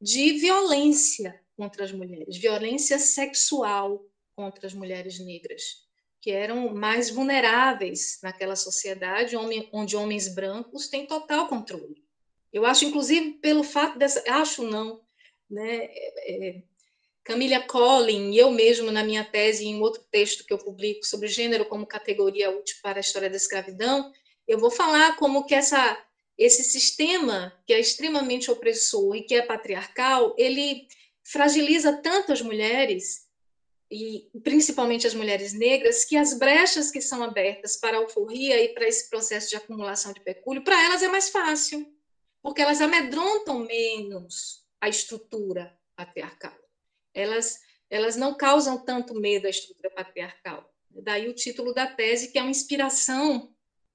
de 0.00 0.32
violência 0.32 1.40
contra 1.56 1.84
as 1.84 1.92
mulheres, 1.92 2.36
violência 2.36 2.98
sexual 2.98 4.04
contra 4.34 4.66
as 4.66 4.74
mulheres 4.74 5.20
negras, 5.20 5.86
que 6.20 6.32
eram 6.32 6.74
mais 6.74 7.08
vulneráveis 7.08 8.18
naquela 8.20 8.56
sociedade 8.56 9.36
onde 9.72 9.94
homens 9.94 10.26
brancos 10.26 10.88
têm 10.88 11.06
total 11.06 11.46
controle. 11.46 12.04
Eu 12.52 12.66
acho, 12.66 12.84
inclusive, 12.84 13.34
pelo 13.34 13.62
fato 13.62 13.96
dessa. 13.96 14.24
Acho 14.28 14.64
não, 14.64 15.00
né? 15.48 15.84
É, 15.84 16.48
é 16.48 16.71
Camila 17.24 17.60
Collin 17.60 18.32
e 18.32 18.38
eu 18.38 18.50
mesmo, 18.50 18.90
na 18.90 19.04
minha 19.04 19.24
tese, 19.24 19.64
em 19.64 19.80
outro 19.80 20.02
texto 20.10 20.44
que 20.44 20.52
eu 20.52 20.58
publico 20.58 21.06
sobre 21.06 21.28
gênero 21.28 21.64
como 21.66 21.86
categoria 21.86 22.50
útil 22.50 22.76
para 22.82 22.98
a 22.98 23.00
história 23.00 23.30
da 23.30 23.36
escravidão, 23.36 24.12
eu 24.46 24.58
vou 24.58 24.70
falar 24.70 25.16
como 25.16 25.46
que 25.46 25.54
essa, 25.54 26.04
esse 26.36 26.64
sistema, 26.64 27.56
que 27.64 27.72
é 27.72 27.78
extremamente 27.78 28.50
opressor 28.50 29.14
e 29.14 29.22
que 29.22 29.36
é 29.36 29.42
patriarcal, 29.42 30.34
ele 30.36 30.88
fragiliza 31.22 31.92
tanto 32.02 32.32
as 32.32 32.42
mulheres, 32.42 33.28
e 33.88 34.28
principalmente 34.42 35.06
as 35.06 35.14
mulheres 35.14 35.52
negras, 35.52 36.04
que 36.04 36.16
as 36.16 36.36
brechas 36.36 36.90
que 36.90 37.00
são 37.00 37.22
abertas 37.22 37.76
para 37.76 37.98
a 37.98 38.00
alforria 38.00 38.60
e 38.60 38.74
para 38.74 38.88
esse 38.88 39.08
processo 39.08 39.50
de 39.50 39.56
acumulação 39.56 40.12
de 40.12 40.20
pecúlio, 40.20 40.64
para 40.64 40.82
elas 40.82 41.02
é 41.02 41.08
mais 41.08 41.28
fácil, 41.28 41.86
porque 42.42 42.62
elas 42.62 42.80
amedrontam 42.80 43.60
menos 43.60 44.64
a 44.80 44.88
estrutura 44.88 45.78
patriarcal 45.94 46.61
elas, 47.14 47.60
elas 47.90 48.16
não 48.16 48.36
causam 48.36 48.78
tanto 48.84 49.14
medo 49.14 49.46
à 49.46 49.50
estrutura 49.50 49.90
patriarcal. 49.90 50.70
Daí 50.90 51.28
o 51.28 51.34
título 51.34 51.72
da 51.72 51.86
tese, 51.86 52.30
que 52.30 52.38
é 52.38 52.42
uma 52.42 52.50
inspiração 52.50 53.52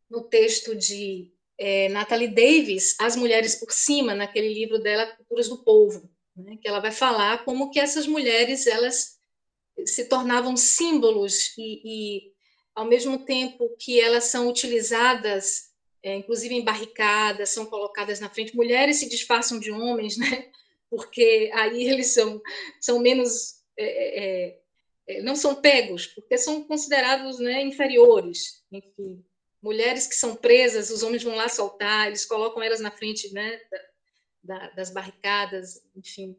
no 0.09 0.24
texto 0.24 0.76
de 0.76 1.32
é, 1.57 1.89
Natalie 1.89 2.28
Davis, 2.28 2.95
As 2.99 3.15
Mulheres 3.15 3.55
por 3.55 3.72
Cima, 3.72 4.15
naquele 4.15 4.53
livro 4.53 4.80
dela, 4.80 5.07
Culturas 5.07 5.49
do 5.49 5.63
Povo, 5.63 6.09
né, 6.36 6.57
que 6.61 6.68
ela 6.68 6.80
vai 6.80 6.91
falar 6.91 7.43
como 7.43 7.70
que 7.72 7.80
essas 7.80 8.07
mulheres 8.07 8.68
elas 8.68 9.18
se 9.86 10.05
tornavam 10.05 10.55
símbolos 10.55 11.55
e, 11.57 11.82
e 11.84 12.32
ao 12.74 12.86
mesmo 12.86 13.26
tempo 13.26 13.76
que 13.80 13.99
elas 13.99 14.26
são 14.26 14.47
utilizadas, 14.47 15.72
é, 16.01 16.15
inclusive 16.15 16.53
em 16.53 16.63
barricadas, 16.63 17.49
são 17.49 17.65
colocadas 17.65 18.20
na 18.20 18.30
frente, 18.30 18.55
mulheres 18.55 18.97
se 18.97 19.09
disfarçam 19.09 19.59
de 19.59 19.72
homens, 19.72 20.18
né? 20.18 20.49
Porque 20.90 21.52
aí 21.54 21.84
eles 21.84 22.14
são, 22.14 22.42
são 22.80 23.00
menos. 23.00 23.58
É, 23.78 23.86
é, 23.86 24.24
é, 24.24 24.60
é, 25.08 25.22
não 25.22 25.36
são 25.36 25.56
pegos, 25.56 26.08
porque 26.08 26.38
são 26.38 26.64
considerados 26.64 27.40
né, 27.40 27.62
inferiores. 27.62 28.64
Enfim, 28.72 29.24
mulheres 29.62 30.08
que 30.08 30.16
são 30.16 30.36
presas, 30.36 30.90
os 30.90 31.04
homens 31.04 31.24
vão 31.24 31.36
lá 31.36 31.48
soltar, 31.48 32.08
eles 32.08 32.26
colocam 32.26 32.62
elas 32.62 32.80
na 32.80 32.92
frente 32.92 33.32
né, 33.34 33.60
da, 33.72 34.58
da, 34.60 34.70
das 34.72 34.90
barricadas, 34.90 35.82
enfim. 35.96 36.38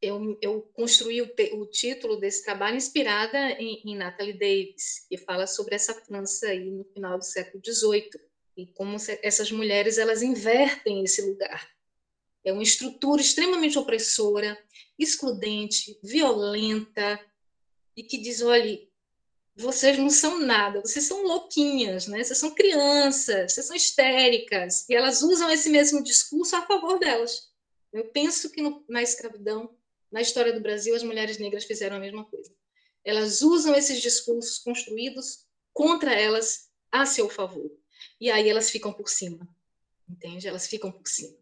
Eu, 0.00 0.36
eu 0.42 0.62
construí 0.74 1.22
o, 1.22 1.32
o, 1.60 1.66
título 1.66 2.16
desse 2.16 2.44
trabalho 2.44 2.76
inspirada 2.76 3.38
em, 3.52 3.80
em 3.84 3.96
Natalie 3.96 4.32
Davis, 4.32 5.06
que 5.08 5.16
fala 5.16 5.46
sobre 5.46 5.76
essa 5.76 5.94
França 5.94 6.48
aí 6.48 6.70
no 6.72 6.82
final 6.84 7.16
do 7.16 7.24
século 7.24 7.62
XVIII 7.64 8.10
e 8.56 8.66
como 8.66 8.96
essas 9.22 9.52
mulheres 9.52 9.98
elas 9.98 10.20
invertem 10.20 11.04
esse 11.04 11.22
lugar 11.22 11.70
é 12.44 12.52
uma 12.52 12.62
estrutura 12.62 13.20
extremamente 13.20 13.78
opressora, 13.78 14.58
excludente, 14.98 15.98
violenta, 16.02 17.20
e 17.96 18.02
que 18.02 18.18
diz: 18.18 18.42
olhe, 18.42 18.90
vocês 19.54 19.98
não 19.98 20.10
são 20.10 20.40
nada, 20.40 20.80
vocês 20.80 21.04
são 21.04 21.22
louquinhas, 21.22 22.06
né? 22.06 22.22
vocês 22.22 22.38
são 22.38 22.54
crianças, 22.54 23.52
vocês 23.52 23.66
são 23.66 23.76
histéricas, 23.76 24.88
e 24.88 24.94
elas 24.94 25.22
usam 25.22 25.50
esse 25.50 25.68
mesmo 25.68 26.02
discurso 26.02 26.56
a 26.56 26.62
favor 26.62 26.98
delas. 26.98 27.50
Eu 27.92 28.06
penso 28.06 28.50
que 28.50 28.62
no, 28.62 28.84
na 28.88 29.02
escravidão, 29.02 29.76
na 30.10 30.22
história 30.22 30.52
do 30.52 30.60
Brasil, 30.60 30.94
as 30.94 31.02
mulheres 31.02 31.38
negras 31.38 31.64
fizeram 31.64 31.96
a 31.96 32.00
mesma 32.00 32.24
coisa. 32.24 32.50
Elas 33.04 33.42
usam 33.42 33.74
esses 33.74 34.00
discursos 34.00 34.58
construídos 34.58 35.46
contra 35.72 36.14
elas 36.14 36.70
a 36.90 37.04
seu 37.04 37.28
favor. 37.28 37.70
E 38.20 38.30
aí 38.30 38.48
elas 38.48 38.70
ficam 38.70 38.92
por 38.92 39.08
cima, 39.08 39.46
entende? 40.08 40.48
Elas 40.48 40.66
ficam 40.66 40.90
por 40.90 41.06
cima. 41.06 41.36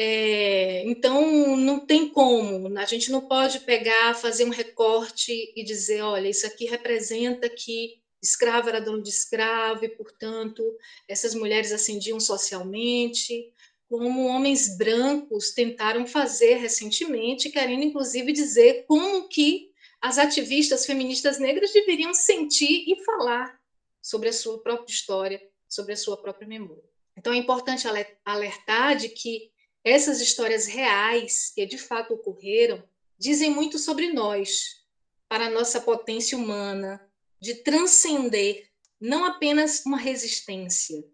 É, 0.00 0.84
então, 0.88 1.56
não 1.56 1.80
tem 1.84 2.08
como, 2.08 2.78
a 2.78 2.84
gente 2.84 3.10
não 3.10 3.26
pode 3.26 3.58
pegar, 3.58 4.14
fazer 4.14 4.44
um 4.44 4.48
recorte 4.48 5.52
e 5.56 5.64
dizer: 5.64 6.02
olha, 6.02 6.28
isso 6.28 6.46
aqui 6.46 6.66
representa 6.66 7.48
que 7.48 8.00
escravo 8.22 8.68
era 8.68 8.80
dono 8.80 9.02
de 9.02 9.08
escravo 9.08 9.84
e, 9.84 9.88
portanto, 9.88 10.62
essas 11.08 11.34
mulheres 11.34 11.72
ascendiam 11.72 12.20
socialmente, 12.20 13.52
como 13.88 14.28
homens 14.28 14.78
brancos 14.78 15.50
tentaram 15.50 16.06
fazer 16.06 16.58
recentemente, 16.58 17.50
querendo 17.50 17.82
inclusive 17.82 18.30
dizer 18.30 18.84
como 18.86 19.28
que 19.28 19.72
as 20.00 20.16
ativistas 20.16 20.86
feministas 20.86 21.40
negras 21.40 21.72
deveriam 21.72 22.14
sentir 22.14 22.84
e 22.86 23.04
falar 23.04 23.58
sobre 24.00 24.28
a 24.28 24.32
sua 24.32 24.62
própria 24.62 24.92
história, 24.92 25.42
sobre 25.68 25.94
a 25.94 25.96
sua 25.96 26.16
própria 26.16 26.46
memória. 26.46 26.84
Então, 27.16 27.32
é 27.32 27.36
importante 27.36 27.88
alertar 28.24 28.94
de 28.94 29.08
que 29.08 29.50
essas 29.84 30.20
histórias 30.20 30.66
reais, 30.66 31.52
que 31.54 31.64
de 31.66 31.78
fato 31.78 32.14
ocorreram, 32.14 32.82
dizem 33.18 33.50
muito 33.50 33.78
sobre 33.78 34.12
nós, 34.12 34.84
para 35.28 35.46
a 35.46 35.50
nossa 35.50 35.80
potência 35.80 36.36
humana, 36.36 37.00
de 37.40 37.56
transcender 37.56 38.68
não 39.00 39.24
apenas 39.24 39.84
uma 39.84 39.98
resistência, 39.98 41.04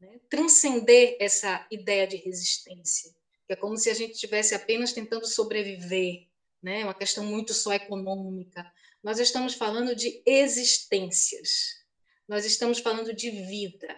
né? 0.00 0.20
transcender 0.28 1.16
essa 1.18 1.66
ideia 1.70 2.06
de 2.06 2.16
resistência, 2.16 3.10
que 3.46 3.52
é 3.52 3.56
como 3.56 3.76
se 3.76 3.90
a 3.90 3.94
gente 3.94 4.12
estivesse 4.12 4.54
apenas 4.54 4.92
tentando 4.92 5.26
sobreviver, 5.26 6.28
né? 6.62 6.84
uma 6.84 6.94
questão 6.94 7.24
muito 7.24 7.52
só 7.52 7.72
econômica. 7.72 8.70
Nós 9.02 9.18
estamos 9.18 9.54
falando 9.54 9.94
de 9.94 10.22
existências, 10.24 11.82
nós 12.28 12.44
estamos 12.44 12.78
falando 12.78 13.12
de 13.12 13.30
vida, 13.30 13.94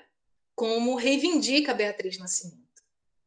como 0.54 0.96
reivindica 0.96 1.74
Beatriz 1.74 2.18
Nascimento. 2.18 2.65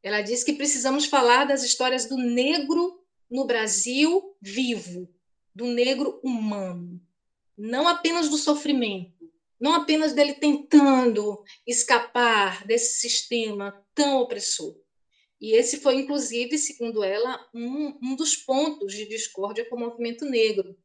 Ela 0.02 0.22
diz 0.22 0.44
que 0.44 0.54
precisamos 0.54 1.06
falar 1.06 1.46
das 1.46 1.64
histórias 1.64 2.06
do 2.06 2.18
negro 2.18 3.04
no 3.30 3.46
Brasil 3.46 4.36
vivo, 4.42 5.14
do 5.54 5.66
negro 5.66 6.20
humano, 6.24 7.02
não 7.58 7.88
apenas 7.88 8.30
do 8.30 8.38
sofrimento, 8.38 9.30
não 9.60 9.74
apenas 9.74 10.14
dele 10.14 10.34
tentando 10.34 11.44
escapar 11.68 12.66
desse 12.66 13.00
sistema 13.00 13.86
tão 13.94 14.22
opressor. 14.22 14.80
E 15.42 15.52
esse 15.52 15.78
foi, 15.78 15.96
inclusive, 15.96 16.58
segundo 16.58 17.04
ela, 17.04 17.46
um, 17.54 17.98
um 18.02 18.16
dos 18.16 18.36
pontos 18.36 18.94
de 18.94 19.06
discórdia 19.06 19.66
com 19.66 19.76
o 19.76 19.80
movimento 19.80 20.26
negro. 20.26 20.78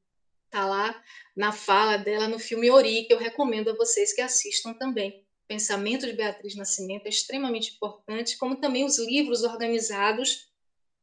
Está 0.46 0.66
lá 0.66 1.02
na 1.36 1.52
fala 1.52 1.96
dela 1.96 2.28
no 2.28 2.38
filme 2.38 2.70
Ori, 2.70 3.04
que 3.04 3.12
eu 3.12 3.18
recomendo 3.18 3.70
a 3.70 3.76
vocês 3.76 4.12
que 4.12 4.20
assistam 4.20 4.74
também 4.74 5.23
pensamento 5.46 6.06
de 6.06 6.12
Beatriz 6.12 6.54
Nascimento 6.54 7.06
é 7.06 7.08
extremamente 7.08 7.74
importante, 7.74 8.36
como 8.36 8.56
também 8.56 8.84
os 8.84 8.98
livros 8.98 9.42
organizados 9.42 10.48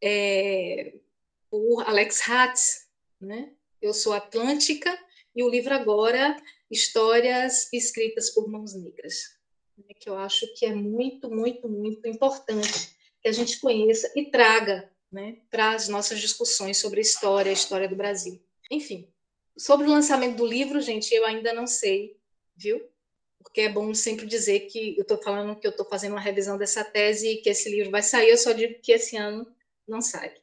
é, 0.03 0.95
por 1.49 1.87
Alex 1.87 2.27
Hatz, 2.27 2.87
né? 3.19 3.53
Eu 3.81 3.93
sou 3.93 4.13
Atlântica 4.13 4.97
e 5.35 5.43
o 5.43 5.49
livro 5.49 5.73
agora 5.73 6.35
Histórias 6.69 7.71
escritas 7.73 8.29
por 8.29 8.49
mãos 8.49 8.73
negras. 8.73 9.37
né, 9.77 9.93
que 9.99 10.09
eu 10.09 10.17
acho 10.17 10.47
que 10.53 10.65
é 10.65 10.73
muito, 10.73 11.29
muito, 11.29 11.67
muito 11.67 12.07
importante 12.07 12.95
que 13.21 13.27
a 13.27 13.31
gente 13.31 13.59
conheça 13.59 14.11
e 14.15 14.31
traga 14.31 14.89
né, 15.11 15.37
para 15.49 15.73
as 15.73 15.87
nossas 15.87 16.19
discussões 16.19 16.77
sobre 16.77 16.99
a 16.99 17.01
história, 17.01 17.49
a 17.49 17.53
história 17.53 17.89
do 17.89 17.95
Brasil. 17.95 18.41
Enfim, 18.71 19.11
sobre 19.57 19.85
o 19.85 19.91
lançamento 19.91 20.37
do 20.37 20.45
livro, 20.45 20.79
gente, 20.79 21.13
eu 21.13 21.25
ainda 21.25 21.53
não 21.53 21.67
sei, 21.67 22.17
viu? 22.55 22.81
Porque 23.41 23.61
é 23.61 23.69
bom 23.69 23.93
sempre 23.93 24.25
dizer 24.25 24.61
que 24.61 24.95
eu 24.97 25.01
estou 25.01 25.21
falando 25.21 25.55
que 25.59 25.67
eu 25.67 25.71
estou 25.71 25.85
fazendo 25.85 26.13
uma 26.13 26.21
revisão 26.21 26.57
dessa 26.57 26.83
tese 26.83 27.27
e 27.27 27.37
que 27.41 27.49
esse 27.49 27.69
livro 27.69 27.91
vai 27.91 28.01
sair, 28.01 28.29
eu 28.29 28.37
só 28.37 28.51
digo 28.51 28.79
que 28.81 28.91
esse 28.91 29.17
ano 29.17 29.45
não 29.87 30.01
sai. 30.01 30.33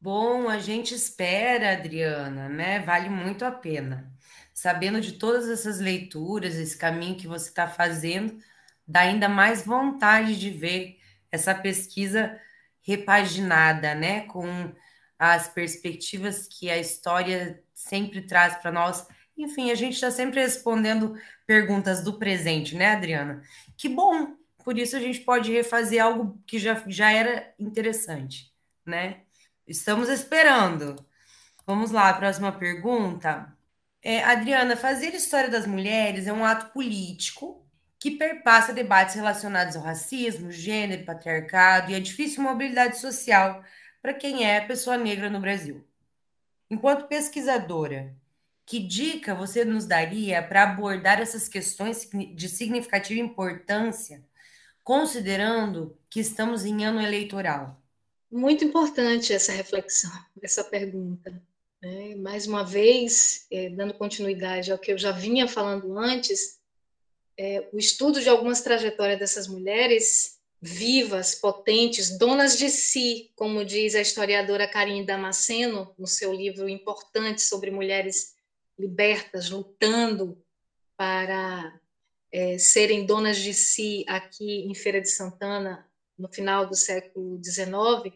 Bom, 0.00 0.48
a 0.48 0.58
gente 0.58 0.94
espera, 0.94 1.72
Adriana, 1.72 2.48
né? 2.48 2.80
Vale 2.80 3.08
muito 3.08 3.44
a 3.44 3.50
pena. 3.50 4.12
Sabendo 4.54 5.00
de 5.00 5.12
todas 5.12 5.48
essas 5.48 5.80
leituras, 5.80 6.54
esse 6.54 6.76
caminho 6.76 7.16
que 7.16 7.26
você 7.26 7.48
está 7.48 7.68
fazendo, 7.68 8.38
dá 8.86 9.00
ainda 9.00 9.28
mais 9.28 9.64
vontade 9.64 10.38
de 10.38 10.50
ver 10.50 10.98
essa 11.30 11.54
pesquisa 11.54 12.40
repaginada, 12.82 13.94
né? 13.94 14.22
Com 14.26 14.72
as 15.18 15.48
perspectivas 15.48 16.46
que 16.46 16.70
a 16.70 16.78
história 16.78 17.62
sempre 17.74 18.22
traz 18.22 18.56
para 18.56 18.70
nós. 18.70 19.06
Enfim, 19.36 19.70
a 19.70 19.74
gente 19.74 19.94
está 19.94 20.10
sempre 20.10 20.40
respondendo 20.40 21.16
perguntas 21.46 22.02
do 22.02 22.18
presente, 22.18 22.74
né, 22.74 22.92
Adriana? 22.92 23.42
Que 23.76 23.88
bom! 23.88 24.34
Por 24.64 24.76
isso 24.78 24.96
a 24.96 25.00
gente 25.00 25.20
pode 25.20 25.52
refazer 25.52 26.02
algo 26.02 26.42
que 26.46 26.58
já, 26.58 26.82
já 26.88 27.12
era 27.12 27.54
interessante, 27.58 28.52
né? 28.84 29.22
Estamos 29.66 30.08
esperando. 30.08 30.96
Vamos 31.66 31.90
lá, 31.90 32.12
próxima 32.14 32.52
pergunta. 32.52 33.56
É, 34.02 34.22
Adriana, 34.22 34.76
fazer 34.76 35.14
história 35.14 35.50
das 35.50 35.66
mulheres 35.66 36.26
é 36.26 36.32
um 36.32 36.44
ato 36.44 36.72
político 36.72 37.66
que 37.98 38.12
perpassa 38.12 38.72
debates 38.72 39.14
relacionados 39.14 39.74
ao 39.74 39.82
racismo, 39.82 40.52
gênero, 40.52 41.04
patriarcado 41.04 41.90
e 41.90 41.94
a 41.94 42.00
difícil 42.00 42.42
mobilidade 42.42 42.98
social 42.98 43.64
para 44.00 44.14
quem 44.14 44.48
é 44.48 44.60
pessoa 44.60 44.96
negra 44.96 45.28
no 45.28 45.40
Brasil. 45.40 45.84
Enquanto 46.70 47.08
pesquisadora, 47.08 48.14
que 48.66 48.80
dica 48.80 49.32
você 49.32 49.64
nos 49.64 49.86
daria 49.86 50.42
para 50.42 50.64
abordar 50.64 51.20
essas 51.20 51.48
questões 51.48 52.10
de 52.34 52.48
significativa 52.48 53.20
importância, 53.20 54.24
considerando 54.82 55.96
que 56.10 56.18
estamos 56.18 56.64
em 56.64 56.84
ano 56.84 57.00
eleitoral? 57.00 57.80
Muito 58.30 58.64
importante 58.64 59.32
essa 59.32 59.52
reflexão, 59.52 60.10
essa 60.42 60.64
pergunta. 60.64 61.40
Né? 61.80 62.16
Mais 62.16 62.48
uma 62.48 62.64
vez, 62.64 63.46
é, 63.52 63.70
dando 63.70 63.94
continuidade 63.94 64.72
ao 64.72 64.78
que 64.78 64.92
eu 64.92 64.98
já 64.98 65.12
vinha 65.12 65.46
falando 65.46 65.96
antes, 65.96 66.58
é, 67.38 67.68
o 67.72 67.78
estudo 67.78 68.20
de 68.20 68.28
algumas 68.28 68.62
trajetórias 68.62 69.20
dessas 69.20 69.46
mulheres 69.46 70.40
vivas, 70.60 71.36
potentes, 71.36 72.18
donas 72.18 72.58
de 72.58 72.68
si, 72.68 73.30
como 73.36 73.64
diz 73.64 73.94
a 73.94 74.00
historiadora 74.00 74.66
Karine 74.66 75.06
Damasceno 75.06 75.94
no 75.96 76.06
seu 76.06 76.32
livro 76.32 76.68
importante 76.68 77.42
sobre 77.42 77.70
mulheres 77.70 78.35
libertas, 78.78 79.50
lutando 79.50 80.42
para 80.96 81.80
é, 82.32 82.58
serem 82.58 83.06
donas 83.06 83.38
de 83.38 83.54
si 83.54 84.04
aqui 84.06 84.66
em 84.66 84.74
Feira 84.74 85.00
de 85.00 85.10
Santana 85.10 85.88
no 86.18 86.28
final 86.32 86.66
do 86.66 86.74
século 86.74 87.42
XIX, 87.42 88.14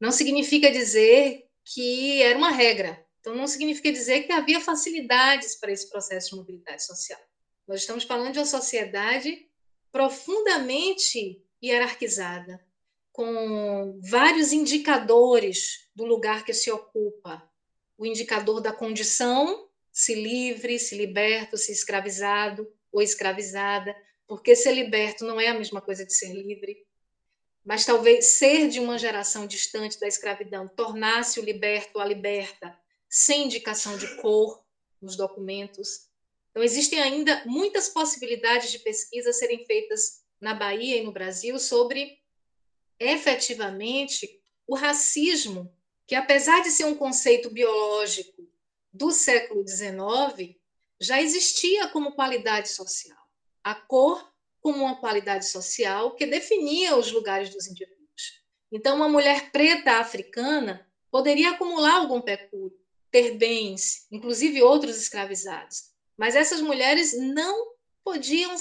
não 0.00 0.12
significa 0.12 0.70
dizer 0.70 1.46
que 1.64 2.22
era 2.22 2.38
uma 2.38 2.50
regra. 2.50 3.04
Então, 3.20 3.34
não 3.34 3.46
significa 3.46 3.92
dizer 3.92 4.22
que 4.22 4.32
havia 4.32 4.60
facilidades 4.60 5.56
para 5.56 5.72
esse 5.72 5.88
processo 5.90 6.30
de 6.30 6.36
mobilidade 6.36 6.84
social. 6.84 7.20
Nós 7.66 7.80
estamos 7.80 8.04
falando 8.04 8.32
de 8.32 8.38
uma 8.38 8.46
sociedade 8.46 9.46
profundamente 9.92 11.42
hierarquizada, 11.62 12.64
com 13.12 13.98
vários 14.02 14.52
indicadores 14.52 15.90
do 15.94 16.04
lugar 16.04 16.44
que 16.44 16.54
se 16.54 16.70
ocupa. 16.70 17.42
O 17.96 18.06
indicador 18.06 18.60
da 18.60 18.72
condição, 18.72 19.67
se 19.92 20.14
livre, 20.14 20.78
se 20.78 20.96
liberto, 20.96 21.56
se 21.56 21.72
escravizado 21.72 22.70
ou 22.92 23.02
escravizada, 23.02 23.96
porque 24.26 24.54
ser 24.54 24.72
liberto 24.72 25.24
não 25.24 25.40
é 25.40 25.48
a 25.48 25.54
mesma 25.54 25.80
coisa 25.80 26.04
de 26.04 26.14
ser 26.14 26.32
livre. 26.32 26.86
Mas 27.64 27.84
talvez 27.84 28.26
ser 28.30 28.68
de 28.68 28.80
uma 28.80 28.98
geração 28.98 29.46
distante 29.46 29.98
da 29.98 30.06
escravidão 30.06 30.68
tornasse 30.68 31.40
o 31.40 31.44
liberto 31.44 31.98
a 31.98 32.04
liberta 32.04 32.78
sem 33.08 33.44
indicação 33.44 33.96
de 33.96 34.16
cor 34.16 34.62
nos 35.00 35.16
documentos, 35.16 36.08
então, 36.58 36.64
existem 36.64 37.00
ainda 37.00 37.40
muitas 37.46 37.88
possibilidades 37.88 38.72
de 38.72 38.80
pesquisa 38.80 39.32
serem 39.32 39.64
feitas 39.64 40.24
na 40.40 40.52
Bahia 40.54 40.96
e 40.96 41.04
no 41.04 41.12
Brasil 41.12 41.56
sobre 41.56 42.18
efetivamente 42.98 44.40
o 44.66 44.74
racismo, 44.74 45.72
que 46.04 46.16
apesar 46.16 46.60
de 46.60 46.72
ser 46.72 46.84
um 46.84 46.96
conceito 46.96 47.48
biológico 47.48 48.42
do 48.92 49.10
século 49.10 49.66
XIX, 49.66 50.56
já 51.00 51.20
existia 51.20 51.88
como 51.88 52.12
qualidade 52.12 52.68
social. 52.68 53.18
A 53.62 53.74
cor 53.74 54.32
como 54.60 54.84
uma 54.84 54.96
qualidade 54.96 55.46
social 55.46 56.14
que 56.14 56.26
definia 56.26 56.96
os 56.96 57.12
lugares 57.12 57.50
dos 57.50 57.66
indivíduos. 57.66 58.42
Então, 58.70 58.96
uma 58.96 59.08
mulher 59.08 59.50
preta 59.50 59.92
africana 59.98 60.86
poderia 61.10 61.50
acumular 61.50 61.94
algum 61.94 62.20
pecúlio, 62.20 62.76
ter 63.10 63.38
bens, 63.38 64.06
inclusive 64.10 64.62
outros 64.62 64.98
escravizados. 64.98 65.90
Mas 66.16 66.34
essas 66.34 66.60
mulheres 66.60 67.16
não 67.16 67.72
podiam 68.04 68.54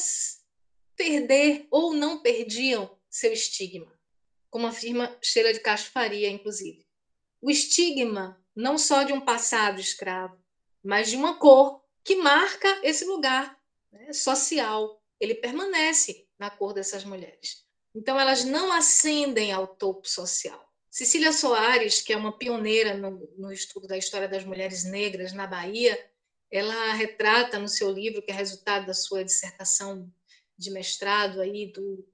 perder 0.96 1.68
ou 1.70 1.94
não 1.94 2.22
perdiam 2.22 2.98
seu 3.10 3.34
estigma, 3.34 3.92
como 4.50 4.68
afirma 4.68 5.18
Sheila 5.22 5.52
de 5.52 5.60
Castro 5.60 5.92
Faria, 5.92 6.30
inclusive. 6.30 6.87
O 7.42 7.50
estigma 7.50 8.42
não 8.56 8.78
só 8.78 9.04
de 9.04 9.14
um 9.14 9.22
passado 9.22 9.80
escravo, 9.80 10.38
mas 10.84 11.10
de 11.10 11.16
uma 11.16 11.38
cor 11.38 11.84
que 12.04 12.16
marca 12.16 12.80
esse 12.84 13.06
lugar 13.06 13.60
né, 13.92 14.14
social. 14.14 15.02
Ele 15.20 15.36
permanece 15.36 16.28
na 16.40 16.50
cor 16.50 16.74
dessas 16.74 17.04
mulheres. 17.04 17.66
Então, 17.94 18.20
elas 18.20 18.44
não 18.44 18.72
ascendem 18.72 19.52
ao 19.52 19.68
topo 19.68 20.08
social. 20.08 20.68
Cecília 20.90 21.32
Soares, 21.32 22.02
que 22.02 22.14
é 22.14 22.18
uma 22.18 22.38
pioneira 22.38 22.96
no, 22.96 23.30
no 23.38 23.52
estudo 23.52 23.88
da 23.88 23.98
história 23.98 24.28
das 24.28 24.44
mulheres 24.44 24.84
negras 24.84 25.34
na 25.34 25.46
Bahia, 25.46 25.98
ela 26.50 26.94
retrata 26.94 27.60
no 27.60 27.68
seu 27.68 27.92
livro, 27.92 28.22
que 28.22 28.32
é 28.32 28.34
resultado 28.34 28.88
da 28.88 28.94
sua 28.94 29.24
dissertação 29.24 30.12
de 30.58 30.72
mestrado 30.72 31.42
aí 31.42 31.72
do 31.72 32.08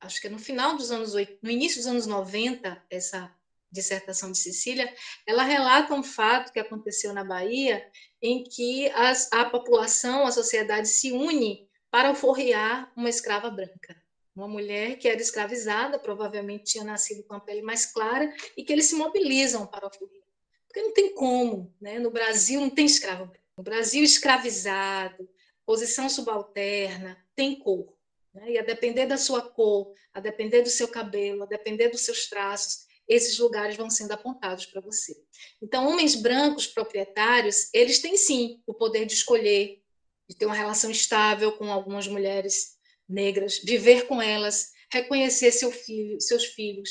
acho 0.00 0.20
que 0.20 0.26
é 0.26 0.30
no 0.30 0.38
final 0.38 0.76
dos 0.76 0.90
anos 0.90 1.14
no 1.42 1.50
início 1.50 1.78
dos 1.78 1.86
anos 1.86 2.06
90, 2.06 2.84
essa 2.90 3.34
dissertação 3.70 4.32
de 4.32 4.38
Cecília, 4.38 4.92
ela 5.26 5.42
relata 5.42 5.94
um 5.94 6.02
fato 6.02 6.52
que 6.52 6.58
aconteceu 6.58 7.12
na 7.12 7.24
Bahia 7.24 7.86
em 8.22 8.44
que 8.44 8.88
as, 8.90 9.30
a 9.32 9.44
população, 9.44 10.26
a 10.26 10.32
sociedade 10.32 10.88
se 10.88 11.12
une 11.12 11.68
para 11.90 12.08
alforriar 12.08 12.92
uma 12.96 13.08
escrava 13.08 13.50
branca. 13.50 13.96
Uma 14.34 14.48
mulher 14.48 14.98
que 14.98 15.08
era 15.08 15.20
escravizada, 15.20 15.98
provavelmente 15.98 16.72
tinha 16.72 16.84
nascido 16.84 17.22
com 17.24 17.34
a 17.34 17.40
pele 17.40 17.62
mais 17.62 17.86
clara, 17.86 18.30
e 18.54 18.62
que 18.62 18.72
eles 18.72 18.86
se 18.86 18.94
mobilizam 18.94 19.66
para 19.66 19.86
alforriar. 19.86 20.26
Porque 20.66 20.82
não 20.82 20.92
tem 20.92 21.14
como, 21.14 21.74
né? 21.80 21.98
no 21.98 22.10
Brasil 22.10 22.60
não 22.60 22.68
tem 22.68 22.84
escravo 22.84 23.24
branco. 23.24 23.46
No 23.56 23.64
Brasil 23.64 24.04
escravizado, 24.04 25.26
posição 25.64 26.08
subalterna, 26.10 27.16
tem 27.34 27.58
cor. 27.58 27.96
Né? 28.34 28.52
E 28.52 28.58
a 28.58 28.62
depender 28.62 29.06
da 29.06 29.16
sua 29.16 29.40
cor, 29.40 29.94
a 30.12 30.20
depender 30.20 30.60
do 30.60 30.68
seu 30.68 30.88
cabelo, 30.88 31.44
a 31.44 31.46
depender 31.46 31.88
dos 31.88 32.02
seus 32.02 32.28
traços, 32.28 32.86
esses 33.08 33.38
lugares 33.38 33.76
vão 33.76 33.88
sendo 33.88 34.12
apontados 34.12 34.66
para 34.66 34.80
você. 34.80 35.16
Então, 35.62 35.88
homens 35.88 36.14
brancos 36.14 36.66
proprietários, 36.66 37.68
eles 37.72 38.00
têm 38.00 38.16
sim 38.16 38.62
o 38.66 38.74
poder 38.74 39.06
de 39.06 39.14
escolher, 39.14 39.82
de 40.28 40.36
ter 40.36 40.46
uma 40.46 40.54
relação 40.54 40.90
estável 40.90 41.52
com 41.52 41.70
algumas 41.70 42.08
mulheres 42.08 42.76
negras, 43.08 43.58
viver 43.58 44.06
com 44.06 44.20
elas, 44.20 44.72
reconhecer 44.90 45.52
seu 45.52 45.70
filho, 45.70 46.20
seus 46.20 46.46
filhos, 46.46 46.90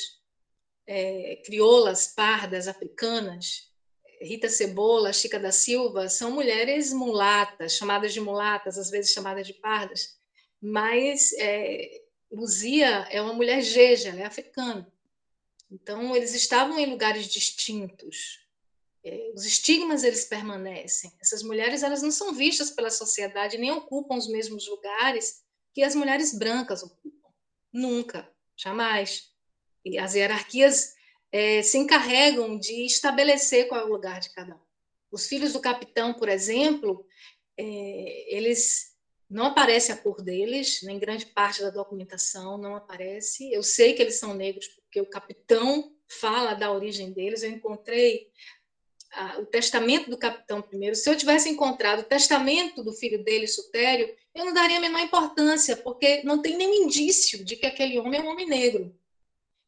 é, 0.88 1.42
crioulas, 1.46 2.08
pardas, 2.08 2.68
africanas, 2.68 3.74
Rita 4.22 4.50
Cebola, 4.50 5.12
Chica 5.12 5.40
da 5.40 5.52
Silva, 5.52 6.08
são 6.10 6.32
mulheres 6.32 6.94
mulatas, 6.94 7.74
chamadas 7.74 8.14
de 8.14 8.22
mulatas, 8.22 8.78
às 8.78 8.90
vezes 8.90 9.12
chamadas 9.12 9.46
de 9.46 9.54
pardas, 9.54 10.18
mas 10.62 11.34
é, 11.34 12.02
Luzia 12.32 13.08
é 13.12 13.22
uma 13.22 13.34
mulher 13.34 13.62
jeja, 13.62 14.10
é 14.10 14.24
africana. 14.24 14.92
Então, 15.72 16.16
eles 16.16 16.34
estavam 16.34 16.78
em 16.80 16.86
lugares 16.86 17.28
distintos. 17.28 18.40
É, 19.04 19.32
os 19.36 19.46
estigmas, 19.46 20.04
eles 20.04 20.26
permanecem. 20.26 21.12
Essas 21.22 21.44
mulheres, 21.44 21.84
elas 21.84 22.02
não 22.02 22.12
são 22.12 22.34
vistas 22.34 22.72
pela 22.72 22.90
sociedade, 22.90 23.58
nem 23.58 23.72
ocupam 23.72 24.16
os 24.16 24.28
mesmos 24.28 24.68
lugares 24.68 25.44
que 25.74 25.84
as 25.84 25.94
mulheres 25.96 26.38
brancas 26.38 26.82
ocupam. 26.84 27.30
Nunca, 27.72 28.32
jamais. 28.56 29.32
E 29.84 29.98
as 30.00 30.16
hierarquias 30.16 30.96
é, 31.32 31.62
se 31.62 31.78
encarregam 31.78 32.58
de 32.58 32.86
estabelecer 32.86 33.68
qual 33.68 33.82
é 33.82 33.84
o 33.84 33.92
lugar 33.92 34.20
de 34.20 34.32
cada 34.32 34.56
um. 34.56 34.66
Os 35.12 35.28
filhos 35.28 35.54
do 35.54 35.60
capitão, 35.62 36.14
por 36.14 36.30
exemplo, 36.30 37.06
é, 37.58 38.36
eles 38.36 38.94
Não 39.30 39.48
aparece 39.48 39.92
a 39.92 39.98
cor 39.98 40.22
deles, 40.24 40.82
nem 40.84 41.00
grande 41.00 41.26
parte 41.26 41.62
da 41.62 41.72
documentação 41.72 42.58
não 42.58 42.76
aparece. 42.76 43.52
Eu 43.52 43.64
sei 43.64 43.94
que 43.94 44.02
eles 44.02 44.20
são 44.20 44.34
negros 44.36 44.68
porque 44.96 45.02
o 45.02 45.06
capitão 45.06 45.92
fala 46.08 46.54
da 46.54 46.72
origem 46.72 47.12
deles. 47.12 47.44
Eu 47.44 47.50
encontrei 47.50 48.30
ah, 49.12 49.40
o 49.40 49.46
testamento 49.46 50.10
do 50.10 50.18
capitão 50.18 50.62
primeiro. 50.62 50.96
Se 50.96 51.10
eu 51.10 51.18
tivesse 51.18 51.50
encontrado 51.50 52.00
o 52.00 52.04
testamento 52.04 52.82
do 52.82 52.94
filho 52.94 53.22
dele, 53.22 53.46
Sutério, 53.46 54.16
eu 54.34 54.46
não 54.46 54.54
daria 54.54 54.78
a 54.78 54.82
menor 54.82 55.02
importância, 55.02 55.76
porque 55.76 56.24
não 56.24 56.42
tem 56.42 56.56
nenhum 56.56 56.86
indício 56.86 57.44
de 57.44 57.58
que 57.58 57.66
aquele 57.66 58.00
homem 58.00 58.22
é 58.22 58.24
um 58.24 58.30
homem 58.30 58.48
negro. 58.48 58.98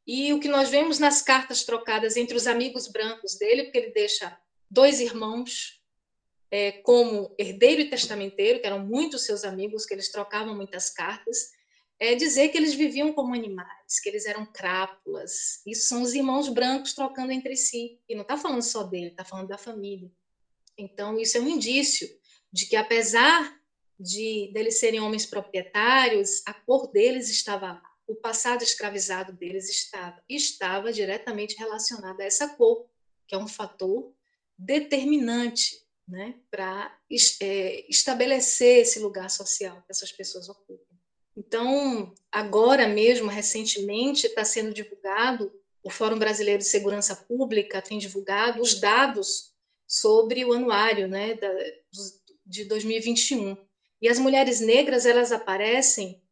E 0.05 0.31
o 0.31 0.39
que 0.39 0.47
nós 0.47 0.69
vemos 0.69 0.97
nas 0.97 1.21
cartas 1.21 1.65
trocadas 1.65 2.15
entre 2.15 2.37
os 2.37 2.47
amigos 2.47 2.87
brancos 2.87 3.35
dele, 3.35 3.63
porque 3.63 3.79
ele 3.79 3.91
deixa 3.91 4.37
dois 4.71 5.01
irmãos 5.01 5.81
é, 6.49 6.71
como 6.71 7.35
herdeiro 7.37 7.81
e 7.81 7.89
testamenteiro, 7.89 8.61
que 8.61 8.67
eram 8.67 8.79
muitos 8.79 9.25
seus 9.25 9.43
amigos, 9.43 9.85
que 9.85 9.93
eles 9.93 10.09
trocavam 10.09 10.55
muitas 10.55 10.89
cartas, 10.89 11.56
é 11.99 12.15
dizer 12.15 12.49
que 12.49 12.57
eles 12.57 12.73
viviam 12.73 13.11
como 13.11 13.33
animais, 13.33 13.99
que 14.01 14.09
eles 14.09 14.25
eram 14.25 14.45
crápulas. 14.45 15.61
Isso 15.65 15.87
são 15.87 16.01
os 16.01 16.13
irmãos 16.13 16.47
brancos 16.49 16.93
trocando 16.93 17.31
entre 17.31 17.55
si. 17.55 17.99
E 18.07 18.15
não 18.15 18.21
está 18.21 18.37
falando 18.37 18.61
só 18.61 18.83
dele, 18.83 19.07
está 19.07 19.23
falando 19.23 19.47
da 19.47 19.57
família. 19.57 20.11
Então, 20.77 21.19
isso 21.19 21.37
é 21.37 21.41
um 21.41 21.47
indício 21.47 22.07
de 22.53 22.67
que, 22.67 22.75
apesar 22.75 23.57
de 23.99 24.51
deles 24.53 24.79
serem 24.79 24.99
homens 24.99 25.25
proprietários, 25.25 26.43
a 26.45 26.53
cor 26.53 26.91
deles 26.91 27.29
estava 27.29 27.73
lá. 27.73 27.83
O 28.07 28.15
passado 28.15 28.63
escravizado 28.63 29.33
deles 29.33 29.69
estava, 29.69 30.23
estava 30.29 30.93
diretamente 30.93 31.57
relacionado 31.57 32.21
a 32.21 32.25
essa 32.25 32.47
cor, 32.49 32.87
que 33.27 33.33
é 33.35 33.37
um 33.37 33.47
fator 33.47 34.13
determinante 34.57 35.83
né, 36.07 36.35
para 36.49 36.95
é, 37.41 37.85
estabelecer 37.89 38.83
esse 38.83 38.99
lugar 38.99 39.29
social 39.29 39.81
que 39.81 39.91
essas 39.91 40.11
pessoas 40.11 40.47
ocupam. 40.47 40.86
Então, 41.37 42.15
agora 42.31 42.87
mesmo, 42.87 43.29
recentemente, 43.29 44.25
está 44.25 44.43
sendo 44.43 44.73
divulgado, 44.73 45.53
o 45.83 45.89
Fórum 45.91 46.17
Brasileiro 46.17 46.57
de 46.57 46.67
Segurança 46.67 47.15
Pública 47.15 47.79
tem 47.79 47.99
divulgado 47.99 48.59
os 48.59 48.79
dados 48.79 49.53
sobre 49.85 50.43
o 50.43 50.51
anuário 50.51 51.07
né, 51.07 51.35
da, 51.35 51.47
de 52.43 52.65
2021. 52.65 53.55
E 54.01 54.09
as 54.09 54.17
mulheres 54.17 54.59
negras, 54.59 55.05
elas 55.05 55.31
aparecem 55.31 56.23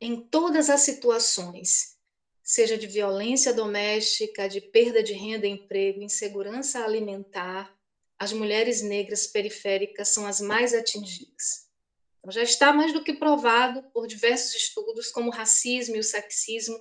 em 0.00 0.16
todas 0.16 0.70
as 0.70 0.80
situações, 0.80 1.98
seja 2.42 2.78
de 2.78 2.86
violência 2.86 3.52
doméstica, 3.52 4.48
de 4.48 4.60
perda 4.62 5.02
de 5.02 5.12
renda, 5.12 5.46
emprego, 5.46 6.02
insegurança 6.02 6.82
alimentar, 6.82 7.78
as 8.18 8.32
mulheres 8.32 8.80
negras 8.80 9.26
periféricas 9.26 10.08
são 10.08 10.26
as 10.26 10.40
mais 10.40 10.72
atingidas. 10.72 11.63
Então, 12.24 12.32
já 12.32 12.42
está 12.42 12.72
mais 12.72 12.90
do 12.90 13.04
que 13.04 13.12
provado 13.12 13.82
por 13.92 14.06
diversos 14.06 14.54
estudos 14.54 15.10
como 15.10 15.28
o 15.28 15.32
racismo 15.32 15.94
e 15.94 15.98
o 15.98 16.02
sexismo 16.02 16.74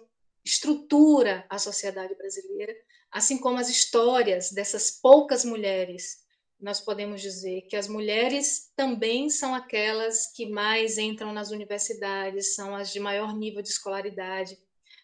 estrutura 0.43 1.45
a 1.49 1.59
sociedade 1.59 2.15
brasileira, 2.15 2.73
assim 3.11 3.37
como 3.37 3.57
as 3.57 3.67
histórias 3.69 4.53
dessas 4.53 4.89
poucas 4.89 5.43
mulheres. 5.43 6.23
Nós 6.61 6.79
podemos 6.79 7.21
dizer 7.21 7.63
que 7.63 7.75
as 7.75 7.89
mulheres 7.89 8.71
também 8.73 9.29
são 9.29 9.53
aquelas 9.53 10.31
que 10.31 10.47
mais 10.47 10.97
entram 10.97 11.33
nas 11.33 11.51
universidades, 11.51 12.55
são 12.55 12.73
as 12.73 12.93
de 12.93 13.01
maior 13.01 13.35
nível 13.35 13.61
de 13.61 13.67
escolaridade, 13.67 14.57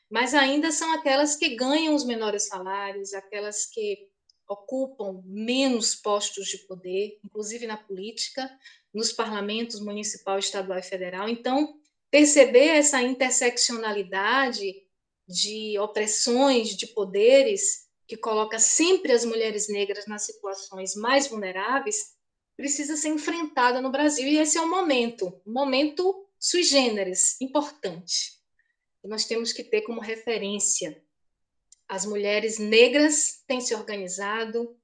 mas 0.09 0.33
ainda 0.33 0.71
são 0.71 0.93
aquelas 0.93 1.35
que 1.35 1.53
ganham 1.53 1.93
os 1.93 2.05
menores 2.05 2.47
salários, 2.47 3.13
aquelas 3.13 3.65
que 3.65 4.07
ocupam 4.47 5.21
menos 5.25 5.95
postos 5.95 6.47
de 6.47 6.59
poder, 6.59 7.19
inclusive 7.25 7.67
na 7.67 7.75
política, 7.75 8.49
nos 8.93 9.11
parlamentos 9.11 9.79
municipal, 9.79 10.39
estadual 10.39 10.79
e 10.79 10.83
federal. 10.83 11.29
Então, 11.29 11.75
perceber 12.09 12.69
essa 12.69 13.01
interseccionalidade 13.01 14.73
de 15.27 15.77
opressões, 15.77 16.75
de 16.75 16.87
poderes, 16.87 17.87
que 18.07 18.17
coloca 18.17 18.57
sempre 18.57 19.11
as 19.11 19.23
mulheres 19.23 19.69
negras 19.69 20.07
nas 20.07 20.23
situações 20.23 20.95
mais 20.95 21.27
vulneráveis, 21.27 22.15
precisa 22.57 22.97
ser 22.97 23.09
enfrentada 23.09 23.79
no 23.79 23.91
Brasil. 23.91 24.27
E 24.27 24.37
esse 24.37 24.57
é 24.57 24.61
um 24.61 24.69
momento, 24.69 25.27
um 25.45 25.53
momento 25.53 26.27
sui 26.39 26.63
generis, 26.63 27.39
importante. 27.39 28.39
Nós 29.03 29.25
temos 29.25 29.53
que 29.53 29.63
ter 29.63 29.81
como 29.81 30.01
referência. 30.01 31.01
As 31.87 32.05
mulheres 32.05 32.57
negras 32.57 33.43
têm 33.47 33.61
se 33.61 33.75
organizado, 33.75 34.78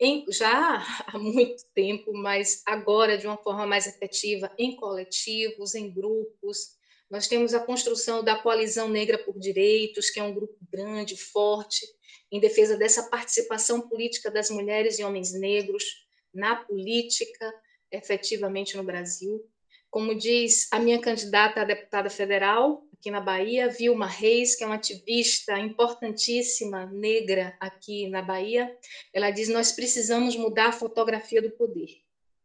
em, 0.00 0.24
já 0.30 0.82
há 1.06 1.18
muito 1.18 1.64
tempo, 1.74 2.12
mas 2.12 2.62
agora 2.66 3.18
de 3.18 3.26
uma 3.26 3.36
forma 3.36 3.66
mais 3.66 3.86
efetiva, 3.86 4.50
em 4.58 4.76
coletivos, 4.76 5.74
em 5.74 5.92
grupos. 5.92 6.76
Nós 7.10 7.28
temos 7.28 7.54
a 7.54 7.60
construção 7.60 8.24
da 8.24 8.36
Coalizão 8.36 8.88
Negra 8.88 9.18
por 9.18 9.38
Direitos, 9.38 10.10
que 10.10 10.18
é 10.18 10.22
um 10.22 10.34
grupo 10.34 10.56
grande, 10.70 11.16
forte, 11.16 11.86
em 12.32 12.40
defesa 12.40 12.76
dessa 12.76 13.08
participação 13.08 13.88
política 13.88 14.30
das 14.30 14.50
mulheres 14.50 14.98
e 14.98 15.04
homens 15.04 15.32
negros 15.32 15.84
na 16.32 16.56
política, 16.56 17.52
efetivamente 17.92 18.76
no 18.76 18.82
Brasil. 18.82 19.40
Como 19.90 20.14
diz 20.14 20.66
a 20.72 20.80
minha 20.80 21.00
candidata 21.00 21.60
a 21.60 21.64
deputada 21.64 22.10
federal, 22.10 22.82
aqui 23.04 23.10
na 23.10 23.20
Bahia, 23.20 23.68
Vilma 23.68 24.06
Reis, 24.06 24.56
que 24.56 24.64
é 24.64 24.66
uma 24.66 24.76
ativista 24.76 25.58
importantíssima 25.58 26.86
negra 26.86 27.54
aqui 27.60 28.08
na 28.08 28.22
Bahia, 28.22 28.74
ela 29.12 29.30
diz: 29.30 29.50
Nós 29.50 29.72
precisamos 29.72 30.34
mudar 30.36 30.68
a 30.68 30.72
fotografia 30.72 31.42
do 31.42 31.50
poder. 31.50 32.00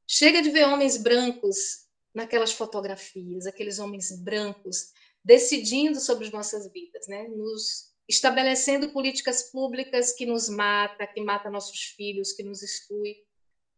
Chega 0.06 0.42
de 0.42 0.50
ver 0.50 0.68
homens 0.68 0.98
brancos 0.98 1.88
naquelas 2.14 2.52
fotografias, 2.52 3.48
aqueles 3.48 3.80
homens 3.80 4.12
brancos 4.22 4.92
decidindo 5.24 5.98
sobre 6.02 6.26
as 6.26 6.32
nossas 6.34 6.70
vidas, 6.74 7.08
né? 7.08 7.26
nos 7.30 7.94
estabelecendo 8.08 8.92
políticas 8.92 9.44
públicas 9.44 10.12
que 10.12 10.26
nos 10.26 10.50
mata, 10.50 11.08
que 11.08 11.22
mata 11.22 11.50
nossos 11.50 11.84
filhos, 11.96 12.34
que 12.34 12.44
nos 12.44 12.62
exclui. 12.62 13.16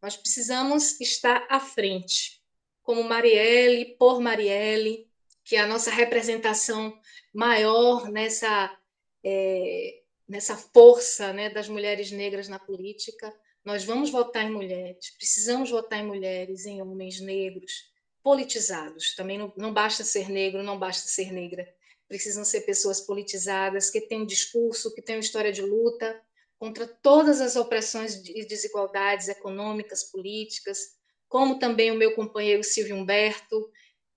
Nós 0.02 0.18
precisamos 0.18 1.00
estar 1.00 1.46
à 1.48 1.60
frente, 1.60 2.42
como 2.82 3.04
Marielle, 3.04 3.98
por 4.00 4.20
Marielle, 4.20 5.11
que 5.44 5.56
é 5.56 5.60
a 5.60 5.68
nossa 5.68 5.92
representação 5.92 6.98
maior 7.34 8.10
nessa, 8.10 8.78
é, 9.24 10.02
nessa 10.28 10.56
força 10.56 11.34
né, 11.34 11.50
das 11.50 11.68
mulheres 11.68 12.12
negras 12.12 12.48
na 12.48 12.60
política. 12.60 13.34
Nós 13.64 13.84
vamos 13.84 14.10
votar 14.10 14.46
em 14.46 14.52
mulheres, 14.52 15.12
precisamos 15.18 15.70
votar 15.70 16.00
em 16.00 16.08
mulheres, 16.08 16.66
em 16.66 16.82
homens 16.82 17.20
negros, 17.20 17.92
politizados. 18.24 19.16
Também 19.16 19.38
não, 19.38 19.54
não 19.56 19.74
basta 19.74 20.04
ser 20.04 20.30
negro, 20.30 20.64
não 20.64 20.80
basta 20.80 21.08
ser 21.08 21.32
negra. 21.32 21.68
Precisam 22.08 22.44
ser 22.44 22.62
pessoas 22.62 23.02
politizadas, 23.02 23.90
que 23.90 24.08
um 24.12 24.26
discurso, 24.26 24.94
que 24.94 25.02
uma 25.16 25.20
história 25.20 25.52
de 25.52 25.62
luta 25.62 26.22
contra 26.62 26.86
todas 26.86 27.42
as 27.42 27.56
opressões 27.56 28.22
e 28.28 28.46
desigualdades 28.46 29.28
econômicas, 29.28 30.04
políticas, 30.04 30.96
como 31.28 31.58
também 31.58 31.90
o 31.90 31.96
meu 31.96 32.14
companheiro 32.14 32.64
Silvio 32.64 32.96
Humberto, 32.96 33.72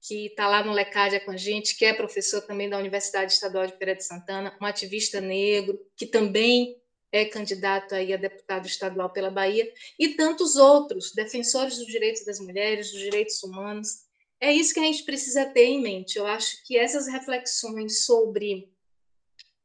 que 0.07 0.27
está 0.27 0.47
lá 0.47 0.63
no 0.63 0.73
Lecádia 0.73 1.19
com 1.19 1.31
a 1.31 1.37
gente, 1.37 1.77
que 1.77 1.85
é 1.85 1.95
professor 1.95 2.43
também 2.43 2.69
da 2.69 2.79
Universidade 2.79 3.33
Estadual 3.33 3.67
de 3.67 3.77
Feira 3.79 3.97
de 3.97 4.05
Santana, 4.05 4.55
um 4.61 4.67
ativista 4.67 5.19
negro, 5.19 5.81
que 5.97 6.05
também 6.05 6.77
é 7.11 7.25
candidato 7.25 7.95
aí 7.95 8.13
a 8.13 8.19
deputado 8.19 8.67
estadual 8.67 9.09
pela 9.11 9.31
Bahia, 9.31 9.73
e 9.99 10.11
tantos 10.11 10.57
outros, 10.57 11.13
defensores 11.15 11.79
dos 11.79 11.87
direitos 11.87 12.23
das 12.25 12.39
mulheres, 12.39 12.91
dos 12.91 13.01
direitos 13.01 13.43
humanos. 13.43 14.05
É 14.39 14.53
isso 14.53 14.75
que 14.75 14.81
a 14.81 14.85
gente 14.85 15.05
precisa 15.05 15.47
ter 15.47 15.65
em 15.65 15.81
mente. 15.81 16.19
Eu 16.19 16.27
acho 16.27 16.63
que 16.67 16.77
essas 16.77 17.07
reflexões 17.07 18.05
sobre 18.05 18.69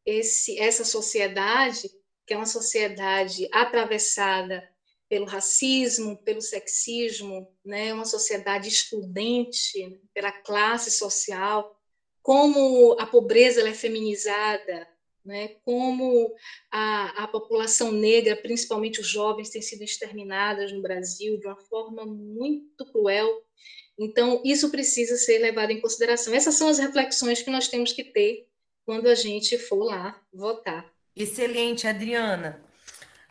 esse, 0.05 0.57
essa 0.57 0.85
sociedade, 0.85 1.89
que 2.25 2.33
é 2.33 2.37
uma 2.37 2.45
sociedade 2.45 3.49
atravessada 3.51 4.63
pelo 5.09 5.25
racismo, 5.25 6.17
pelo 6.23 6.41
sexismo, 6.41 7.51
né, 7.65 7.91
uma 7.91 8.05
sociedade 8.05 8.69
excludente 8.69 9.99
pela 10.13 10.31
classe 10.31 10.91
social, 10.91 11.75
como 12.21 12.95
a 12.99 13.07
pobreza 13.07 13.67
é 13.67 13.73
feminizada, 13.73 14.87
né, 15.25 15.49
como 15.65 16.31
a, 16.71 17.23
a 17.23 17.27
população 17.27 17.91
negra, 17.91 18.35
principalmente 18.35 19.01
os 19.01 19.07
jovens, 19.07 19.49
têm 19.49 19.61
sido 19.61 19.83
exterminadas 19.83 20.71
no 20.71 20.81
Brasil 20.81 21.39
de 21.39 21.47
uma 21.47 21.57
forma 21.57 22.05
muito 22.05 22.85
cruel. 22.91 23.43
Então, 23.97 24.41
isso 24.45 24.69
precisa 24.69 25.17
ser 25.17 25.39
levado 25.39 25.71
em 25.71 25.81
consideração. 25.81 26.33
Essas 26.33 26.55
são 26.55 26.69
as 26.69 26.77
reflexões 26.77 27.41
que 27.41 27.49
nós 27.49 27.67
temos 27.67 27.91
que 27.91 28.03
ter 28.03 28.47
quando 28.85 29.07
a 29.07 29.15
gente 29.15 29.57
for 29.57 29.83
lá 29.83 30.21
votar. 30.31 30.89
Excelente, 31.15 31.85
Adriana. 31.85 32.68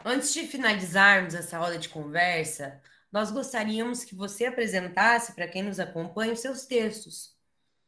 Antes 0.05 0.32
de 0.32 0.46
finalizarmos 0.46 1.34
essa 1.34 1.59
roda 1.59 1.78
de 1.78 1.88
conversa, 1.88 2.80
nós 3.11 3.30
gostaríamos 3.30 4.05
que 4.05 4.14
você 4.14 4.46
apresentasse 4.46 5.32
para 5.32 5.49
quem 5.49 5.62
nos 5.62 5.80
acompanha 5.80 6.32
os 6.32 6.40
seus 6.40 6.64
textos. 6.66 7.36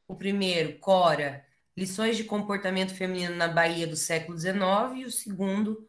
O 0.08 0.16
primeiro, 0.16 0.78
Cora, 0.78 1.46
Lições 1.76 2.16
de 2.16 2.24
Comportamento 2.24 2.94
Feminino 2.94 3.36
na 3.36 3.46
Bahia 3.46 3.86
do 3.86 3.96
século 3.96 4.36
XIX, 4.36 4.96
e 4.96 5.04
o 5.04 5.10
segundo, 5.10 5.88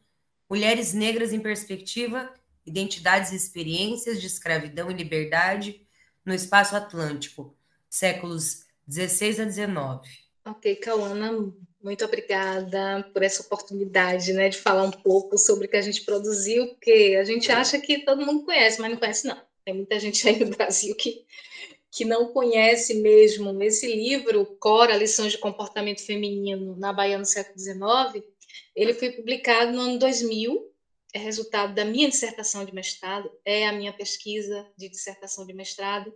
Mulheres 0.49 0.93
Negras 0.93 1.33
em 1.33 1.39
Perspectiva, 1.39 2.31
Identidades 2.65 3.31
e 3.31 3.35
Experiências 3.35 4.21
de 4.21 4.27
Escravidão 4.27 4.91
e 4.91 4.93
Liberdade 4.93 5.87
no 6.23 6.33
Espaço 6.33 6.75
Atlântico, 6.75 7.55
séculos 7.89 8.67
16 8.85 9.39
a 9.39 9.45
19. 9.45 10.07
Ok, 10.45 10.75
Cauana, 10.75 11.31
muito 11.83 12.05
obrigada 12.05 13.03
por 13.13 13.23
essa 13.23 13.41
oportunidade, 13.41 14.33
né, 14.33 14.49
de 14.49 14.57
falar 14.57 14.83
um 14.83 14.91
pouco 14.91 15.37
sobre 15.37 15.65
o 15.65 15.69
que 15.69 15.77
a 15.77 15.81
gente 15.81 16.03
produziu, 16.03 16.67
porque 16.69 17.17
a 17.19 17.23
gente 17.23 17.51
acha 17.51 17.79
que 17.79 18.05
todo 18.05 18.25
mundo 18.25 18.45
conhece, 18.45 18.79
mas 18.79 18.91
não 18.91 18.97
conhece 18.97 19.27
não. 19.27 19.41
Tem 19.65 19.73
muita 19.73 19.99
gente 19.99 20.27
aí 20.27 20.39
no 20.43 20.55
Brasil 20.55 20.95
que, 20.95 21.25
que 21.91 22.05
não 22.05 22.31
conhece 22.31 22.95
mesmo 22.95 23.61
esse 23.63 23.87
livro, 23.87 24.45
Cora, 24.59 24.95
Lições 24.95 25.31
de 25.31 25.37
Comportamento 25.37 26.05
Feminino 26.05 26.75
na 26.77 26.93
Bahia 26.93 27.17
no 27.17 27.25
século 27.25 27.59
XIX. 27.59 28.25
Ele 28.75 28.93
foi 28.93 29.11
publicado 29.11 29.71
no 29.71 29.81
ano 29.81 29.99
2000, 29.99 30.71
é 31.13 31.19
resultado 31.19 31.73
da 31.75 31.83
minha 31.83 32.09
dissertação 32.09 32.63
de 32.63 32.73
mestrado, 32.73 33.29
é 33.43 33.67
a 33.67 33.73
minha 33.73 33.91
pesquisa 33.91 34.65
de 34.77 34.87
dissertação 34.87 35.45
de 35.45 35.53
mestrado, 35.53 36.13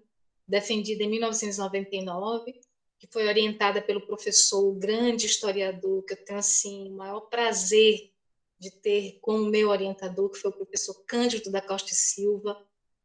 defendida 0.48 1.04
em 1.04 1.10
1999, 1.10 2.62
que 3.00 3.08
foi 3.12 3.28
orientada 3.28 3.82
pelo 3.82 4.06
professor, 4.06 4.66
o 4.66 4.74
grande 4.74 5.26
historiador, 5.26 6.04
que 6.04 6.14
eu 6.14 6.26
tenho 6.26 6.40
assim, 6.40 6.90
o 6.90 6.96
maior 6.96 7.22
prazer 7.22 8.12
de 8.60 8.72
ter 8.72 9.20
como 9.22 9.50
meu 9.50 9.70
orientador, 9.70 10.30
que 10.30 10.40
foi 10.40 10.50
o 10.50 10.56
professor 10.56 10.94
Cândido 11.06 11.52
da 11.52 11.62
Costa 11.62 11.92
e 11.92 11.96
Silva, 11.96 12.58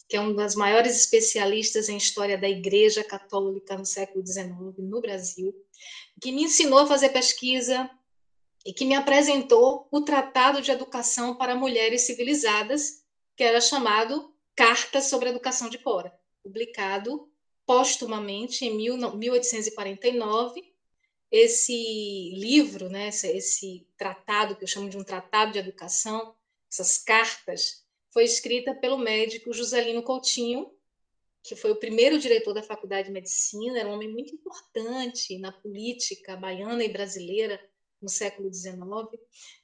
que 0.08 0.16
é 0.16 0.20
um 0.20 0.34
dos 0.34 0.54
maiores 0.56 0.96
especialistas 0.96 1.88
em 1.88 1.96
história 1.96 2.36
da 2.36 2.48
Igreja 2.48 3.04
Católica 3.04 3.76
no 3.76 3.86
século 3.86 4.26
XIX 4.26 4.50
no 4.78 5.00
Brasil, 5.00 5.54
que 6.20 6.32
me 6.32 6.42
ensinou 6.42 6.80
a 6.80 6.86
fazer 6.86 7.10
pesquisa 7.10 7.88
e 8.66 8.72
que 8.72 8.84
me 8.84 8.94
apresentou 8.94 9.88
o 9.90 10.00
Tratado 10.02 10.60
de 10.60 10.70
Educação 10.70 11.36
para 11.36 11.54
Mulheres 11.54 12.02
Civilizadas, 12.02 13.04
que 13.36 13.44
era 13.44 13.60
chamado 13.60 14.34
Carta 14.54 15.00
sobre 15.00 15.28
a 15.28 15.30
Educação 15.30 15.70
de 15.70 15.78
Cora, 15.78 16.12
publicado 16.42 17.29
postumamente 17.70 18.64
em 18.64 18.76
1849. 18.76 20.74
Esse 21.30 22.32
livro, 22.34 22.88
né, 22.88 23.10
esse, 23.10 23.28
esse 23.28 23.86
tratado, 23.96 24.56
que 24.56 24.64
eu 24.64 24.66
chamo 24.66 24.90
de 24.90 24.98
um 24.98 25.04
tratado 25.04 25.52
de 25.52 25.60
educação, 25.60 26.34
essas 26.68 26.98
cartas, 26.98 27.86
foi 28.12 28.24
escrita 28.24 28.74
pelo 28.74 28.98
médico 28.98 29.52
Joselino 29.52 30.02
Coutinho, 30.02 30.68
que 31.44 31.54
foi 31.54 31.70
o 31.70 31.76
primeiro 31.76 32.18
diretor 32.18 32.52
da 32.54 32.60
Faculdade 32.60 33.06
de 33.06 33.12
Medicina, 33.12 33.78
era 33.78 33.88
um 33.88 33.92
homem 33.92 34.10
muito 34.10 34.34
importante 34.34 35.38
na 35.38 35.52
política 35.52 36.34
baiana 36.34 36.82
e 36.82 36.88
brasileira 36.88 37.60
no 38.02 38.08
século 38.08 38.52
XIX. 38.52 38.76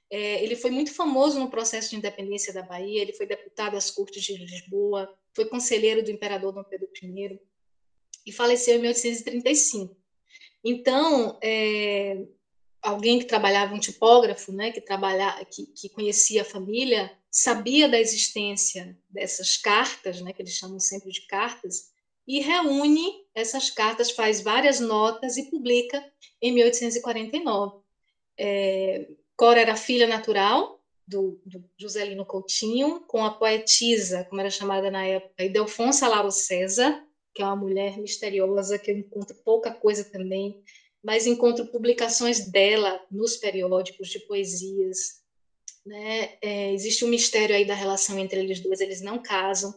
É, 0.09 0.45
ele 0.45 0.55
foi 0.55 0.71
muito 0.71 0.95
famoso 0.95 1.41
no 1.41 1.51
processo 1.51 1.91
de 1.91 1.97
independência 1.97 2.53
da 2.53 2.63
Bahia, 2.63 3.03
ele 3.03 3.15
foi 3.15 3.27
deputado 3.27 3.77
às 3.77 3.91
Cortes 3.91 4.23
de 4.23 4.37
Lisboa, 4.37 5.13
foi 5.35 5.47
conselheiro 5.47 6.05
do 6.05 6.13
imperador 6.13 6.53
Dom 6.53 6.63
Pedro 6.63 6.89
I 7.03 7.41
e 8.27 8.33
faleceu 8.33 8.77
em 8.77 8.81
1835. 8.81 9.97
Então, 10.65 11.39
é, 11.43 12.27
alguém 12.83 13.19
que 13.19 13.25
trabalhava, 13.25 13.75
um 13.75 13.79
tipógrafo, 13.79 14.53
né, 14.53 14.73
que, 14.73 14.81
trabalha, 14.81 15.45
que, 15.45 15.67
que 15.67 15.89
conhecia 15.89 16.43
a 16.43 16.45
família, 16.45 17.17
sabia 17.31 17.89
da 17.89 18.01
existência 18.01 18.99
dessas 19.09 19.57
cartas, 19.57 20.21
né, 20.21 20.33
que 20.33 20.43
eles 20.43 20.55
chamam 20.55 20.81
sempre 20.81 21.11
de 21.11 21.27
cartas, 21.27 21.93
e 22.27 22.41
reúne 22.41 23.25
essas 23.35 23.71
cartas, 23.71 24.11
faz 24.11 24.41
várias 24.41 24.81
notas 24.81 25.37
e 25.37 25.49
publica 25.49 26.05
em 26.43 26.53
1849. 26.53 27.81
É, 28.37 29.09
Cora 29.37 29.61
era 29.61 29.77
filha 29.77 30.07
natural 30.07 30.83
do, 31.07 31.41
do 31.45 31.63
Joselino 31.79 32.25
Coutinho, 32.25 33.01
com 33.07 33.25
a 33.25 33.31
poetisa, 33.31 34.25
como 34.25 34.41
era 34.41 34.51
chamada 34.51 34.91
na 34.91 35.05
época, 35.05 35.45
Idelfonsa 35.45 36.09
Lauro 36.09 36.33
César, 36.33 37.06
que 37.37 37.43
é 37.43 37.45
uma 37.45 37.55
mulher 37.55 37.99
misteriosa 37.99 38.79
que 38.79 38.91
eu 38.91 38.97
encontro 38.97 39.37
pouca 39.45 39.71
coisa 39.71 40.03
também, 40.03 40.63
mas 41.05 41.27
encontro 41.27 41.67
publicações 41.67 42.51
dela 42.51 42.99
nos 43.11 43.37
periódicos 43.37 44.09
de 44.09 44.21
poesias, 44.21 45.21
né? 45.85 46.39
É, 46.41 46.73
existe 46.73 47.05
um 47.05 47.09
mistério 47.09 47.55
aí 47.55 47.67
da 47.67 47.75
relação 47.75 48.19
entre 48.19 48.41
eles 48.41 48.61
dois, 48.61 48.81
eles 48.81 49.03
não 49.03 49.23
casam. 49.23 49.75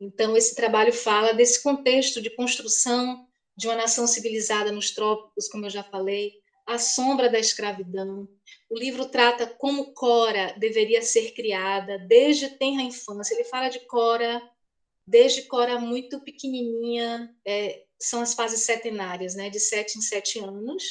Então, 0.00 0.36
esse 0.36 0.54
trabalho 0.54 0.92
fala 0.92 1.32
desse 1.32 1.60
contexto 1.64 2.22
de 2.22 2.30
construção 2.30 3.26
de 3.56 3.66
uma 3.66 3.76
nação 3.76 4.06
civilizada 4.06 4.70
nos 4.70 4.92
trópicos, 4.92 5.48
como 5.48 5.66
eu 5.66 5.70
já 5.70 5.82
falei, 5.82 6.34
a 6.64 6.78
sombra 6.78 7.28
da 7.28 7.40
escravidão. 7.40 8.28
O 8.70 8.78
livro 8.78 9.06
trata 9.06 9.48
como 9.48 9.92
Cora 9.92 10.54
deveria 10.58 11.02
ser 11.02 11.32
criada 11.32 11.98
desde 11.98 12.50
tenra 12.50 12.82
infância. 12.82 13.34
Ele 13.34 13.44
fala 13.44 13.68
de 13.68 13.80
Cora 13.80 14.40
desde 15.06 15.42
Cora 15.42 15.78
muito 15.78 16.20
pequenininha, 16.20 17.34
é, 17.46 17.84
são 17.98 18.20
as 18.22 18.34
fases 18.34 18.60
setenárias, 18.60 19.34
né, 19.34 19.50
de 19.50 19.60
sete 19.60 19.98
em 19.98 20.02
sete 20.02 20.38
anos, 20.38 20.82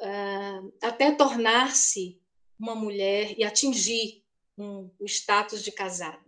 uh, 0.00 0.72
até 0.82 1.12
tornar-se 1.12 2.20
uma 2.58 2.74
mulher 2.74 3.38
e 3.38 3.44
atingir 3.44 4.22
um, 4.56 4.90
o 4.98 5.04
status 5.04 5.62
de 5.62 5.72
casada, 5.72 6.24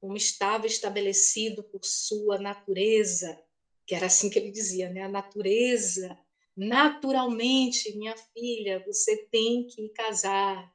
como 0.00 0.16
estava 0.16 0.66
estabelecido 0.66 1.62
por 1.62 1.84
sua 1.84 2.38
natureza, 2.38 3.38
que 3.86 3.94
era 3.94 4.06
assim 4.06 4.30
que 4.30 4.38
ele 4.38 4.50
dizia, 4.50 4.90
né? 4.90 5.02
A 5.02 5.08
natureza, 5.08 6.16
naturalmente, 6.56 7.96
minha 7.96 8.14
filha, 8.34 8.84
você 8.86 9.16
tem 9.30 9.66
que 9.66 9.88
casar. 9.90 10.72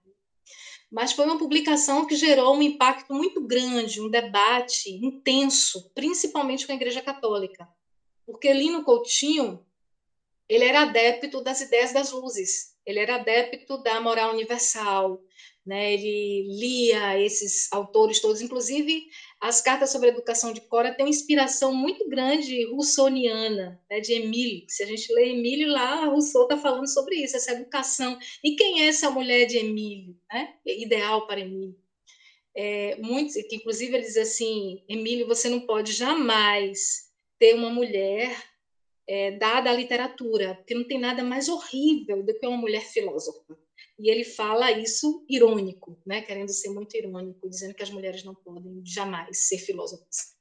Mas 0.93 1.11
foi 1.11 1.25
uma 1.25 1.39
publicação 1.39 2.05
que 2.05 2.15
gerou 2.15 2.55
um 2.55 2.61
impacto 2.61 3.15
muito 3.15 3.41
grande, 3.41 3.99
um 3.99 4.11
debate 4.11 4.91
intenso, 5.03 5.91
principalmente 5.95 6.67
com 6.67 6.71
a 6.71 6.75
Igreja 6.75 7.01
Católica, 7.01 7.67
porque 8.27 8.53
Lino 8.53 8.83
Coutinho 8.83 9.65
ele 10.47 10.65
era 10.65 10.83
adepto 10.83 11.41
das 11.41 11.61
ideias 11.61 11.91
das 11.91 12.11
luzes, 12.11 12.75
ele 12.85 12.99
era 12.99 13.15
adepto 13.15 13.81
da 13.81 13.99
moral 13.99 14.33
universal, 14.33 15.19
né? 15.65 15.93
ele 15.93 16.43
lia 16.59 17.19
esses 17.19 17.71
autores 17.71 18.19
todos, 18.19 18.41
inclusive 18.41 19.07
as 19.39 19.61
cartas 19.61 19.91
sobre 19.91 20.09
a 20.09 20.11
educação 20.11 20.53
de 20.53 20.61
Cora 20.61 20.93
têm 20.93 21.05
uma 21.05 21.09
inspiração 21.09 21.73
muito 21.73 22.07
grande 22.07 22.65
russoniana, 22.71 23.81
né? 23.89 23.99
de 23.99 24.13
Emílio. 24.13 24.65
Se 24.67 24.83
a 24.83 24.85
gente 24.85 25.11
lê 25.13 25.29
Emílio 25.29 25.69
lá, 25.69 26.05
Rousseau 26.05 26.43
está 26.43 26.57
falando 26.57 26.87
sobre 26.87 27.15
isso, 27.15 27.35
essa 27.35 27.51
educação. 27.51 28.17
E 28.43 28.55
quem 28.55 28.83
é 28.83 28.87
essa 28.87 29.09
mulher 29.09 29.45
de 29.45 29.57
Emílio? 29.57 30.17
Né? 30.31 30.53
Ideal 30.65 31.27
para 31.27 31.41
Emílio. 31.41 31.75
É, 32.55 32.97
muitos, 33.01 33.33
que 33.33 33.55
inclusive 33.55 33.95
ele 33.95 34.05
diz 34.05 34.17
assim, 34.17 34.83
Emílio, 34.87 35.27
você 35.27 35.49
não 35.49 35.61
pode 35.61 35.91
jamais 35.91 37.11
ter 37.39 37.55
uma 37.55 37.69
mulher 37.69 38.35
é, 39.07 39.31
dada 39.31 39.69
à 39.69 39.73
literatura, 39.73 40.55
porque 40.55 40.73
não 40.73 40.83
tem 40.83 40.99
nada 40.99 41.23
mais 41.23 41.49
horrível 41.49 42.23
do 42.23 42.33
que 42.37 42.47
uma 42.47 42.57
mulher 42.57 42.81
filósofa. 42.81 43.57
E 43.99 44.09
ele 44.09 44.23
fala 44.23 44.71
isso 44.71 45.25
irônico, 45.29 46.01
né, 46.05 46.21
querendo 46.21 46.49
ser 46.49 46.69
muito 46.69 46.95
irônico, 46.97 47.49
dizendo 47.49 47.73
que 47.73 47.83
as 47.83 47.89
mulheres 47.89 48.23
não 48.23 48.35
podem 48.35 48.81
jamais 48.85 49.47
ser 49.47 49.57
filósofas. 49.57 50.35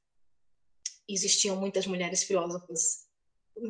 Existiam 1.07 1.55
muitas 1.55 1.85
mulheres 1.85 2.23
filósofas 2.23 3.07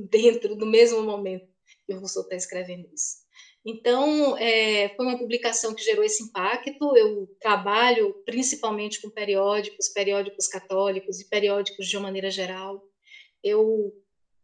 dentro 0.10 0.56
do 0.56 0.66
mesmo 0.66 1.02
momento 1.04 1.48
que 1.86 1.94
o 1.94 2.00
Rousseau 2.00 2.24
está 2.24 2.36
escrevendo 2.36 2.90
isso. 2.94 3.24
Então, 3.66 4.38
é, 4.38 4.90
foi 4.90 5.06
uma 5.06 5.18
publicação 5.18 5.74
que 5.74 5.84
gerou 5.84 6.04
esse 6.04 6.24
impacto. 6.24 6.98
Eu 6.98 7.28
trabalho 7.40 8.14
principalmente 8.26 9.02
com 9.02 9.10
periódicos, 9.10 9.88
periódicos 9.88 10.48
católicos 10.48 11.22
e 11.22 11.30
periódicos 11.30 11.88
de 11.88 11.96
uma 11.96 12.04
maneira 12.04 12.30
geral. 12.30 12.84
Eu 13.42 13.94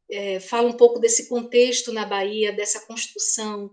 é, 0.09 0.39
fala 0.39 0.69
um 0.69 0.77
pouco 0.77 0.99
desse 0.99 1.27
contexto 1.27 1.91
na 1.91 2.05
Bahia, 2.05 2.53
dessa 2.53 2.85
construção, 2.87 3.69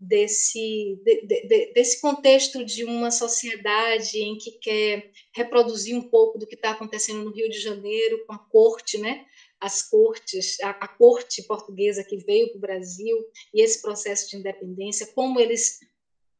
desse, 0.00 0.98
de, 1.04 1.26
de, 1.26 1.72
desse 1.74 2.00
contexto 2.00 2.64
de 2.64 2.84
uma 2.84 3.10
sociedade 3.10 4.18
em 4.18 4.38
que 4.38 4.52
quer 4.52 5.10
reproduzir 5.34 5.94
um 5.94 6.08
pouco 6.08 6.38
do 6.38 6.46
que 6.46 6.54
está 6.54 6.70
acontecendo 6.70 7.22
no 7.22 7.32
Rio 7.32 7.50
de 7.50 7.60
Janeiro 7.60 8.24
com 8.26 8.32
a 8.32 8.38
corte, 8.38 8.96
né? 8.96 9.26
as 9.60 9.82
cortes, 9.82 10.58
a, 10.60 10.70
a 10.70 10.88
corte 10.88 11.42
portuguesa 11.42 12.02
que 12.02 12.16
veio 12.16 12.48
para 12.48 12.56
o 12.56 12.60
Brasil 12.60 13.16
e 13.52 13.60
esse 13.60 13.82
processo 13.82 14.30
de 14.30 14.38
independência, 14.38 15.06
como 15.08 15.38
eles 15.38 15.78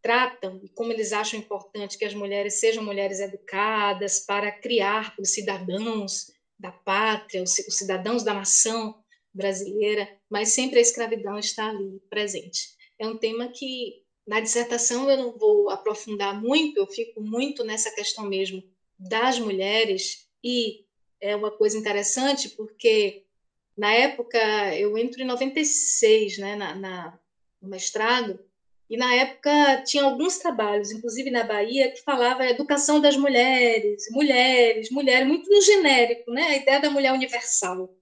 tratam 0.00 0.58
e 0.64 0.68
como 0.70 0.90
eles 0.90 1.12
acham 1.12 1.38
importante 1.38 1.98
que 1.98 2.04
as 2.06 2.14
mulheres 2.14 2.54
sejam 2.54 2.82
mulheres 2.82 3.20
educadas 3.20 4.20
para 4.20 4.50
criar 4.50 5.14
os 5.18 5.30
cidadãos 5.34 6.32
da 6.58 6.72
pátria, 6.72 7.42
os 7.42 7.52
cidadãos 7.52 8.22
da 8.22 8.32
nação, 8.32 8.98
brasileira, 9.32 10.08
mas 10.28 10.50
sempre 10.50 10.78
a 10.78 10.82
escravidão 10.82 11.38
está 11.38 11.68
ali 11.68 12.00
presente. 12.10 12.79
É 13.00 13.08
um 13.08 13.16
tema 13.16 13.48
que 13.48 14.04
na 14.26 14.40
dissertação 14.40 15.10
eu 15.10 15.16
não 15.16 15.36
vou 15.36 15.70
aprofundar 15.70 16.38
muito, 16.38 16.76
eu 16.76 16.86
fico 16.86 17.20
muito 17.20 17.64
nessa 17.64 17.90
questão 17.90 18.26
mesmo 18.26 18.62
das 18.98 19.38
mulheres 19.38 20.28
e 20.44 20.84
é 21.18 21.34
uma 21.34 21.50
coisa 21.50 21.78
interessante 21.78 22.50
porque 22.50 23.24
na 23.74 23.90
época 23.92 24.38
eu 24.76 24.98
entro 24.98 25.22
em 25.22 25.26
96, 25.26 26.36
né, 26.38 26.56
na, 26.56 26.74
na 26.74 27.18
no 27.60 27.68
mestrado 27.68 28.38
e 28.90 28.96
na 28.96 29.14
época 29.14 29.82
tinha 29.84 30.02
alguns 30.02 30.38
trabalhos, 30.38 30.90
inclusive 30.90 31.30
na 31.30 31.44
Bahia, 31.44 31.90
que 31.92 32.02
falava 32.02 32.46
educação 32.46 33.00
das 33.00 33.16
mulheres, 33.16 34.04
mulheres, 34.10 34.90
mulheres, 34.90 35.26
muito 35.28 35.48
no 35.48 35.62
genérico, 35.62 36.30
né? 36.32 36.42
A 36.42 36.56
ideia 36.56 36.80
da 36.80 36.90
mulher 36.90 37.12
universal. 37.12 37.94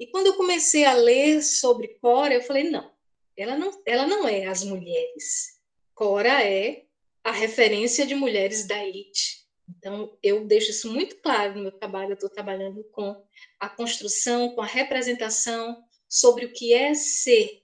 E 0.00 0.06
quando 0.06 0.28
eu 0.28 0.34
comecei 0.34 0.86
a 0.86 0.94
ler 0.94 1.42
sobre 1.42 1.88
Cora, 2.00 2.32
eu 2.32 2.40
falei, 2.40 2.70
não, 2.70 2.90
ela 3.36 3.56
não, 3.56 3.82
ela 3.84 4.06
não 4.06 4.26
é 4.26 4.46
as 4.46 4.64
mulheres. 4.64 5.60
Cora 5.94 6.42
é 6.42 6.84
a 7.22 7.32
referência 7.32 8.06
de 8.06 8.14
mulheres 8.14 8.66
da 8.66 8.84
elite. 8.84 9.46
Então, 9.68 10.16
eu 10.22 10.44
deixo 10.46 10.70
isso 10.70 10.92
muito 10.92 11.16
claro 11.16 11.54
no 11.54 11.62
meu 11.62 11.72
trabalho. 11.72 12.10
Eu 12.10 12.14
estou 12.14 12.30
trabalhando 12.30 12.84
com 12.84 13.20
a 13.58 13.68
construção, 13.68 14.54
com 14.54 14.62
a 14.62 14.66
representação 14.66 15.84
sobre 16.08 16.44
o 16.44 16.52
que 16.52 16.72
é 16.72 16.94
ser 16.94 17.62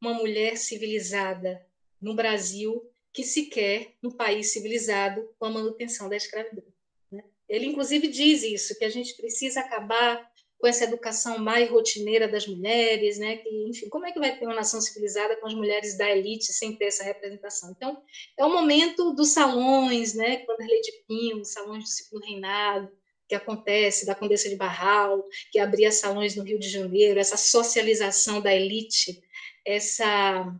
uma 0.00 0.14
mulher 0.14 0.56
civilizada 0.56 1.64
no 2.00 2.14
Brasil, 2.14 2.90
que 3.12 3.22
se 3.22 3.46
quer 3.46 3.94
um 4.02 4.10
país 4.10 4.52
civilizado 4.52 5.32
com 5.38 5.46
a 5.46 5.50
manutenção 5.50 6.08
da 6.08 6.16
escravidão. 6.16 6.64
Né? 7.10 7.22
Ele, 7.48 7.66
inclusive, 7.66 8.08
diz 8.08 8.42
isso, 8.42 8.76
que 8.76 8.84
a 8.84 8.90
gente 8.90 9.14
precisa 9.16 9.60
acabar 9.60 10.28
com 10.58 10.66
essa 10.66 10.84
educação 10.84 11.38
mais 11.38 11.68
rotineira 11.68 12.26
das 12.26 12.46
mulheres, 12.46 13.18
né? 13.18 13.36
Que, 13.36 13.48
enfim, 13.68 13.88
como 13.88 14.06
é 14.06 14.12
que 14.12 14.18
vai 14.18 14.38
ter 14.38 14.46
uma 14.46 14.54
nação 14.54 14.80
civilizada 14.80 15.36
com 15.36 15.46
as 15.46 15.54
mulheres 15.54 15.96
da 15.96 16.10
elite 16.10 16.52
sem 16.52 16.74
ter 16.74 16.86
essa 16.86 17.04
representação? 17.04 17.70
Então, 17.76 18.02
é 18.38 18.44
o 18.44 18.52
momento 18.52 19.12
dos 19.12 19.30
salões, 19.30 20.14
né? 20.14 20.44
A 20.48 20.56
de 20.56 20.92
Pinho, 21.06 21.44
salões 21.44 21.84
do 21.84 21.90
segundo 21.90 22.24
reinado, 22.24 22.90
que 23.28 23.34
acontece 23.34 24.06
da 24.06 24.14
Condessa 24.14 24.48
de 24.48 24.56
Barral, 24.56 25.26
que 25.50 25.58
abria 25.58 25.90
salões 25.90 26.36
no 26.36 26.44
Rio 26.44 26.58
de 26.58 26.68
Janeiro, 26.68 27.18
essa 27.18 27.36
socialização 27.36 28.40
da 28.40 28.54
elite, 28.54 29.22
essa 29.64 30.54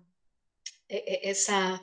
é, 0.89 1.29
é, 1.29 1.31
essa 1.31 1.81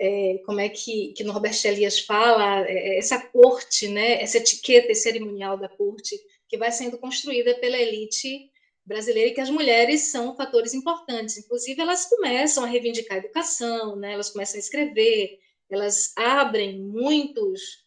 é, 0.00 0.40
como 0.46 0.60
é 0.60 0.68
que, 0.68 1.12
que 1.14 1.24
Norberto 1.24 1.66
Elias 1.66 2.00
fala, 2.00 2.64
é, 2.68 2.98
essa 2.98 3.20
corte, 3.20 3.88
né, 3.88 4.22
essa 4.22 4.38
etiqueta 4.38 4.94
cerimonial 4.94 5.58
da 5.58 5.68
corte 5.68 6.16
que 6.48 6.56
vai 6.56 6.72
sendo 6.72 6.98
construída 6.98 7.54
pela 7.56 7.76
elite 7.76 8.50
brasileira 8.88 9.30
e 9.30 9.34
que 9.34 9.40
as 9.40 9.50
mulheres 9.50 10.10
são 10.10 10.34
fatores 10.34 10.72
importantes. 10.72 11.36
Inclusive, 11.36 11.80
elas 11.80 12.06
começam 12.06 12.64
a 12.64 12.66
reivindicar 12.66 13.18
a 13.18 13.20
educação, 13.20 13.94
né? 13.96 14.14
elas 14.14 14.30
começam 14.30 14.56
a 14.56 14.60
escrever, 14.60 15.38
elas 15.70 16.14
abrem 16.16 16.80
muitos 16.80 17.86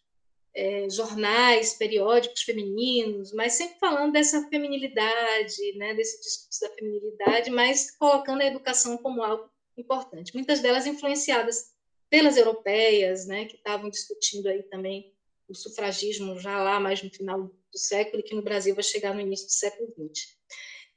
é, 0.54 0.88
jornais, 0.88 1.74
periódicos 1.74 2.42
femininos, 2.42 3.32
mas 3.32 3.54
sempre 3.54 3.80
falando 3.80 4.12
dessa 4.12 4.48
feminilidade, 4.48 5.76
né? 5.76 5.92
desse 5.94 6.22
discurso 6.22 6.60
da 6.60 6.70
feminilidade, 6.70 7.50
mas 7.50 7.90
colocando 7.96 8.42
a 8.42 8.46
educação 8.46 8.96
como 8.96 9.24
algo 9.24 9.50
importante. 9.76 10.34
Muitas 10.34 10.60
delas 10.60 10.86
influenciadas 10.86 11.72
pelas 12.08 12.36
europeias, 12.36 13.26
né? 13.26 13.46
que 13.46 13.56
estavam 13.56 13.90
discutindo 13.90 14.46
aí 14.46 14.62
também 14.64 15.12
o 15.52 15.54
sufragismo 15.54 16.38
já 16.38 16.62
lá 16.62 16.80
mais 16.80 17.02
no 17.02 17.10
final 17.10 17.42
do 17.44 17.78
século 17.78 18.20
e 18.20 18.22
que 18.22 18.34
no 18.34 18.42
Brasil 18.42 18.74
vai 18.74 18.82
chegar 18.82 19.14
no 19.14 19.20
início 19.20 19.46
do 19.46 19.52
século 19.52 19.88
XX. 19.88 20.36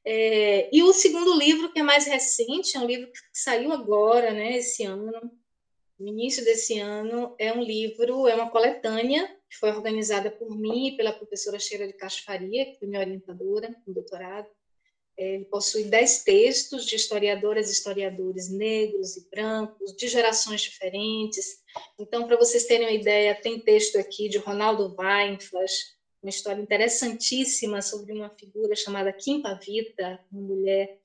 É, 0.04 0.70
e 0.76 0.84
o 0.84 0.94
segundo 0.94 1.38
livro, 1.38 1.72
que 1.72 1.80
é 1.80 1.84
mais 1.84 2.06
recente, 2.06 2.78
é 2.78 2.80
um 2.80 2.86
livro 2.86 3.12
que 3.12 3.20
saiu 3.34 3.72
agora, 3.72 4.32
né, 4.32 4.58
esse 4.58 4.84
ano, 4.84 5.12
no 6.00 6.08
início 6.08 6.44
desse 6.44 6.78
ano, 6.80 7.36
é 7.40 7.54
um 7.54 7.64
livro, 7.64 8.28
é 8.28 8.36
uma 8.36 8.50
coletânea 8.50 9.28
que 9.50 9.58
foi 9.58 9.72
organizada 9.72 10.30
por 10.30 10.56
mim 10.56 10.90
e 10.90 10.98
pela 10.98 11.14
professora 11.14 11.58
Sheila 11.58 11.88
de 11.88 11.94
Castro 11.94 12.24
Faria, 12.24 12.66
que 12.66 12.78
foi 12.78 12.88
minha 12.88 13.00
orientadora 13.00 13.76
no 13.88 13.94
doutorado. 13.94 14.48
Ele 15.18 15.46
possui 15.46 15.86
dez 15.86 16.24
textos 16.24 16.86
de 16.86 16.96
historiadoras 16.96 17.70
e 17.70 17.72
historiadores 17.72 18.50
negros 18.50 19.16
e 19.16 19.30
brancos, 19.30 19.96
de 19.96 20.08
gerações 20.08 20.62
diferentes. 20.62 21.64
Então, 21.98 22.28
para 22.28 22.38
vocês 22.38 22.66
terem 22.66 22.88
uma 22.88 22.94
ideia, 22.94 23.34
tem 23.34 23.60
texto 23.60 23.98
aqui 23.98 24.28
de 24.28 24.38
Ronaldo 24.38 24.94
Weinflas, 24.98 25.96
uma 26.22 26.30
história 26.30 26.62
interessantíssima 26.62 27.82
sobre 27.82 28.12
uma 28.12 28.30
figura 28.30 28.76
chamada 28.76 29.14
Kim 29.14 29.42
Pavita, 29.42 30.20
uma 30.32 30.42
mulher 30.42 31.00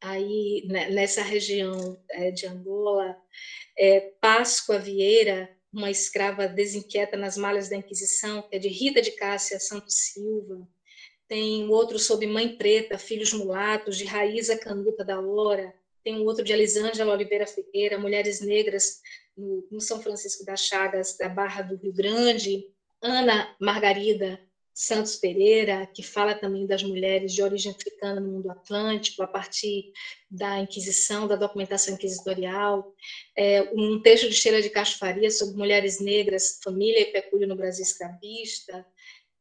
aí 0.00 0.66
né, 0.68 0.90
nessa 0.90 1.22
região 1.22 2.00
é, 2.10 2.30
de 2.30 2.46
Angola, 2.46 3.16
é, 3.76 4.00
Páscoa 4.20 4.78
Vieira, 4.78 5.50
uma 5.72 5.90
escrava 5.90 6.48
desinquieta 6.48 7.16
nas 7.16 7.36
malhas 7.36 7.68
da 7.68 7.76
Inquisição, 7.76 8.42
que 8.42 8.56
é 8.56 8.58
de 8.58 8.68
Rita 8.68 9.00
de 9.00 9.12
Cássia 9.12 9.60
Santos 9.60 9.94
Silva, 9.94 10.66
tem 11.30 11.68
outro 11.68 11.96
sobre 11.96 12.26
Mãe 12.26 12.56
Preta, 12.56 12.98
Filhos 12.98 13.32
Mulatos, 13.32 13.96
de 13.96 14.04
Raíza 14.04 14.58
Canuta 14.58 15.04
da 15.04 15.20
Hora, 15.20 15.72
tem 16.02 16.18
um 16.18 16.24
outro 16.24 16.44
de 16.44 16.52
Elisângela 16.52 17.12
Oliveira 17.12 17.46
Ferreira, 17.46 18.00
Mulheres 18.00 18.40
Negras 18.40 19.00
no, 19.36 19.64
no 19.70 19.80
São 19.80 20.02
Francisco 20.02 20.44
das 20.44 20.66
Chagas, 20.66 21.16
da 21.16 21.28
Barra 21.28 21.62
do 21.62 21.76
Rio 21.76 21.92
Grande, 21.92 22.66
Ana 23.00 23.54
Margarida 23.60 24.40
Santos 24.74 25.14
Pereira, 25.16 25.86
que 25.86 26.02
fala 26.02 26.34
também 26.34 26.66
das 26.66 26.82
mulheres 26.82 27.32
de 27.32 27.42
origem 27.44 27.70
africana 27.70 28.20
no 28.20 28.32
mundo 28.32 28.50
atlântico, 28.50 29.22
a 29.22 29.26
partir 29.28 29.92
da 30.28 30.58
Inquisição, 30.58 31.28
da 31.28 31.36
documentação 31.36 31.94
inquisitorial, 31.94 32.92
é, 33.36 33.70
um 33.72 34.00
texto 34.02 34.28
de 34.28 34.34
Sheila 34.34 34.60
de 34.60 34.70
Castro 34.70 34.98
Faria 34.98 35.30
sobre 35.30 35.56
mulheres 35.56 36.00
negras, 36.00 36.58
família 36.64 37.02
e 37.02 37.12
pecúlio 37.12 37.46
no 37.46 37.54
Brasil 37.54 37.84
escravista, 37.84 38.84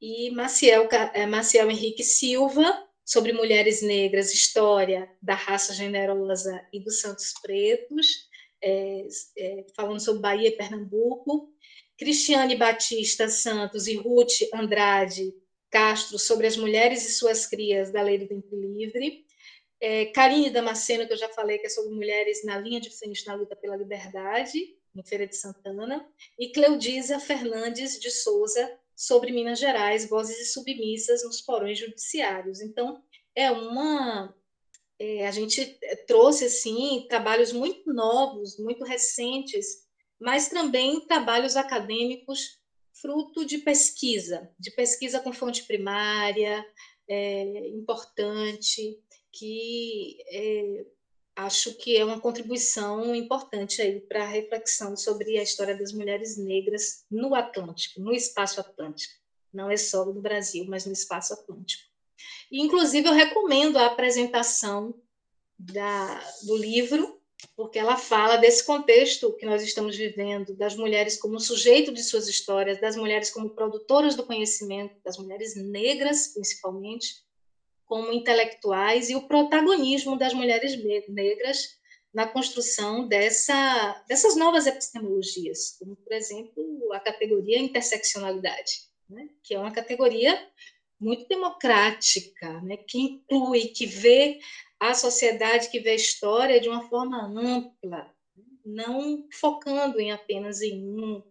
e 0.01 0.31
Maciel, 0.31 0.87
é, 1.13 1.25
Maciel 1.25 1.69
Henrique 1.69 2.03
Silva, 2.03 2.87
sobre 3.05 3.33
mulheres 3.33 3.81
negras, 3.81 4.33
história 4.33 5.09
da 5.21 5.33
raça 5.33 5.73
generosa 5.73 6.63
e 6.71 6.79
dos 6.79 7.01
santos 7.01 7.33
pretos, 7.41 8.29
é, 8.61 9.07
é, 9.37 9.65
falando 9.75 9.99
sobre 9.99 10.21
Bahia 10.21 10.49
e 10.49 10.57
Pernambuco, 10.57 11.51
Cristiane 11.97 12.55
Batista 12.55 13.27
Santos 13.27 13.87
e 13.87 13.95
Ruth 13.95 14.43
Andrade 14.53 15.33
Castro 15.71 16.17
sobre 16.17 16.47
as 16.47 16.55
mulheres 16.55 17.05
e 17.05 17.11
suas 17.11 17.45
crias 17.45 17.91
da 17.91 18.01
Lei 18.01 18.17
do 18.17 18.27
Tempo 18.27 18.55
Livre. 18.55 19.25
É, 19.81 20.11
Damasceno, 20.51 21.07
que 21.07 21.13
eu 21.13 21.17
já 21.17 21.29
falei, 21.29 21.57
que 21.57 21.67
é 21.67 21.69
sobre 21.69 21.93
mulheres 21.93 22.43
na 22.43 22.57
linha 22.57 22.79
de 22.81 22.89
frente 22.89 23.25
na 23.25 23.35
luta 23.35 23.55
pela 23.55 23.75
liberdade, 23.75 24.75
em 24.95 25.03
Feira 25.03 25.25
de 25.25 25.35
Santana. 25.35 26.07
E 26.37 26.51
Cleudísia 26.51 27.19
Fernandes 27.19 27.99
de 27.99 28.11
Souza, 28.11 28.77
sobre 28.99 29.31
Minas 29.31 29.59
Gerais, 29.59 30.09
vozes 30.09 30.51
submissas 30.53 31.23
nos 31.23 31.41
porões 31.41 31.79
judiciários. 31.79 32.59
Então, 32.59 33.01
é 33.35 33.49
uma. 33.51 34.35
É, 34.99 35.27
a 35.27 35.31
gente 35.31 35.79
trouxe 36.05 36.45
assim 36.45 37.05
trabalhos 37.07 37.53
muito 37.53 37.93
novos, 37.93 38.59
muito 38.59 38.83
recentes 38.83 39.87
mas 40.19 40.49
também 40.49 40.99
trabalhos 41.01 41.55
acadêmicos 41.55 42.59
fruto 43.01 43.45
de 43.45 43.59
pesquisa, 43.59 44.53
de 44.59 44.71
pesquisa 44.71 45.21
com 45.21 45.31
fonte 45.31 45.63
primária, 45.63 46.65
é, 47.07 47.69
importante, 47.69 48.99
que 49.31 50.17
é, 50.27 50.85
acho 51.45 51.75
que 51.75 51.95
é 51.95 52.03
uma 52.03 52.19
contribuição 52.19 53.15
importante 53.15 53.81
aí 53.81 53.99
para 54.01 54.23
a 54.23 54.27
reflexão 54.27 54.95
sobre 54.95 55.37
a 55.37 55.43
história 55.43 55.75
das 55.75 55.93
mulheres 55.93 56.37
negras 56.37 57.05
no 57.09 57.33
Atlântico, 57.35 58.01
no 58.01 58.13
espaço 58.13 58.59
atlântico. 58.59 59.13
Não 59.53 59.69
é 59.69 59.77
só 59.77 60.05
no 60.05 60.21
Brasil, 60.21 60.65
mas 60.67 60.85
no 60.85 60.93
espaço 60.93 61.33
atlântico. 61.33 61.83
E, 62.51 62.61
inclusive, 62.61 63.07
eu 63.07 63.13
recomendo 63.13 63.77
a 63.77 63.85
apresentação 63.85 64.93
da, 65.57 66.19
do 66.43 66.55
livro 66.57 67.19
porque 67.55 67.79
ela 67.79 67.95
fala 67.95 68.35
desse 68.35 68.65
contexto 68.65 69.33
que 69.33 69.45
nós 69.45 69.63
estamos 69.63 69.95
vivendo, 69.95 70.53
das 70.55 70.75
mulheres 70.75 71.17
como 71.17 71.39
sujeito 71.39 71.93
de 71.93 72.03
suas 72.03 72.27
histórias, 72.27 72.81
das 72.81 72.97
mulheres 72.97 73.31
como 73.31 73.51
produtoras 73.51 74.15
do 74.15 74.25
conhecimento, 74.25 74.95
das 75.03 75.17
mulheres 75.17 75.55
negras, 75.55 76.29
principalmente, 76.33 77.23
como 77.89 78.13
intelectuais, 78.13 79.09
e 79.09 79.15
o 79.15 79.27
protagonismo 79.27 80.15
das 80.15 80.31
mulheres 80.31 80.77
negras 81.09 81.79
na 82.13 82.27
construção 82.27 83.07
dessa, 83.07 84.05
dessas 84.07 84.35
novas 84.35 84.67
epistemologias, 84.67 85.75
como, 85.79 85.95
por 85.95 86.13
exemplo, 86.13 86.93
a 86.93 86.99
categoria 86.99 87.57
interseccionalidade, 87.57 88.83
né? 89.09 89.27
que 89.43 89.55
é 89.55 89.59
uma 89.59 89.71
categoria 89.71 90.39
muito 90.99 91.27
democrática, 91.27 92.61
né? 92.61 92.77
que 92.77 92.99
inclui, 92.99 93.69
que 93.69 93.87
vê 93.87 94.39
a 94.79 94.93
sociedade 94.93 95.69
que 95.69 95.79
vê 95.79 95.89
a 95.89 95.95
história 95.95 96.61
de 96.61 96.69
uma 96.69 96.87
forma 96.87 97.25
ampla, 97.25 98.13
não 98.63 99.27
focando 99.33 99.99
em 99.99 100.11
apenas 100.11 100.61
em, 100.61 100.79
um, 100.79 101.23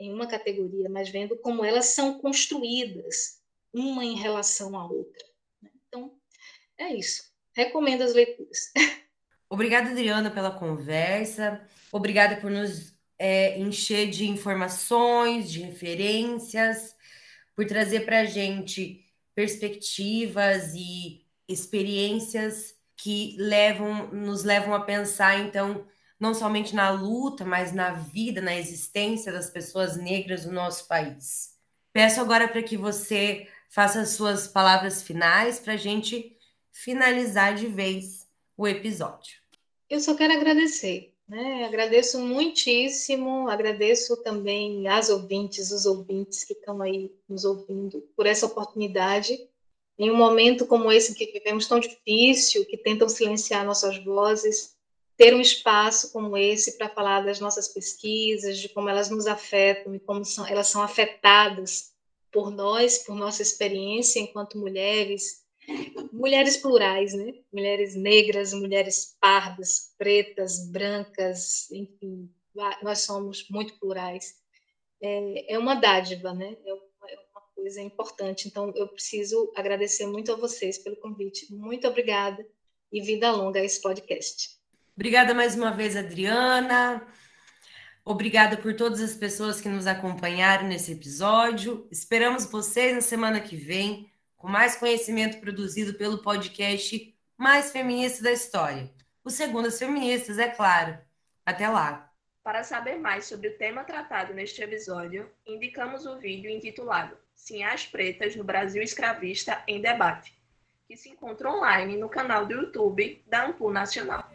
em 0.00 0.10
uma 0.10 0.26
categoria, 0.26 0.88
mas 0.88 1.10
vendo 1.10 1.36
como 1.36 1.62
elas 1.62 1.86
são 1.86 2.18
construídas, 2.18 3.42
uma 3.74 4.02
em 4.02 4.16
relação 4.16 4.74
à 4.74 4.86
outra. 4.90 5.27
É 6.78 6.94
isso. 6.94 7.24
Recomendo 7.52 8.02
as 8.02 8.14
leituras. 8.14 8.72
Obrigada, 9.50 9.90
Adriana, 9.90 10.30
pela 10.30 10.50
conversa. 10.50 11.60
Obrigada 11.90 12.36
por 12.36 12.50
nos 12.50 12.94
é, 13.18 13.58
encher 13.58 14.08
de 14.08 14.28
informações, 14.28 15.50
de 15.50 15.60
referências, 15.60 16.94
por 17.56 17.66
trazer 17.66 18.04
para 18.04 18.20
a 18.20 18.24
gente 18.24 19.04
perspectivas 19.34 20.74
e 20.74 21.24
experiências 21.48 22.76
que 22.96 23.36
levam, 23.38 24.08
nos 24.08 24.44
levam 24.44 24.74
a 24.74 24.80
pensar, 24.80 25.38
então, 25.40 25.86
não 26.18 26.34
somente 26.34 26.74
na 26.74 26.90
luta, 26.90 27.44
mas 27.44 27.72
na 27.72 27.92
vida, 27.92 28.40
na 28.40 28.56
existência 28.56 29.32
das 29.32 29.48
pessoas 29.48 29.96
negras 29.96 30.44
no 30.44 30.52
nosso 30.52 30.86
país. 30.86 31.56
Peço 31.92 32.20
agora 32.20 32.46
para 32.48 32.62
que 32.62 32.76
você 32.76 33.48
faça 33.70 34.00
as 34.00 34.10
suas 34.10 34.46
palavras 34.48 35.02
finais 35.02 35.58
para 35.58 35.74
a 35.74 35.76
gente 35.76 36.37
finalizar 36.72 37.54
de 37.54 37.66
vez 37.66 38.26
o 38.56 38.66
episódio. 38.66 39.36
Eu 39.88 40.00
só 40.00 40.14
quero 40.14 40.34
agradecer, 40.34 41.14
né? 41.28 41.64
Agradeço 41.64 42.18
muitíssimo, 42.18 43.48
agradeço 43.48 44.16
também 44.22 44.86
às 44.88 45.08
ouvintes, 45.08 45.70
os 45.70 45.86
ouvintes 45.86 46.44
que 46.44 46.52
estão 46.52 46.82
aí 46.82 47.12
nos 47.28 47.44
ouvindo 47.44 48.00
por 48.16 48.26
essa 48.26 48.46
oportunidade. 48.46 49.38
Em 49.98 50.10
um 50.10 50.16
momento 50.16 50.66
como 50.66 50.92
esse 50.92 51.14
que 51.14 51.26
vivemos 51.32 51.66
tão 51.66 51.80
difícil, 51.80 52.64
que 52.66 52.76
tentam 52.76 53.08
silenciar 53.08 53.64
nossas 53.64 54.02
vozes, 54.04 54.76
ter 55.16 55.34
um 55.34 55.40
espaço 55.40 56.12
como 56.12 56.36
esse 56.36 56.78
para 56.78 56.88
falar 56.88 57.22
das 57.22 57.40
nossas 57.40 57.66
pesquisas, 57.66 58.58
de 58.58 58.68
como 58.68 58.88
elas 58.88 59.10
nos 59.10 59.26
afetam 59.26 59.94
e 59.94 59.98
como 59.98 60.24
são, 60.24 60.46
elas 60.46 60.68
são 60.68 60.80
afetadas 60.80 61.92
por 62.30 62.50
nós, 62.50 62.98
por 62.98 63.16
nossa 63.16 63.42
experiência 63.42 64.20
enquanto 64.20 64.56
mulheres, 64.56 65.42
mulheres 66.12 66.56
plurais, 66.56 67.12
né? 67.14 67.34
Mulheres 67.52 67.94
negras, 67.94 68.52
mulheres 68.52 69.16
pardas, 69.20 69.94
pretas, 69.98 70.70
brancas, 70.70 71.70
enfim, 71.70 72.30
nós 72.82 73.00
somos 73.00 73.48
muito 73.50 73.78
plurais. 73.78 74.34
É, 75.02 75.54
é 75.54 75.58
uma 75.58 75.74
dádiva, 75.74 76.32
né? 76.32 76.56
É 76.64 76.88
é 77.06 77.18
uma 77.32 77.40
coisa 77.54 77.80
importante. 77.80 78.48
Então, 78.48 78.72
eu 78.74 78.88
preciso 78.88 79.52
agradecer 79.56 80.06
muito 80.06 80.32
a 80.32 80.36
vocês 80.36 80.78
pelo 80.78 80.96
convite. 80.96 81.52
Muito 81.52 81.86
obrigada 81.86 82.44
e 82.92 83.00
vida 83.00 83.30
longa 83.30 83.60
a 83.60 83.64
esse 83.64 83.80
podcast. 83.80 84.58
Obrigada 84.96 85.34
mais 85.34 85.54
uma 85.54 85.70
vez, 85.70 85.96
Adriana. 85.96 87.06
Obrigada 88.04 88.56
por 88.56 88.74
todas 88.74 89.00
as 89.00 89.14
pessoas 89.14 89.60
que 89.60 89.68
nos 89.68 89.86
acompanharam 89.86 90.66
nesse 90.66 90.92
episódio. 90.92 91.86
Esperamos 91.90 92.46
vocês 92.46 92.94
na 92.94 93.00
semana 93.00 93.40
que 93.40 93.54
vem 93.54 94.10
com 94.38 94.48
mais 94.48 94.76
conhecimento 94.76 95.40
produzido 95.40 95.94
pelo 95.94 96.22
podcast 96.22 97.14
mais 97.36 97.70
feminista 97.72 98.22
da 98.22 98.32
história. 98.32 98.90
O 99.24 99.30
Segundas 99.30 99.78
Feministas, 99.78 100.38
é 100.38 100.48
claro. 100.48 100.96
Até 101.44 101.68
lá. 101.68 102.10
Para 102.42 102.62
saber 102.62 102.96
mais 102.96 103.26
sobre 103.26 103.48
o 103.48 103.58
tema 103.58 103.84
tratado 103.84 104.32
neste 104.32 104.62
episódio, 104.62 105.28
indicamos 105.44 106.06
o 106.06 106.18
vídeo 106.18 106.50
intitulado 106.50 107.16
Sinhás 107.34 107.84
Pretas 107.84 108.34
no 108.36 108.44
Brasil 108.44 108.82
Escravista 108.82 109.62
em 109.66 109.82
Debate, 109.82 110.32
que 110.86 110.96
se 110.96 111.10
encontra 111.10 111.50
online 111.50 111.96
no 111.96 112.08
canal 112.08 112.46
do 112.46 112.54
YouTube 112.54 113.22
da 113.26 113.46
Ampu 113.46 113.70
Nacional. 113.70 114.30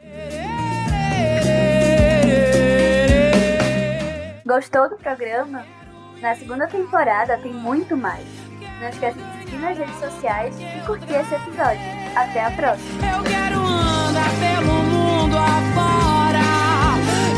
Gostou 4.45 4.89
do 4.89 4.97
programa? 4.97 5.65
Na 6.21 6.35
segunda 6.35 6.67
temporada 6.67 7.37
tem 7.39 7.53
muito 7.53 7.97
mais. 7.97 8.27
Não 8.79 8.89
esqueça 8.89 9.17
de 9.17 9.42
nas 9.63 9.77
redes 9.77 9.97
sociais 9.97 10.53
e 10.59 10.85
curtir 10.85 11.13
esse 11.13 11.33
episódio. 11.35 11.81
Até 12.15 12.43
a 12.43 12.51
próxima! 12.51 13.15
Eu 13.15 13.23
quero 13.23 13.59
andar 13.59 14.29
pelo 14.39 14.73
mundo 14.83 15.37
afora, 15.37 16.41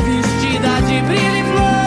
vestida 0.04 0.80
de 0.86 1.00
brilho 1.02 1.36
e 1.36 1.44
flor. 1.44 1.85